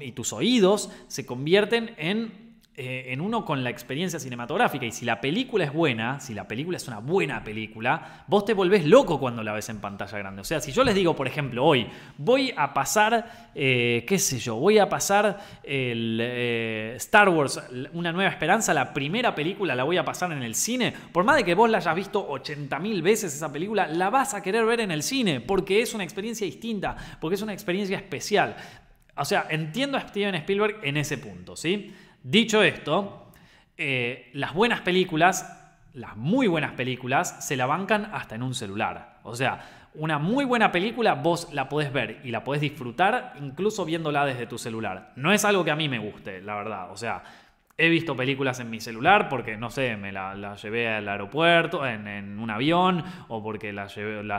y 0.00 0.12
tus 0.12 0.32
oídos 0.32 0.90
se 1.08 1.26
convierten 1.26 1.94
en 1.98 2.47
eh, 2.80 3.12
en 3.12 3.20
uno 3.20 3.44
con 3.44 3.64
la 3.64 3.70
experiencia 3.70 4.20
cinematográfica. 4.20 4.86
Y 4.86 4.92
si 4.92 5.04
la 5.04 5.20
película 5.20 5.64
es 5.64 5.72
buena, 5.72 6.20
si 6.20 6.32
la 6.32 6.46
película 6.46 6.76
es 6.76 6.86
una 6.86 7.00
buena 7.00 7.42
película, 7.42 8.22
vos 8.28 8.44
te 8.44 8.54
volvés 8.54 8.86
loco 8.86 9.18
cuando 9.18 9.42
la 9.42 9.52
ves 9.52 9.68
en 9.68 9.80
pantalla 9.80 10.16
grande. 10.16 10.42
O 10.42 10.44
sea, 10.44 10.60
si 10.60 10.70
yo 10.70 10.84
les 10.84 10.94
digo, 10.94 11.16
por 11.16 11.26
ejemplo, 11.26 11.64
hoy 11.64 11.88
voy 12.18 12.54
a 12.56 12.72
pasar, 12.72 13.50
eh, 13.52 14.04
qué 14.06 14.16
sé 14.20 14.38
yo, 14.38 14.54
voy 14.54 14.78
a 14.78 14.88
pasar 14.88 15.40
el 15.64 16.20
eh, 16.22 16.92
Star 16.98 17.28
Wars, 17.30 17.60
Una 17.94 18.12
Nueva 18.12 18.30
Esperanza, 18.30 18.72
la 18.72 18.94
primera 18.94 19.34
película 19.34 19.74
la 19.74 19.82
voy 19.82 19.96
a 19.96 20.04
pasar 20.04 20.30
en 20.30 20.44
el 20.44 20.54
cine, 20.54 20.94
por 21.12 21.24
más 21.24 21.34
de 21.34 21.42
que 21.42 21.56
vos 21.56 21.68
la 21.68 21.78
hayas 21.78 21.96
visto 21.96 22.28
80.000 22.28 23.02
veces 23.02 23.34
esa 23.34 23.50
película, 23.50 23.88
la 23.88 24.08
vas 24.08 24.34
a 24.34 24.40
querer 24.40 24.64
ver 24.64 24.78
en 24.78 24.92
el 24.92 25.02
cine, 25.02 25.40
porque 25.40 25.82
es 25.82 25.94
una 25.94 26.04
experiencia 26.04 26.44
distinta, 26.44 26.94
porque 27.20 27.34
es 27.34 27.42
una 27.42 27.54
experiencia 27.54 27.96
especial. 27.96 28.54
O 29.16 29.24
sea, 29.24 29.48
entiendo 29.50 29.98
a 29.98 30.02
Steven 30.02 30.36
Spielberg 30.36 30.76
en 30.84 30.96
ese 30.96 31.18
punto, 31.18 31.56
¿sí? 31.56 31.92
Dicho 32.22 32.62
esto, 32.62 33.32
eh, 33.76 34.30
las 34.34 34.54
buenas 34.54 34.80
películas, 34.80 35.72
las 35.94 36.16
muy 36.16 36.46
buenas 36.46 36.72
películas, 36.72 37.46
se 37.46 37.56
la 37.56 37.66
bancan 37.66 38.10
hasta 38.12 38.34
en 38.34 38.42
un 38.42 38.54
celular. 38.54 39.20
O 39.22 39.36
sea, 39.36 39.88
una 39.94 40.18
muy 40.18 40.44
buena 40.44 40.70
película 40.72 41.14
vos 41.14 41.52
la 41.52 41.68
podés 41.68 41.92
ver 41.92 42.20
y 42.24 42.30
la 42.30 42.44
podés 42.44 42.60
disfrutar 42.60 43.34
incluso 43.40 43.84
viéndola 43.84 44.24
desde 44.24 44.46
tu 44.46 44.58
celular. 44.58 45.12
No 45.16 45.32
es 45.32 45.44
algo 45.44 45.64
que 45.64 45.70
a 45.70 45.76
mí 45.76 45.88
me 45.88 45.98
guste, 45.98 46.40
la 46.40 46.56
verdad. 46.56 46.90
O 46.90 46.96
sea, 46.96 47.22
he 47.80 47.88
visto 47.88 48.16
películas 48.16 48.58
en 48.58 48.70
mi 48.70 48.80
celular 48.80 49.28
porque, 49.28 49.56
no 49.56 49.70
sé, 49.70 49.96
me 49.96 50.10
la- 50.10 50.34
las 50.34 50.60
llevé 50.60 50.88
al 50.88 51.08
aeropuerto, 51.08 51.86
en, 51.86 52.36
un 52.40 52.50
avión, 52.50 53.04
o 53.28 53.40
porque 53.40 53.72
las, 53.72 53.94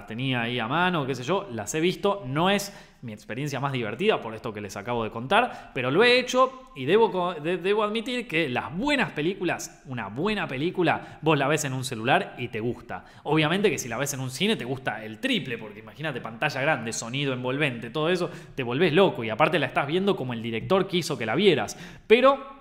tenía 0.07 0.41
ahí 0.41 0.59
a 0.59 0.67
mano, 0.67 1.05
qué 1.05 1.15
sé 1.15 1.23
yo. 1.23 1.47
Las 1.53 1.73
he 1.73 1.79
visto. 1.79 2.23
No 2.27 2.49
es 2.49 2.77
mi 3.01 3.13
experiencia 3.13 3.61
más 3.61 3.71
divertida 3.71 4.19
por 4.19 4.35
esto 4.35 4.53
que 4.53 4.59
les 4.59 4.75
acabo 4.75 5.05
de 5.05 5.09
contar, 5.09 5.71
pero 5.73 5.89
lo 5.89 6.03
he 6.03 6.19
hecho 6.19 6.71
y 6.75 6.83
debo, 6.83 7.33
debo 7.41 7.83
admitir 7.85 8.27
que 8.27 8.49
las 8.49 8.75
buenas 8.75 9.11
películas, 9.11 9.81
una 9.85 10.09
buena 10.09 10.45
película, 10.45 11.19
vos 11.21 11.37
la 11.37 11.47
ves 11.47 11.63
en 11.63 11.71
un 11.71 11.85
celular 11.85 12.35
y 12.37 12.49
te 12.49 12.59
gusta. 12.59 13.05
Obviamente 13.23 13.69
que 13.69 13.77
si 13.77 13.87
la 13.87 13.97
ves 13.97 14.13
en 14.15 14.19
un 14.19 14.29
cine 14.31 14.57
te 14.57 14.65
gusta 14.65 15.01
el 15.05 15.19
triple, 15.19 15.57
porque 15.57 15.79
imagínate 15.79 16.19
pantalla 16.19 16.59
grande, 16.59 16.91
sonido 16.91 17.31
envolvente, 17.31 17.89
todo 17.89 18.09
eso, 18.09 18.29
te 18.53 18.63
volvés 18.63 18.91
loco 18.91 19.23
y 19.23 19.29
aparte 19.29 19.59
la 19.59 19.67
estás 19.67 19.87
viendo 19.87 20.17
como 20.17 20.33
el 20.33 20.41
director 20.43 20.85
quiso 20.85 21.17
que 21.17 21.25
la 21.25 21.35
vieras. 21.35 21.77
Pero 22.05 22.58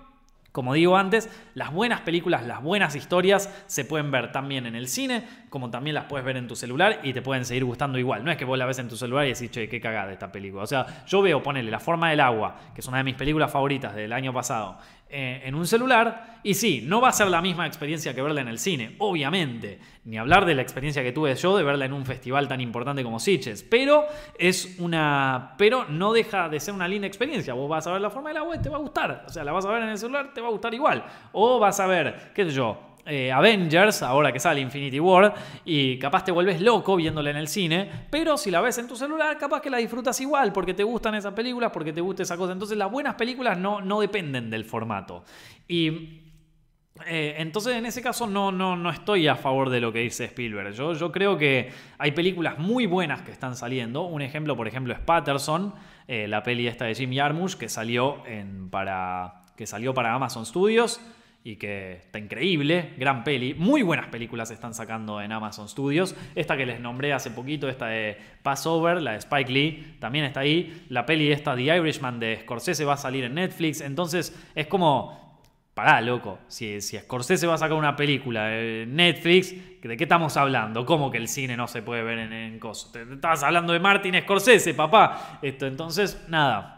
como 0.59 0.73
digo 0.73 0.97
antes, 0.97 1.29
las 1.53 1.71
buenas 1.71 2.01
películas, 2.01 2.45
las 2.45 2.61
buenas 2.61 2.93
historias 2.93 3.49
se 3.67 3.85
pueden 3.85 4.11
ver 4.11 4.33
también 4.33 4.65
en 4.65 4.75
el 4.75 4.89
cine, 4.89 5.25
como 5.49 5.69
también 5.69 5.93
las 5.93 6.05
puedes 6.05 6.25
ver 6.25 6.37
en 6.37 6.47
tu 6.47 6.55
celular 6.55 6.99
y 7.03 7.13
te 7.13 7.21
pueden 7.21 7.45
seguir 7.45 7.65
gustando 7.65 7.97
igual. 7.97 8.23
No 8.23 8.31
es 8.31 8.37
que 8.37 8.45
vos 8.45 8.57
la 8.57 8.65
ves 8.65 8.79
en 8.79 8.87
tu 8.87 8.95
celular 8.95 9.25
y 9.25 9.33
decís, 9.33 9.51
che, 9.51 9.67
qué 9.67 9.81
cagada 9.81 10.11
esta 10.11 10.31
película. 10.31 10.63
O 10.63 10.67
sea, 10.67 11.05
yo 11.05 11.21
veo, 11.21 11.41
ponele 11.41 11.69
La 11.71 11.79
forma 11.79 12.09
del 12.09 12.19
agua, 12.19 12.55
que 12.73 12.81
es 12.81 12.87
una 12.87 12.97
de 12.97 13.03
mis 13.03 13.15
películas 13.15 13.51
favoritas 13.51 13.95
del 13.95 14.13
año 14.13 14.33
pasado, 14.33 14.77
eh, 15.11 15.41
en 15.43 15.55
un 15.55 15.65
celular 15.65 16.39
y 16.43 16.53
sí, 16.53 16.83
no 16.85 17.01
va 17.01 17.09
a 17.09 17.11
ser 17.11 17.27
la 17.29 17.41
misma 17.41 17.65
experiencia 17.65 18.13
que 18.13 18.21
verla 18.21 18.41
en 18.41 18.47
el 18.47 18.59
cine, 18.59 18.95
obviamente. 18.99 19.79
Ni 20.05 20.17
hablar 20.17 20.45
de 20.45 20.53
la 20.53 20.61
experiencia 20.61 21.01
que 21.01 21.11
tuve 21.11 21.33
yo 21.35 21.57
de 21.57 21.63
verla 21.63 21.85
en 21.85 21.93
un 21.93 22.05
festival 22.05 22.47
tan 22.47 22.61
importante 22.61 23.03
como 23.03 23.19
Sitges, 23.19 23.63
pero 23.63 24.05
es 24.37 24.75
una 24.79 25.55
pero 25.57 25.85
no 25.85 26.13
deja 26.13 26.47
de 26.47 26.59
ser 26.59 26.75
una 26.75 26.87
linda 26.87 27.07
experiencia. 27.07 27.55
Vos 27.55 27.67
vas 27.67 27.87
a 27.87 27.91
ver 27.91 28.01
la 28.01 28.09
forma 28.11 28.29
del 28.29 28.37
agua 28.37 28.55
y 28.55 28.59
te 28.59 28.69
va 28.69 28.77
a 28.77 28.81
gustar. 28.81 29.25
O 29.27 29.29
sea, 29.29 29.43
la 29.43 29.51
vas 29.51 29.65
a 29.65 29.71
ver 29.71 29.81
en 29.81 29.89
el 29.89 29.97
celular, 29.97 30.31
te 30.33 30.41
va 30.41 30.47
a 30.47 30.51
gustar 30.51 30.73
igual. 30.73 31.03
O 31.31 31.59
vas 31.59 31.79
a 31.79 31.87
ver, 31.87 32.31
qué 32.35 32.45
sé 32.45 32.51
yo, 32.51 32.88
eh, 33.05 33.31
Avengers, 33.31 34.03
ahora 34.03 34.31
que 34.31 34.39
sale 34.39 34.61
Infinity 34.61 34.99
War, 34.99 35.33
y 35.65 35.97
capaz 35.97 36.23
te 36.23 36.31
vuelves 36.31 36.61
loco 36.61 36.95
viéndola 36.95 37.31
en 37.31 37.37
el 37.37 37.47
cine, 37.47 37.89
pero 38.09 38.37
si 38.37 38.51
la 38.51 38.61
ves 38.61 38.77
en 38.77 38.87
tu 38.87 38.95
celular, 38.95 39.37
capaz 39.37 39.61
que 39.61 39.69
la 39.69 39.77
disfrutas 39.77 40.19
igual, 40.21 40.53
porque 40.53 40.73
te 40.73 40.83
gustan 40.83 41.15
esas 41.15 41.33
películas, 41.33 41.71
porque 41.71 41.93
te 41.93 42.01
gusta 42.01 42.23
esa 42.23 42.37
cosa. 42.37 42.53
Entonces 42.53 42.77
las 42.77 42.91
buenas 42.91 43.15
películas 43.15 43.57
no, 43.57 43.81
no 43.81 43.99
dependen 44.01 44.49
del 44.49 44.65
formato. 44.65 45.23
Y 45.67 46.21
eh, 47.05 47.35
entonces, 47.37 47.75
en 47.75 47.85
ese 47.85 48.01
caso, 48.01 48.27
no, 48.27 48.51
no, 48.51 48.75
no 48.75 48.89
estoy 48.89 49.27
a 49.27 49.35
favor 49.35 49.69
de 49.69 49.79
lo 49.79 49.93
que 49.93 49.99
dice 49.99 50.25
Spielberg. 50.25 50.73
Yo, 50.73 50.93
yo 50.93 51.11
creo 51.11 51.37
que 51.37 51.71
hay 51.97 52.11
películas 52.11 52.59
muy 52.59 52.85
buenas 52.85 53.21
que 53.21 53.31
están 53.31 53.55
saliendo. 53.55 54.03
Un 54.03 54.21
ejemplo, 54.21 54.55
por 54.55 54.67
ejemplo, 54.67 54.93
es 54.93 54.99
Patterson, 54.99 55.73
eh, 56.07 56.27
la 56.27 56.43
peli 56.43 56.67
esta 56.67 56.85
de 56.85 56.95
Jim 56.95 57.13
Jarmusch, 57.13 57.55
que 57.55 57.69
salió, 57.69 58.25
en, 58.25 58.69
para, 58.69 59.45
que 59.55 59.65
salió 59.65 59.93
para 59.93 60.13
Amazon 60.13 60.45
Studios 60.45 60.99
y 61.49 61.55
que 61.55 61.93
está 61.93 62.19
increíble, 62.19 62.93
gran 62.97 63.23
peli. 63.23 63.55
Muy 63.55 63.81
buenas 63.81 64.05
películas 64.09 64.51
están 64.51 64.75
sacando 64.75 65.19
en 65.19 65.31
Amazon 65.31 65.67
Studios. 65.67 66.15
Esta 66.35 66.55
que 66.55 66.63
les 66.63 66.79
nombré 66.79 67.11
hace 67.11 67.31
poquito, 67.31 67.67
esta 67.67 67.87
de 67.87 68.19
Passover, 68.43 69.01
la 69.01 69.13
de 69.13 69.17
Spike 69.17 69.51
Lee, 69.51 69.95
también 69.99 70.25
está 70.25 70.41
ahí. 70.41 70.85
La 70.89 71.07
peli 71.07 71.31
esta, 71.31 71.55
The 71.55 71.63
Irishman 71.63 72.19
de 72.19 72.37
Scorsese, 72.41 72.85
va 72.85 72.93
a 72.93 72.97
salir 72.97 73.23
en 73.23 73.33
Netflix. 73.33 73.81
Entonces, 73.81 74.39
es 74.53 74.67
como 74.67 75.41
Pará, 75.73 76.01
loco. 76.01 76.37
Si, 76.47 76.79
Scorsese 76.81 77.47
va 77.47 77.55
a 77.55 77.57
sacar 77.57 77.77
una 77.77 77.95
película 77.95 78.55
en 78.55 78.95
Netflix, 78.95 79.81
¿de 79.81 79.97
qué 79.97 80.03
estamos 80.03 80.37
hablando? 80.37 80.85
¿Cómo 80.85 81.09
que 81.09 81.17
el 81.17 81.27
cine 81.27 81.57
no 81.57 81.67
se 81.67 81.81
puede 81.81 82.03
ver 82.03 82.19
en, 82.19 82.33
en 82.33 82.59
cosas? 82.59 82.95
Estabas 82.95 83.41
hablando 83.41 83.73
de 83.73 83.79
Martin 83.79 84.13
Scorsese, 84.21 84.75
papá. 84.75 85.39
Esto, 85.41 85.65
entonces, 85.65 86.23
nada. 86.27 86.75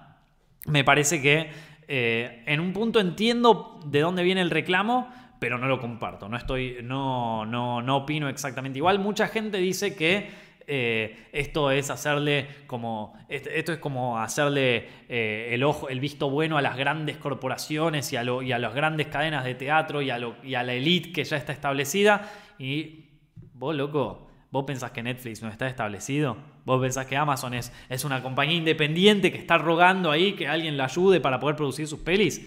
Me 0.68 0.84
parece 0.84 1.22
que 1.22 1.50
eh, 1.94 2.44
en 2.46 2.62
un 2.62 2.72
punto 2.72 3.02
entiendo 3.02 3.82
de 3.86 4.00
dónde 4.00 4.24
viene 4.24 4.40
el 4.40 4.50
reclamo, 4.50 5.10
pero 5.40 5.58
no 5.58 5.68
lo 5.68 5.78
comparto. 5.78 6.30
No 6.30 6.38
estoy. 6.38 6.78
No, 6.84 7.46
no, 7.46 7.82
no 7.82 7.98
opino 7.98 8.30
exactamente 8.30 8.80
igual. 8.80 9.00
Mucha 9.00 9.28
gente 9.28 9.58
dice 9.58 9.94
que 9.94 10.30
eh, 10.68 11.28
esto 11.34 11.70
es 11.70 11.90
hacerle 11.90 12.48
como 12.68 13.14
esto 13.28 13.74
es 13.74 13.80
como 13.80 14.20
hacerle 14.20 14.88
eh, 15.10 15.50
el 15.52 15.64
ojo 15.64 15.90
el 15.90 16.00
visto 16.00 16.30
bueno 16.30 16.58
a 16.58 16.62
las 16.62 16.78
grandes 16.78 17.18
corporaciones 17.18 18.14
y 18.14 18.16
a, 18.16 18.24
lo- 18.24 18.42
y 18.42 18.52
a 18.54 18.60
las 18.60 18.74
grandes 18.74 19.08
cadenas 19.08 19.44
de 19.44 19.56
teatro 19.56 20.02
y 20.02 20.12
a, 20.12 20.20
y 20.44 20.54
a 20.56 20.64
la 20.64 20.74
elite 20.74 21.12
que 21.12 21.24
ya 21.26 21.36
está 21.36 21.52
establecida 21.52 22.32
y 22.60 23.10
vos 23.54 23.76
loco 23.76 24.31
vos 24.52 24.66
pensás 24.66 24.92
que 24.92 25.02
Netflix 25.02 25.42
no 25.42 25.50
está 25.50 25.68
establecido 25.68 26.38
vos 26.66 26.80
pensás 26.82 27.06
que 27.08 27.18
Amazon 27.18 27.54
es, 27.54 27.72
es 27.90 28.04
una 28.06 28.22
compañía 28.22 28.58
independiente 28.58 29.32
que 29.32 29.38
está 29.40 29.58
rogando 29.58 30.12
ahí 30.12 30.34
que 30.34 30.48
alguien 30.48 30.78
la 30.78 30.86
ayude 30.86 31.20
para 31.20 31.40
poder 31.40 31.56
producir 31.56 31.88
sus 31.88 32.00
pelis 32.00 32.46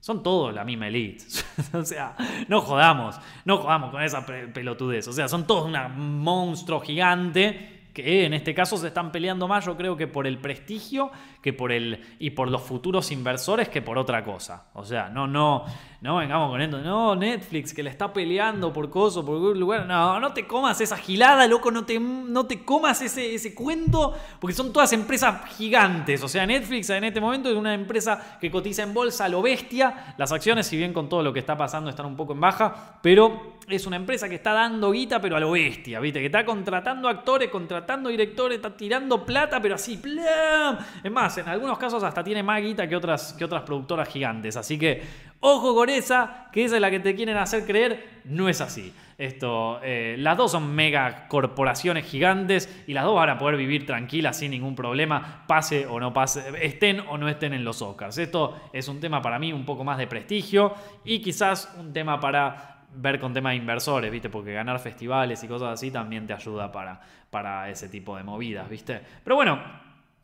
son 0.00 0.22
todos 0.22 0.54
la 0.54 0.64
misma 0.64 0.86
elite. 0.86 1.24
o 1.72 1.82
sea, 1.84 2.14
no 2.46 2.60
jodamos, 2.60 3.18
no 3.44 3.56
jodamos 3.56 3.90
con 3.90 4.00
esa 4.04 4.24
pe- 4.24 4.46
pelotudez. 4.46 5.08
O 5.08 5.12
sea, 5.12 5.26
son 5.26 5.48
todos 5.48 5.64
un 5.64 6.20
monstruo 6.20 6.78
gigante 6.80 7.75
que 7.96 8.26
en 8.26 8.34
este 8.34 8.54
caso 8.54 8.76
se 8.76 8.88
están 8.88 9.10
peleando 9.10 9.48
más, 9.48 9.64
yo 9.64 9.74
creo 9.74 9.96
que 9.96 10.06
por 10.06 10.26
el 10.26 10.36
prestigio 10.36 11.10
que 11.40 11.54
por 11.54 11.72
el 11.72 12.04
y 12.18 12.28
por 12.30 12.50
los 12.50 12.60
futuros 12.60 13.10
inversores 13.10 13.70
que 13.70 13.80
por 13.80 13.96
otra 13.96 14.22
cosa. 14.22 14.66
O 14.74 14.84
sea, 14.84 15.08
no, 15.08 15.26
no, 15.26 15.64
no 16.02 16.16
vengamos 16.16 16.50
con 16.50 16.60
esto. 16.60 16.78
No, 16.80 17.16
Netflix 17.16 17.72
que 17.72 17.82
le 17.82 17.88
está 17.88 18.12
peleando 18.12 18.70
por 18.70 18.90
cosas, 18.90 19.24
por 19.24 19.56
lugar. 19.56 19.86
No, 19.86 20.20
no 20.20 20.34
te 20.34 20.46
comas 20.46 20.78
esa 20.82 20.98
gilada, 20.98 21.46
loco, 21.46 21.70
no 21.70 21.86
te, 21.86 21.98
no 21.98 22.44
te 22.44 22.64
comas 22.64 23.00
ese, 23.00 23.34
ese 23.34 23.54
cuento, 23.54 24.14
porque 24.40 24.54
son 24.54 24.74
todas 24.74 24.92
empresas 24.92 25.48
gigantes. 25.56 26.22
O 26.22 26.28
sea, 26.28 26.44
Netflix 26.44 26.90
en 26.90 27.04
este 27.04 27.20
momento 27.20 27.48
es 27.48 27.56
una 27.56 27.72
empresa 27.72 28.36
que 28.38 28.50
cotiza 28.50 28.82
en 28.82 28.92
bolsa 28.92 29.24
a 29.24 29.28
lo 29.30 29.40
bestia. 29.40 30.14
Las 30.18 30.32
acciones, 30.32 30.66
si 30.66 30.76
bien 30.76 30.92
con 30.92 31.08
todo 31.08 31.22
lo 31.22 31.32
que 31.32 31.38
está 31.38 31.56
pasando, 31.56 31.88
están 31.88 32.04
un 32.04 32.16
poco 32.16 32.34
en 32.34 32.40
baja, 32.40 32.98
pero 33.00 33.56
es 33.68 33.86
una 33.86 33.96
empresa 33.96 34.28
que 34.28 34.34
está 34.34 34.52
dando 34.52 34.90
guita, 34.90 35.18
pero 35.18 35.36
a 35.36 35.40
lo 35.40 35.52
bestia, 35.52 35.98
¿viste? 35.98 36.20
Que 36.20 36.26
está 36.26 36.44
contratando 36.44 37.08
actores, 37.08 37.48
contratando 37.48 37.85
directores, 38.08 38.56
está 38.56 38.76
tirando 38.76 39.24
plata, 39.24 39.60
pero 39.60 39.74
así, 39.76 39.96
¡plam! 39.96 40.78
Es 41.02 41.10
más, 41.10 41.38
en 41.38 41.48
algunos 41.48 41.78
casos 41.78 42.02
hasta 42.02 42.22
tiene 42.22 42.42
más 42.42 42.60
guita 42.60 42.88
que 42.88 42.96
otras, 42.96 43.32
que 43.32 43.44
otras 43.44 43.62
productoras 43.62 44.08
gigantes. 44.08 44.56
Así 44.56 44.78
que, 44.78 45.02
ojo 45.40 45.74
con 45.74 45.88
esa, 45.88 46.48
que 46.52 46.64
esa 46.64 46.76
es 46.76 46.80
la 46.80 46.90
que 46.90 47.00
te 47.00 47.14
quieren 47.14 47.36
hacer 47.36 47.64
creer, 47.64 48.22
no 48.24 48.48
es 48.48 48.60
así. 48.60 48.92
Esto, 49.18 49.80
eh, 49.82 50.16
las 50.18 50.36
dos 50.36 50.52
son 50.52 50.74
mega 50.74 51.26
corporaciones 51.28 52.04
gigantes 52.04 52.68
y 52.86 52.92
las 52.92 53.04
dos 53.04 53.14
van 53.14 53.30
a 53.30 53.38
poder 53.38 53.56
vivir 53.56 53.86
tranquilas 53.86 54.38
sin 54.38 54.50
ningún 54.50 54.76
problema, 54.76 55.44
pase 55.46 55.86
o 55.86 55.98
no 55.98 56.12
pase, 56.12 56.44
estén 56.60 57.00
o 57.00 57.16
no 57.16 57.28
estén 57.28 57.54
en 57.54 57.64
los 57.64 57.80
Oscars. 57.80 58.18
Esto 58.18 58.60
es 58.74 58.88
un 58.88 59.00
tema 59.00 59.22
para 59.22 59.38
mí 59.38 59.54
un 59.54 59.64
poco 59.64 59.84
más 59.84 59.96
de 59.96 60.06
prestigio 60.06 60.74
y 61.02 61.20
quizás 61.20 61.74
un 61.78 61.94
tema 61.94 62.20
para 62.20 62.75
ver 62.96 63.20
con 63.20 63.32
temas 63.32 63.52
de 63.52 63.56
inversores, 63.56 64.10
¿viste? 64.10 64.28
Porque 64.28 64.52
ganar 64.52 64.78
festivales 64.78 65.42
y 65.44 65.48
cosas 65.48 65.74
así 65.74 65.90
también 65.90 66.26
te 66.26 66.32
ayuda 66.32 66.72
para, 66.72 67.00
para 67.30 67.68
ese 67.70 67.88
tipo 67.88 68.16
de 68.16 68.22
movidas, 68.22 68.68
¿viste? 68.68 69.00
Pero 69.22 69.36
bueno, 69.36 69.60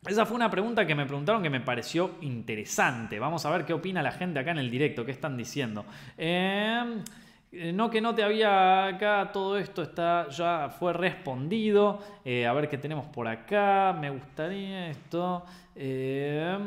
esa 0.07 0.27
fue 0.27 0.35
una 0.35 0.51
pregunta 0.51 0.85
que 0.85 0.97
me 0.97 1.07
preguntaron 1.07 1.43
que 1.43 1.51
me 1.51 1.61
pareció 1.61 2.17
interesante. 2.23 3.21
Vamos 3.21 3.47
a 3.47 3.51
ver 3.51 3.65
qué 3.65 3.73
opina 3.73 4.03
la 4.03 4.11
gente 4.11 4.41
acá 4.41 4.51
en 4.51 4.59
el 4.59 4.71
directo, 4.71 5.05
qué 5.05 5.13
están 5.13 5.37
diciendo. 5.37 5.85
Em, 6.17 7.05
eh, 7.53 7.73
no 7.73 7.89
que 7.89 8.01
no 8.01 8.13
te 8.15 8.25
había 8.25 8.87
acá, 8.87 9.31
todo 9.33 9.59
esto 9.59 9.83
está 9.83 10.29
ya 10.29 10.71
fue 10.77 10.93
respondido. 10.93 12.01
Eh, 12.25 12.47
a 12.47 12.53
ver 12.53 12.69
qué 12.69 12.79
tenemos 12.79 13.07
por 13.07 13.29
acá. 13.29 13.97
Me 14.01 14.11
gustaría 14.11 14.89
esto. 14.89 15.45
Eh, 15.77 16.59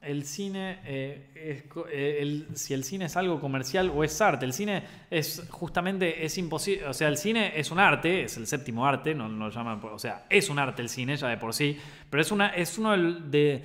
el 0.00 0.24
cine, 0.24 0.78
eh, 0.84 1.64
eh, 1.92 2.46
si 2.54 2.72
el 2.72 2.84
cine 2.84 3.06
es 3.06 3.16
algo 3.16 3.40
comercial 3.40 3.90
o 3.94 4.04
es 4.04 4.20
arte. 4.20 4.44
El 4.44 4.52
cine 4.52 4.84
es 5.10 5.46
justamente, 5.50 6.24
es 6.24 6.38
imposible, 6.38 6.86
o 6.86 6.94
sea, 6.94 7.08
el 7.08 7.16
cine 7.16 7.52
es 7.58 7.70
un 7.70 7.80
arte, 7.80 8.22
es 8.24 8.36
el 8.36 8.46
séptimo 8.46 8.86
arte, 8.86 9.14
no, 9.14 9.28
lo 9.28 9.50
llaman, 9.50 9.80
o 9.82 9.98
sea, 9.98 10.26
es 10.30 10.48
un 10.50 10.58
arte 10.58 10.82
el 10.82 10.88
cine 10.88 11.16
ya 11.16 11.28
de 11.28 11.36
por 11.36 11.52
sí, 11.52 11.76
pero 12.08 12.20
es, 12.20 12.30
una, 12.30 12.48
es 12.50 12.78
uno 12.78 12.96
de 12.96 13.62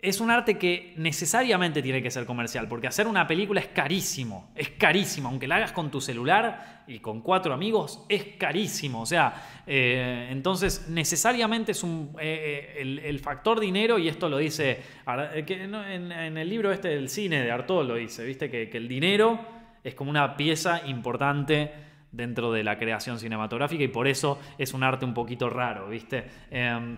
es 0.00 0.20
un 0.20 0.30
arte 0.30 0.58
que 0.58 0.94
necesariamente 0.96 1.82
tiene 1.82 2.00
que 2.00 2.10
ser 2.10 2.24
comercial, 2.24 2.68
porque 2.68 2.86
hacer 2.86 3.08
una 3.08 3.26
película 3.26 3.60
es 3.60 3.66
carísimo, 3.68 4.50
es 4.54 4.70
carísimo, 4.70 5.28
aunque 5.28 5.48
la 5.48 5.56
hagas 5.56 5.72
con 5.72 5.90
tu 5.90 6.00
celular 6.00 6.84
y 6.86 7.00
con 7.00 7.20
cuatro 7.20 7.52
amigos, 7.52 8.04
es 8.08 8.24
carísimo, 8.38 9.02
o 9.02 9.06
sea, 9.06 9.62
eh, 9.66 10.28
entonces 10.30 10.86
necesariamente 10.88 11.72
es 11.72 11.82
un, 11.82 12.14
eh, 12.20 12.76
eh, 12.76 13.02
el, 13.04 13.18
factor 13.18 13.58
dinero, 13.58 13.98
y 13.98 14.08
esto 14.08 14.28
lo 14.28 14.38
dice, 14.38 14.80
en, 15.06 16.38
el 16.38 16.48
libro 16.48 16.70
este 16.70 16.88
del 16.88 17.08
cine 17.08 17.42
de 17.42 17.50
Artaud 17.50 17.84
lo 17.84 17.96
dice, 17.96 18.24
viste, 18.24 18.48
que, 18.48 18.70
que 18.70 18.78
el 18.78 18.86
dinero 18.86 19.40
es 19.82 19.96
como 19.96 20.10
una 20.10 20.36
pieza 20.36 20.82
importante 20.86 21.72
dentro 22.12 22.52
de 22.52 22.64
la 22.64 22.78
creación 22.78 23.18
cinematográfica 23.18 23.82
y 23.82 23.88
por 23.88 24.08
eso 24.08 24.38
es 24.56 24.72
un 24.74 24.82
arte 24.82 25.04
un 25.04 25.14
poquito 25.14 25.50
raro, 25.50 25.88
viste. 25.88 26.24
Em, 26.50 26.96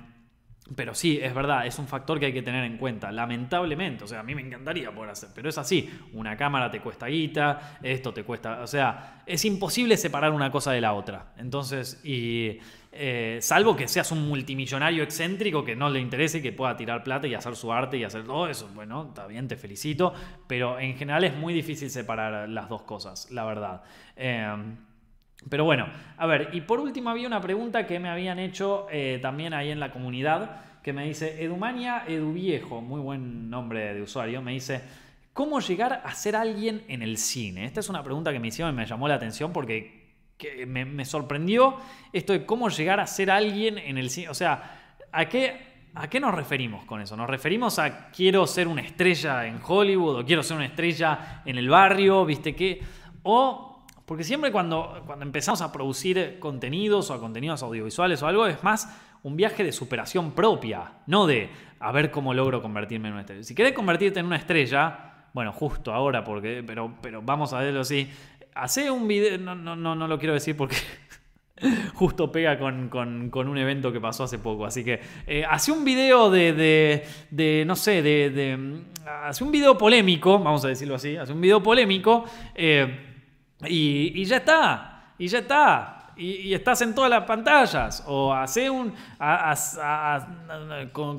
pero 0.76 0.94
sí, 0.94 1.18
es 1.20 1.34
verdad, 1.34 1.66
es 1.66 1.78
un 1.78 1.88
factor 1.88 2.20
que 2.20 2.26
hay 2.26 2.32
que 2.32 2.42
tener 2.42 2.64
en 2.64 2.76
cuenta. 2.76 3.10
Lamentablemente, 3.10 4.04
o 4.04 4.06
sea, 4.06 4.20
a 4.20 4.22
mí 4.22 4.34
me 4.34 4.42
encantaría 4.42 4.92
poder 4.92 5.10
hacer, 5.10 5.30
pero 5.34 5.48
es 5.48 5.58
así. 5.58 5.90
Una 6.12 6.36
cámara 6.36 6.70
te 6.70 6.80
cuesta 6.80 7.06
guita, 7.06 7.78
esto 7.82 8.12
te 8.12 8.22
cuesta. 8.22 8.62
O 8.62 8.66
sea, 8.66 9.22
es 9.26 9.44
imposible 9.44 9.96
separar 9.96 10.32
una 10.32 10.50
cosa 10.50 10.72
de 10.72 10.80
la 10.80 10.92
otra. 10.94 11.32
Entonces, 11.36 12.00
y. 12.04 12.58
Eh, 12.92 13.38
salvo 13.40 13.76
que 13.76 13.86
seas 13.86 14.10
un 14.10 14.26
multimillonario 14.26 15.04
excéntrico 15.04 15.64
que 15.64 15.76
no 15.76 15.88
le 15.88 16.00
interese 16.00 16.38
y 16.38 16.42
que 16.42 16.50
pueda 16.50 16.76
tirar 16.76 17.04
plata 17.04 17.28
y 17.28 17.34
hacer 17.34 17.54
su 17.54 17.72
arte 17.72 17.96
y 17.96 18.04
hacer 18.04 18.24
todo 18.24 18.48
eso. 18.48 18.68
Bueno, 18.74 19.06
está 19.08 19.26
bien, 19.26 19.46
te 19.48 19.56
felicito. 19.56 20.12
Pero 20.46 20.78
en 20.78 20.96
general 20.96 21.24
es 21.24 21.36
muy 21.36 21.54
difícil 21.54 21.88
separar 21.90 22.48
las 22.48 22.68
dos 22.68 22.82
cosas, 22.82 23.30
la 23.30 23.44
verdad. 23.44 23.82
Eh, 24.16 24.56
pero 25.48 25.64
bueno, 25.64 25.88
a 26.18 26.26
ver, 26.26 26.50
y 26.52 26.60
por 26.60 26.80
último 26.80 27.10
había 27.10 27.26
una 27.26 27.40
pregunta 27.40 27.86
que 27.86 27.98
me 27.98 28.10
habían 28.10 28.38
hecho 28.38 28.86
eh, 28.90 29.18
también 29.22 29.54
ahí 29.54 29.70
en 29.70 29.80
la 29.80 29.90
comunidad, 29.90 30.60
que 30.82 30.92
me 30.92 31.06
dice, 31.06 31.42
Edumania 31.42 32.04
Eduviejo, 32.06 32.80
muy 32.80 33.00
buen 33.00 33.48
nombre 33.48 33.94
de 33.94 34.02
usuario, 34.02 34.42
me 34.42 34.52
dice, 34.52 34.82
¿cómo 35.32 35.60
llegar 35.60 36.02
a 36.04 36.14
ser 36.14 36.36
alguien 36.36 36.82
en 36.88 37.02
el 37.02 37.16
cine? 37.16 37.64
Esta 37.64 37.80
es 37.80 37.88
una 37.88 38.02
pregunta 38.02 38.32
que 38.32 38.40
me 38.40 38.48
hicieron 38.48 38.74
y 38.74 38.76
me 38.76 38.86
llamó 38.86 39.08
la 39.08 39.14
atención 39.14 39.52
porque 39.52 40.00
me, 40.66 41.04
sorprendió 41.04 41.76
esto 42.12 42.32
de 42.32 42.44
cómo 42.44 42.68
llegar 42.68 43.00
a 43.00 43.06
ser 43.06 43.30
alguien 43.30 43.78
en 43.78 43.98
el 43.98 44.10
cine. 44.10 44.28
O 44.28 44.34
sea, 44.34 44.96
¿a 45.12 45.28
qué, 45.28 45.70
¿A 45.94 46.08
qué 46.08 46.20
nos 46.20 46.34
referimos 46.34 46.84
con 46.84 47.00
eso? 47.00 47.16
¿Nos 47.16 47.28
referimos 47.28 47.78
a 47.78 48.10
quiero 48.10 48.46
ser 48.46 48.68
una 48.68 48.80
estrella 48.80 49.46
en 49.46 49.58
Hollywood 49.66 50.20
o 50.20 50.24
quiero 50.24 50.42
ser 50.42 50.56
una 50.56 50.66
estrella 50.66 51.42
en 51.44 51.58
el 51.58 51.68
barrio? 51.68 52.24
¿Viste 52.24 52.54
qué? 52.54 52.80
O 53.24 53.69
porque 54.10 54.24
siempre 54.24 54.50
cuando, 54.50 55.04
cuando 55.06 55.24
empezamos 55.24 55.62
a 55.62 55.70
producir 55.70 56.38
contenidos 56.40 57.12
o 57.12 57.20
contenidos 57.20 57.62
audiovisuales 57.62 58.20
o 58.24 58.26
algo, 58.26 58.44
es 58.48 58.60
más 58.64 58.92
un 59.22 59.36
viaje 59.36 59.62
de 59.62 59.70
superación 59.70 60.32
propia, 60.32 60.94
no 61.06 61.28
de 61.28 61.48
a 61.78 61.92
ver 61.92 62.10
cómo 62.10 62.34
logro 62.34 62.60
convertirme 62.60 63.06
en 63.06 63.12
una 63.12 63.20
estrella. 63.20 63.44
Si 63.44 63.54
querés 63.54 63.72
convertirte 63.72 64.18
en 64.18 64.26
una 64.26 64.34
estrella, 64.34 65.28
bueno, 65.32 65.52
justo 65.52 65.92
ahora, 65.92 66.24
porque, 66.24 66.64
pero, 66.66 66.92
pero 67.00 67.22
vamos 67.22 67.52
a 67.52 67.60
verlo 67.60 67.82
así. 67.82 68.10
Hace 68.52 68.90
un 68.90 69.06
video, 69.06 69.38
no, 69.38 69.54
no, 69.54 69.76
no, 69.76 69.94
no 69.94 70.08
lo 70.08 70.18
quiero 70.18 70.34
decir 70.34 70.56
porque 70.56 70.74
justo 71.94 72.32
pega 72.32 72.58
con, 72.58 72.90
un 73.32 73.58
evento 73.58 73.92
que 73.92 74.00
pasó 74.00 74.24
hace 74.24 74.40
poco. 74.40 74.66
Así 74.66 74.82
que 74.82 74.98
eh, 75.24 75.44
hace 75.48 75.70
un 75.70 75.84
video 75.84 76.32
de, 76.32 77.06
de, 77.30 77.64
no 77.64 77.76
sé, 77.76 78.02
de, 78.02 78.82
hace 79.22 79.44
un 79.44 79.52
video 79.52 79.78
polémico, 79.78 80.40
vamos 80.40 80.64
a 80.64 80.68
decirlo 80.68 80.96
así, 80.96 81.16
hace 81.16 81.32
un 81.32 81.40
video 81.40 81.62
polémico. 81.62 82.24
Eh, 82.56 83.06
y, 83.66 84.24
ya 84.24 84.38
está, 84.38 85.14
y 85.18 85.28
ya 85.28 85.38
está. 85.38 85.96
Y, 86.16 86.52
estás 86.52 86.82
en 86.82 86.94
todas 86.94 87.10
las 87.10 87.24
pantallas. 87.24 88.04
O 88.06 88.32
hace 88.32 88.68
un. 88.68 88.92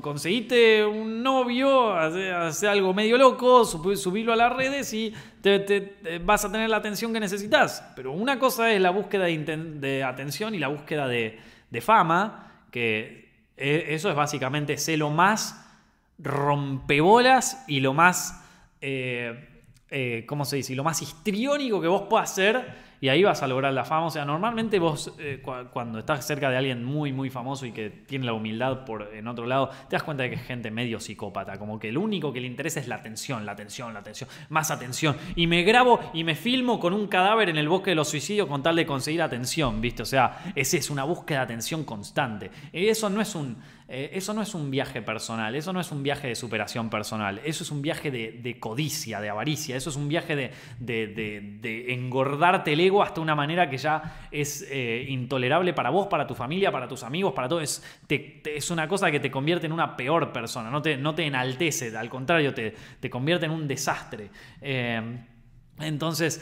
conseguiste 0.00 0.84
un 0.84 1.22
novio, 1.22 1.94
hace, 1.94 2.68
algo 2.68 2.94
medio 2.94 3.16
loco, 3.16 3.64
subirlo 3.64 4.32
a 4.32 4.36
las 4.36 4.52
redes 4.52 4.92
y 4.92 5.12
te, 5.40 6.20
vas 6.24 6.44
a 6.44 6.52
tener 6.52 6.70
la 6.70 6.76
atención 6.76 7.12
que 7.12 7.20
necesitas. 7.20 7.84
Pero 7.96 8.12
una 8.12 8.38
cosa 8.38 8.70
es 8.72 8.80
la 8.80 8.90
búsqueda 8.90 9.24
de, 9.24 10.04
atención 10.04 10.54
y 10.54 10.58
la 10.58 10.68
búsqueda 10.68 11.08
de, 11.08 11.40
fama, 11.80 12.66
que 12.70 13.30
e, 13.56 13.86
eso 13.88 14.10
es 14.10 14.16
básicamente 14.16 14.76
ser 14.78 14.98
lo 14.98 15.10
más 15.10 15.68
rompebolas 16.18 17.64
y 17.66 17.80
lo 17.80 17.92
más. 17.92 18.40
Eh, 18.80 19.48
eh, 19.92 20.24
¿cómo 20.26 20.44
se 20.44 20.56
dice? 20.56 20.74
lo 20.74 20.84
más 20.84 21.02
histriónico 21.02 21.80
que 21.80 21.86
vos 21.86 22.02
puedas 22.08 22.32
hacer 22.32 22.92
y 23.02 23.08
ahí 23.08 23.24
vas 23.24 23.42
a 23.42 23.48
lograr 23.48 23.72
la 23.72 23.84
fama. 23.84 24.06
O 24.06 24.10
sea, 24.10 24.24
normalmente 24.24 24.78
vos 24.78 25.12
eh, 25.18 25.42
cuando 25.72 25.98
estás 25.98 26.24
cerca 26.24 26.48
de 26.50 26.56
alguien 26.56 26.84
muy, 26.84 27.12
muy 27.12 27.30
famoso 27.30 27.66
y 27.66 27.72
que 27.72 27.90
tiene 27.90 28.24
la 28.24 28.32
humildad 28.32 28.84
por 28.84 29.10
en 29.12 29.26
otro 29.26 29.44
lado, 29.44 29.70
te 29.88 29.96
das 29.96 30.04
cuenta 30.04 30.22
de 30.22 30.30
que 30.30 30.36
es 30.36 30.42
gente 30.42 30.70
medio 30.70 31.00
psicópata, 31.00 31.58
como 31.58 31.80
que 31.80 31.90
lo 31.90 32.00
único 32.00 32.32
que 32.32 32.40
le 32.40 32.46
interesa 32.46 32.78
es 32.78 32.86
la 32.86 32.94
atención, 32.94 33.44
la 33.44 33.52
atención, 33.52 33.92
la 33.92 33.98
atención, 33.98 34.30
más 34.50 34.70
atención. 34.70 35.16
Y 35.34 35.48
me 35.48 35.64
grabo 35.64 35.98
y 36.14 36.22
me 36.22 36.36
filmo 36.36 36.78
con 36.78 36.92
un 36.92 37.08
cadáver 37.08 37.48
en 37.48 37.56
el 37.56 37.68
bosque 37.68 37.90
de 37.90 37.96
los 37.96 38.08
suicidios 38.08 38.46
con 38.46 38.62
tal 38.62 38.76
de 38.76 38.86
conseguir 38.86 39.20
atención, 39.20 39.80
¿viste? 39.80 40.02
O 40.04 40.06
sea, 40.06 40.52
ese 40.54 40.76
es 40.78 40.88
una 40.88 41.02
búsqueda 41.02 41.38
de 41.38 41.44
atención 41.44 41.82
constante. 41.82 42.52
Eso 42.72 43.10
no 43.10 43.20
es 43.20 43.34
un 43.34 43.56
eh, 43.88 44.10
eso 44.14 44.32
no 44.32 44.42
es 44.42 44.54
un 44.54 44.70
viaje 44.70 45.02
personal, 45.02 45.54
eso 45.54 45.72
no 45.72 45.80
es 45.80 45.90
un 45.92 46.02
viaje 46.02 46.28
de 46.28 46.34
superación 46.34 46.88
personal, 46.88 47.40
eso 47.44 47.64
es 47.64 47.70
un 47.70 47.82
viaje 47.82 48.10
de, 48.10 48.56
codicia, 48.60 49.20
de 49.20 49.28
avaricia, 49.28 49.76
eso 49.76 49.90
es 49.90 49.96
un 49.96 50.08
viaje 50.08 50.36
de, 50.80 51.84
engordarte 51.88 52.72
el 52.72 52.80
ego 52.80 53.02
hasta 53.02 53.20
una 53.20 53.34
manera 53.34 53.68
que 53.68 53.78
ya 53.78 54.28
es 54.30 54.66
eh, 54.70 55.06
intolerable 55.08 55.74
para 55.74 55.90
vos, 55.90 56.06
para 56.06 56.26
tu 56.26 56.34
familia, 56.34 56.70
para 56.70 56.88
tus 56.88 57.02
amigos, 57.02 57.32
para 57.32 57.48
todo. 57.48 57.60
Es, 57.60 57.82
es 58.08 58.70
una 58.70 58.88
cosa 58.88 59.10
que 59.10 59.20
te 59.20 59.30
convierte 59.30 59.66
en 59.66 59.72
una 59.72 59.96
peor 59.96 60.32
persona, 60.32 60.70
no 60.70 60.80
te, 60.80 60.96
no 60.96 61.14
te 61.14 61.26
enaltece, 61.26 61.96
al 61.96 62.08
contrario, 62.08 62.54
te, 62.54 62.74
te 63.00 63.10
convierte 63.10 63.46
en 63.46 63.52
un 63.52 63.66
desastre. 63.66 64.30
Eh, 64.60 65.18
entonces, 65.80 66.40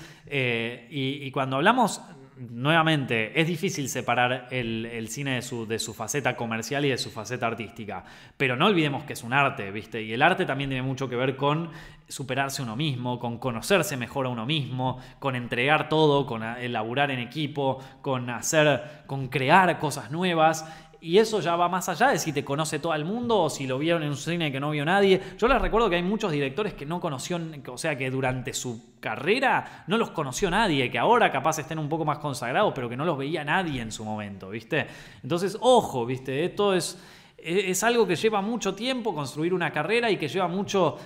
y, 0.91 1.30
cuando 1.30 1.57
hablamos 1.57 2.03
nuevamente, 2.49 3.38
es 3.38 3.47
difícil 3.47 3.88
separar 3.88 4.49
el, 4.51 5.09
cine 5.09 5.34
de 5.34 5.43
su, 5.43 5.66
de 5.66 5.78
su, 5.78 5.93
faceta 5.93 6.36
comercial 6.36 6.84
y 6.86 6.88
de 6.88 6.99
su 6.99 7.11
faceta 7.11 7.47
artística. 7.47 8.05
Pero 8.36 8.57
no 8.57 8.66
olvidemos 8.66 9.05
que 9.05 9.12
es 9.12 9.22
un 9.22 9.32
arte, 9.32 9.70
¿viste? 9.70 10.03
Y 10.03 10.12
el 10.12 10.22
arte 10.22 10.47
también 10.47 10.70
tiene 10.70 10.82
mucho 10.82 11.09
que 11.09 11.16
ver 11.16 11.36
con 11.36 11.70
superarse 12.09 12.62
uno 12.62 12.76
mismo, 12.76 13.18
con 13.18 13.38
conocerse 13.38 13.97
mejor 13.97 14.26
a 14.26 14.30
uno 14.30 14.47
mismo, 14.47 14.99
con 15.18 15.36
entregar 15.36 15.88
todo, 15.88 16.26
con 16.26 16.43
elaborar 16.43 17.11
en 17.11 17.20
equipo, 17.20 17.78
con 18.01 18.30
hacer, 18.30 19.03
con 19.07 19.28
crear 19.28 19.78
cosas 19.78 20.11
nuevas. 20.11 20.64
Y 21.03 21.18
eso 21.18 21.40
ya 21.40 21.57
va 21.57 21.68
más 21.68 21.88
allá 21.88 22.09
de 22.09 22.18
si 22.18 22.32
te 22.32 22.44
conoce 22.44 22.78
todo 22.78 22.94
el 22.94 23.05
mundo 23.05 23.40
o 23.42 23.51
si 23.51 23.66
lo 23.66 23.78
vieron 23.78 24.03
en 24.03 24.11
un 24.11 24.16
cine 24.16 24.53
que 24.53 24.61
no 24.61 24.70
vio 24.70 24.84
nadie. 24.84 25.20
Yo 25.38 25.48
les 25.48 25.61
recuerdo 25.61 25.88
que 25.88 25.96
hay 25.96 26.03
muchos 26.03 26.30
directores 26.30 26.74
que 26.74 26.84
no 26.84 27.01
conoció, 27.01 27.40
o 27.68 27.78
sea, 27.78 27.96
que 27.96 28.11
durante 28.11 28.53
su 28.53 28.94
carrera 29.01 29.84
no 29.86 29.96
los 29.96 30.11
conoció 30.11 30.51
nadie, 30.51 30.90
que 30.90 30.98
ahora 30.98 31.32
capaz 31.32 31.59
estén 31.59 31.78
un 31.78 31.88
poco 31.88 32.05
más 32.05 32.18
consagrados, 32.18 32.72
pero 32.74 32.88
que 32.88 32.96
no 32.96 33.05
los 33.05 33.16
veía 33.16 33.42
nadie 33.44 33.80
en 33.80 33.92
su 33.92 34.05
momento, 34.05 34.51
¿viste? 34.51 34.86
Entonces, 35.22 35.57
ojo, 35.61 36.05
¿viste? 36.05 36.44
Esto 36.44 36.74
es, 36.74 36.98
es 37.38 37.82
algo 37.82 38.07
que 38.07 38.16
lleva 38.16 38.42
mucho 38.42 38.74
tiempo 38.74 39.14
construir 39.14 39.55
una 39.55 39.72
carrera 39.72 40.11
y 40.11 40.18
que 40.18 40.28
lleva 40.28 40.48
mucho 40.48 40.98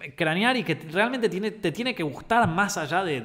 eh, 0.00 0.14
cranear 0.14 0.56
y 0.58 0.64
que 0.64 0.74
realmente 0.74 1.28
tiene, 1.30 1.50
te 1.52 1.72
tiene 1.72 1.94
que 1.94 2.02
gustar 2.02 2.46
más 2.46 2.76
allá 2.76 3.04
de- 3.04 3.20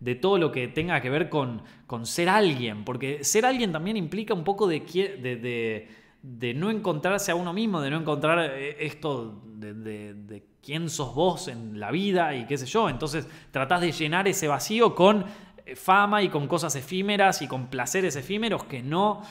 de 0.00 0.14
todo 0.14 0.38
lo 0.38 0.52
que 0.52 0.68
tenga 0.68 1.00
que 1.00 1.10
ver 1.10 1.28
con, 1.28 1.62
con 1.86 2.06
ser 2.06 2.28
alguien, 2.28 2.84
porque 2.84 3.24
ser 3.24 3.44
alguien 3.46 3.72
también 3.72 3.96
implica 3.96 4.34
un 4.34 4.44
poco 4.44 4.66
de, 4.66 4.80
de, 4.80 5.36
de- 5.36 5.88
de 6.22 6.52
no 6.54 6.70
encontrarse 6.70 7.30
a 7.30 7.36
uno 7.36 7.52
mismo, 7.52 7.80
de 7.80 7.90
no 7.90 7.98
encontrar 8.00 8.38
eh, 8.54 8.76
esto 8.84 9.40
de 9.54 10.44
quién 10.62 10.90
sos 10.90 11.14
vos 11.14 11.48
en 11.48 11.78
la 11.80 11.90
vida 11.90 12.34
y 12.34 12.44
qué 12.46 12.58
sé 12.58 12.66
yo, 12.66 12.88
entonces 12.88 13.26
tratás 13.50 13.80
de 13.80 13.92
llenar 13.92 14.26
ese 14.28 14.48
vacío 14.48 14.94
con 14.94 15.24
eh, 15.64 15.76
fama 15.76 16.22
y 16.22 16.28
con 16.28 16.46
cosas 16.48 16.74
efímeras 16.76 17.40
y 17.42 17.48
con 17.48 17.68
placeres 17.68 18.16
efímeros 18.16 18.64
que 18.64 18.82
no, 18.82 19.22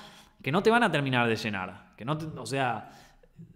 que 0.41 0.51
no 0.51 0.63
te 0.63 0.69
van 0.71 0.83
a 0.83 0.91
terminar 0.91 1.27
de 1.27 1.35
llenar, 1.35 1.93
que 1.97 2.05
no 2.05 2.17
te- 2.17 2.25
o 2.39 2.45
sea... 2.45 2.89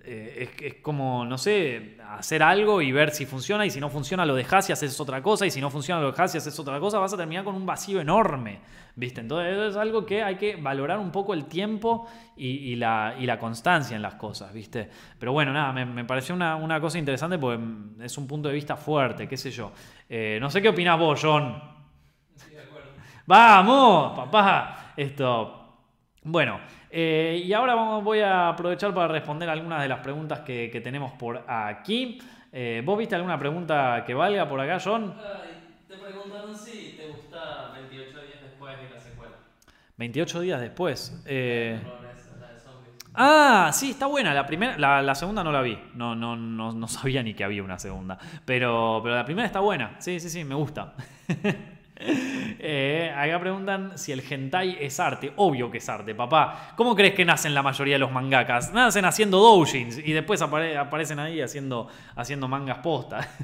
Eh, 0.04 0.50
es, 0.60 0.64
es 0.64 0.82
como, 0.82 1.26
no 1.26 1.38
sé, 1.38 1.98
hacer 2.10 2.42
algo 2.42 2.82
y 2.82 2.92
ver 2.92 3.12
si 3.12 3.28
funciona 3.28 3.66
y 3.68 3.70
si 3.70 3.80
no 3.80 3.88
funciona 3.90 4.26
lo 4.26 4.34
dejas 4.34 4.68
y 4.70 4.74
haces 4.74 5.00
otra 5.00 5.22
cosa 5.22 5.46
y 5.46 5.52
si 5.52 5.62
no 5.62 5.70
funciona 5.70 6.02
lo 6.02 6.12
dejas 6.12 6.34
y 6.34 6.40
haces 6.40 6.58
otra 6.60 6.80
cosa, 6.80 6.98
vas 6.98 7.14
a 7.14 7.18
terminar 7.18 7.44
con 7.44 7.54
un 7.54 7.68
vacío 7.68 8.02
enorme, 8.02 8.62
¿viste? 8.96 9.22
Entonces 9.22 9.54
eso 9.54 9.68
es 9.68 9.76
algo 9.76 10.04
que 10.04 10.24
hay 10.24 10.38
que 10.38 10.56
valorar 10.56 10.98
un 10.98 11.12
poco 11.12 11.36
el 11.36 11.46
tiempo 11.46 12.08
y, 12.36 12.48
y 12.48 12.76
la, 12.78 13.16
y 13.20 13.28
la 13.28 13.38
constancia 13.38 13.96
en 13.96 14.02
las 14.02 14.16
cosas, 14.16 14.52
¿viste? 14.52 14.90
Pero 15.20 15.34
bueno, 15.34 15.54
nada, 15.54 15.72
me, 15.72 15.86
me 15.86 16.04
pareció 16.04 16.34
una, 16.34 16.56
una 16.56 16.82
cosa 16.82 16.98
interesante 16.98 17.38
porque 17.38 17.60
mm, 17.60 18.02
es 18.02 18.18
un 18.18 18.26
punto 18.28 18.50
de 18.50 18.56
vista 18.56 18.76
fuerte, 18.76 19.28
qué 19.28 19.38
sé 19.38 19.52
yo. 19.52 19.72
Eh, 20.10 20.40
no 20.42 20.50
sé 20.50 20.64
qué 20.64 20.70
opinás 20.70 20.98
vos, 20.98 21.20
John. 21.22 21.62
Vamos, 23.26 24.18
papá. 24.18 24.94
Esto. 24.98 25.58
Bueno, 26.24 26.60
eh, 26.92 27.42
y 27.46 27.54
ahora 27.54 27.76
vamos- 27.76 28.04
voy 28.04 28.20
a 28.20 28.50
aprovechar 28.50 28.94
para 28.94 29.08
responder 29.08 29.50
algunas 29.50 29.82
de 29.82 29.88
las 29.88 30.00
preguntas 30.00 30.40
que, 30.42 30.70
que 30.72 30.82
tenemos 30.82 31.12
por 31.14 31.44
aquí. 31.48 32.20
Eh, 32.52 32.82
¿Vos 32.86 32.98
viste 32.98 33.16
alguna 33.16 33.40
pregunta 33.40 34.04
que 34.06 34.14
valga 34.14 34.48
por 34.48 34.60
acá, 34.60 34.78
John? 34.84 35.14
Te 35.88 35.96
preguntaron 35.98 36.56
si 36.58 36.96
te 36.98 37.08
gusta 37.08 37.72
28 37.74 38.22
días 38.24 38.42
después 38.42 38.78
de 38.78 38.90
la 38.94 39.00
secuela. 39.00 39.34
28 39.98 40.40
días 40.42 40.60
después. 40.62 41.22
Eh. 41.26 41.80
Ah, 43.14 43.72
sí, 43.74 43.92
está 43.92 44.06
buena. 44.06 44.34
La, 44.34 44.46
primera, 44.46 44.78
la, 44.78 45.02
la 45.02 45.16
segunda 45.16 45.44
no 45.44 45.52
la 45.52 45.62
vi. 45.62 45.78
No, 45.96 46.16
no, 46.16 46.36
no, 46.36 46.72
no 46.72 46.88
sabía 46.88 47.22
ni 47.24 47.34
que 47.34 47.44
había 47.44 47.62
una 47.64 47.78
segunda. 47.78 48.18
Pero, 48.46 49.02
pero 49.04 49.16
la 49.16 49.26
primera 49.26 49.46
está 49.46 49.60
buena. 49.60 49.96
Sí, 50.00 50.20
sí, 50.20 50.30
sí, 50.30 50.44
me 50.44 50.56
gusta. 50.56 50.94
Eh, 52.04 53.12
acá 53.16 53.40
preguntan 53.40 53.98
si 53.98 54.12
el 54.12 54.22
hentai 54.28 54.78
es 54.80 55.00
arte. 55.00 55.34
Obvio 55.36 55.70
que 55.72 55.80
es 55.80 55.90
arte, 55.90 56.14
papá. 56.14 56.74
¿Cómo 56.76 56.96
crees 56.96 57.14
que 57.14 57.26
nacen 57.26 57.54
la 57.54 57.64
mayoría 57.64 57.96
de 57.96 58.00
los 58.00 58.12
mangakas? 58.12 58.72
Nacen 58.74 59.06
haciendo 59.06 59.40
doujins 59.40 59.98
y 59.98 60.12
después 60.12 60.42
apare- 60.42 60.78
aparecen 60.78 61.20
ahí 61.20 61.42
haciendo, 61.42 61.88
mangas 62.48 62.78
posta. 62.80 63.28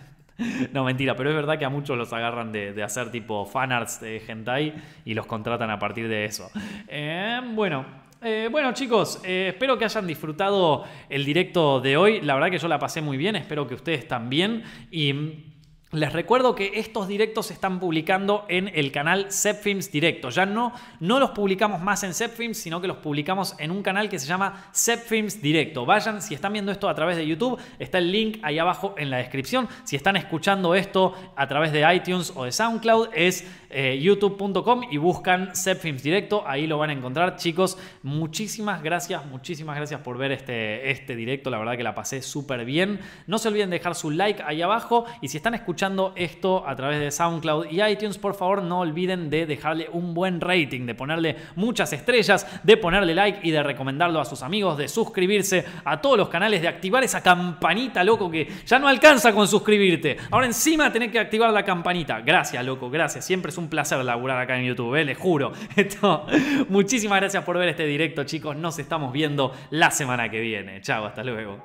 No, 0.71 0.83
mentira, 0.83 1.15
pero 1.15 1.31
es 1.31 1.35
verdad 1.35 1.57
que 1.57 1.65
a 1.65 1.69
muchos 1.69 1.97
los 1.97 2.13
agarran 2.13 2.51
de, 2.51 2.83
hacer 2.83 3.09
tipo 3.09 3.43
fanarts 3.43 3.99
de 4.01 4.21
hentai 4.27 4.71
y 5.03 5.15
los 5.15 5.25
contratan 5.25 5.71
a 5.71 5.79
partir 5.79 6.07
de 6.07 6.25
eso. 6.25 6.51
Eh, 6.87 7.41
bueno, 7.55 7.83
eh, 8.21 8.47
bueno 8.51 8.71
chicos, 8.71 9.19
espero 9.23 9.79
que 9.79 9.85
hayan 9.85 10.05
disfrutado 10.05 10.83
el 11.09 11.25
directo 11.25 11.79
de 11.79 11.97
hoy. 11.97 12.21
La 12.21 12.35
verdad 12.35 12.51
que 12.51 12.59
yo 12.59 12.67
la 12.67 12.77
pasé 12.77 13.01
muy 13.01 13.17
bien, 13.17 13.35
espero 13.35 13.67
que 13.67 13.73
ustedes 13.73 14.07
también. 14.07 14.61
Y 14.91 15.55
les 15.91 16.11
recuerdo 16.11 16.53
que 16.53 16.73
estos 16.75 17.07
directos 17.07 17.45
se 17.45 17.53
están 17.53 17.79
publicando 17.79 18.43
en 18.49 18.69
el 18.75 18.91
canal 18.91 19.31
Zepfilms 19.31 19.89
Directo. 19.89 20.29
Ya 20.29 20.45
no, 20.45 20.73
no 20.99 21.17
los 21.17 21.29
publicamos 21.29 21.81
más 21.81 22.03
en 22.03 22.13
Zepfilms, 22.13 22.57
sino 22.57 22.81
que 22.81 22.89
los 22.89 22.97
publicamos 22.97 23.55
en 23.57 23.71
un 23.71 23.81
canal 23.81 24.09
que 24.09 24.19
se 24.19 24.27
llama 24.27 24.69
Zepfilms 24.75 25.41
Directo. 25.41 25.85
Vayan, 25.85 26.21
si 26.21 26.33
están 26.33 26.51
viendo 26.51 26.73
esto 26.73 26.89
a 26.89 26.95
través 26.95 27.15
de 27.15 27.25
YouTube, 27.25 27.57
está 27.79 27.99
el 27.99 28.11
link 28.11 28.39
ahí 28.41 28.59
abajo 28.59 28.95
en 28.97 29.09
la 29.09 29.17
descripción. 29.17 29.69
Si 29.85 29.95
están 29.95 30.17
escuchando 30.17 30.75
esto 30.75 31.13
a 31.37 31.47
través 31.47 31.71
de 31.71 31.85
iTunes 31.95 32.33
o 32.35 32.43
de 32.43 32.51
SoundCloud, 32.51 33.07
es 33.13 33.47
eh, 33.69 33.97
youtube.com 34.01 34.87
y 34.91 34.97
buscan 34.97 35.55
Zepfilms 35.55 36.03
Directo. 36.03 36.43
Ahí 36.45 36.67
lo 36.67 36.77
van 36.77 36.89
a 36.89 36.93
encontrar. 36.93 37.37
Chicos, 37.37 37.77
muchísimas 38.03 38.83
gracias, 38.83 39.25
muchísimas 39.25 39.77
gracias 39.77 40.01
por 40.01 40.17
ver 40.17 40.33
este, 40.33 40.91
este 40.91 41.15
directo. 41.15 41.49
La 41.49 41.59
verdad 41.59 41.77
que 41.77 41.83
la 41.83 41.95
pasé 41.95 42.21
súper 42.21 42.65
bien. 42.65 42.99
No 43.25 43.37
se 43.37 43.47
olviden 43.47 43.69
dejar 43.69 43.95
su 43.95 44.11
like 44.11 44.43
ahí 44.45 44.61
abajo. 44.61 45.05
Y 45.21 45.29
si 45.29 45.37
están 45.37 45.53
escuchando 45.53 45.76
esto 46.15 46.67
a 46.67 46.75
través 46.75 46.99
de 46.99 47.11
SoundCloud 47.11 47.67
y 47.69 47.81
iTunes, 47.81 48.17
por 48.17 48.35
favor 48.35 48.61
no 48.61 48.79
olviden 48.79 49.29
de 49.29 49.45
dejarle 49.45 49.87
un 49.91 50.13
buen 50.13 50.41
rating, 50.41 50.85
de 50.85 50.95
ponerle 50.95 51.35
muchas 51.55 51.93
estrellas, 51.93 52.47
de 52.63 52.77
ponerle 52.77 53.13
like 53.13 53.39
y 53.43 53.51
de 53.51 53.63
recomendarlo 53.63 54.19
a 54.19 54.25
sus 54.25 54.41
amigos, 54.41 54.77
de 54.77 54.87
suscribirse 54.87 55.65
a 55.85 56.01
todos 56.01 56.17
los 56.17 56.29
canales, 56.29 56.61
de 56.61 56.67
activar 56.67 57.03
esa 57.03 57.21
campanita, 57.21 58.03
loco, 58.03 58.29
que 58.29 58.47
ya 58.65 58.79
no 58.79 58.87
alcanza 58.87 59.33
con 59.33 59.47
suscribirte. 59.47 60.17
Ahora 60.31 60.47
encima 60.47 60.91
tenés 60.91 61.11
que 61.11 61.19
activar 61.19 61.51
la 61.51 61.63
campanita. 61.63 62.21
Gracias, 62.21 62.65
loco, 62.65 62.89
gracias. 62.89 63.25
Siempre 63.25 63.51
es 63.51 63.57
un 63.57 63.69
placer 63.69 64.03
laburar 64.03 64.39
acá 64.39 64.57
en 64.57 64.65
YouTube, 64.65 64.95
eh, 64.95 65.05
les 65.05 65.17
juro. 65.17 65.51
Esto, 65.75 66.25
muchísimas 66.69 67.19
gracias 67.19 67.43
por 67.43 67.57
ver 67.57 67.69
este 67.69 67.85
directo, 67.85 68.23
chicos. 68.23 68.55
Nos 68.55 68.79
estamos 68.79 69.13
viendo 69.13 69.53
la 69.69 69.91
semana 69.91 70.29
que 70.29 70.39
viene. 70.39 70.81
Chao, 70.81 71.05
hasta 71.05 71.23
luego. 71.23 71.61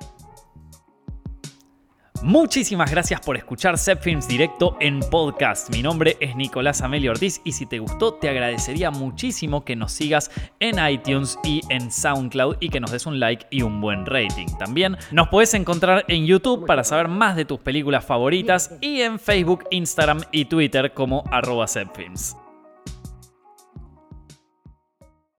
Muchísimas 2.22 2.90
gracias 2.90 3.20
por 3.20 3.36
escuchar 3.36 3.76
Zepfilms 3.76 4.28
Directo 4.28 4.76
en 4.78 5.00
podcast. 5.00 5.70
Mi 5.70 5.82
nombre 5.82 6.16
es 6.20 6.36
Nicolás 6.36 6.80
Amelio 6.80 7.10
Ortiz 7.10 7.40
y 7.44 7.50
si 7.50 7.66
te 7.66 7.80
gustó 7.80 8.14
te 8.14 8.28
agradecería 8.28 8.92
muchísimo 8.92 9.64
que 9.64 9.74
nos 9.74 9.92
sigas 9.92 10.30
en 10.60 10.76
iTunes 10.88 11.36
y 11.42 11.62
en 11.68 11.90
SoundCloud 11.90 12.58
y 12.60 12.68
que 12.68 12.78
nos 12.78 12.92
des 12.92 13.06
un 13.06 13.18
like 13.18 13.46
y 13.50 13.62
un 13.62 13.80
buen 13.80 14.06
rating. 14.06 14.46
También 14.56 14.96
nos 15.10 15.28
puedes 15.28 15.52
encontrar 15.54 16.04
en 16.06 16.24
YouTube 16.24 16.64
para 16.64 16.84
saber 16.84 17.08
más 17.08 17.34
de 17.34 17.44
tus 17.44 17.58
películas 17.58 18.04
favoritas 18.04 18.72
y 18.80 19.00
en 19.00 19.18
Facebook, 19.18 19.64
Instagram 19.70 20.20
y 20.30 20.44
Twitter 20.44 20.92
como 20.94 21.24
arroba. 21.30 21.66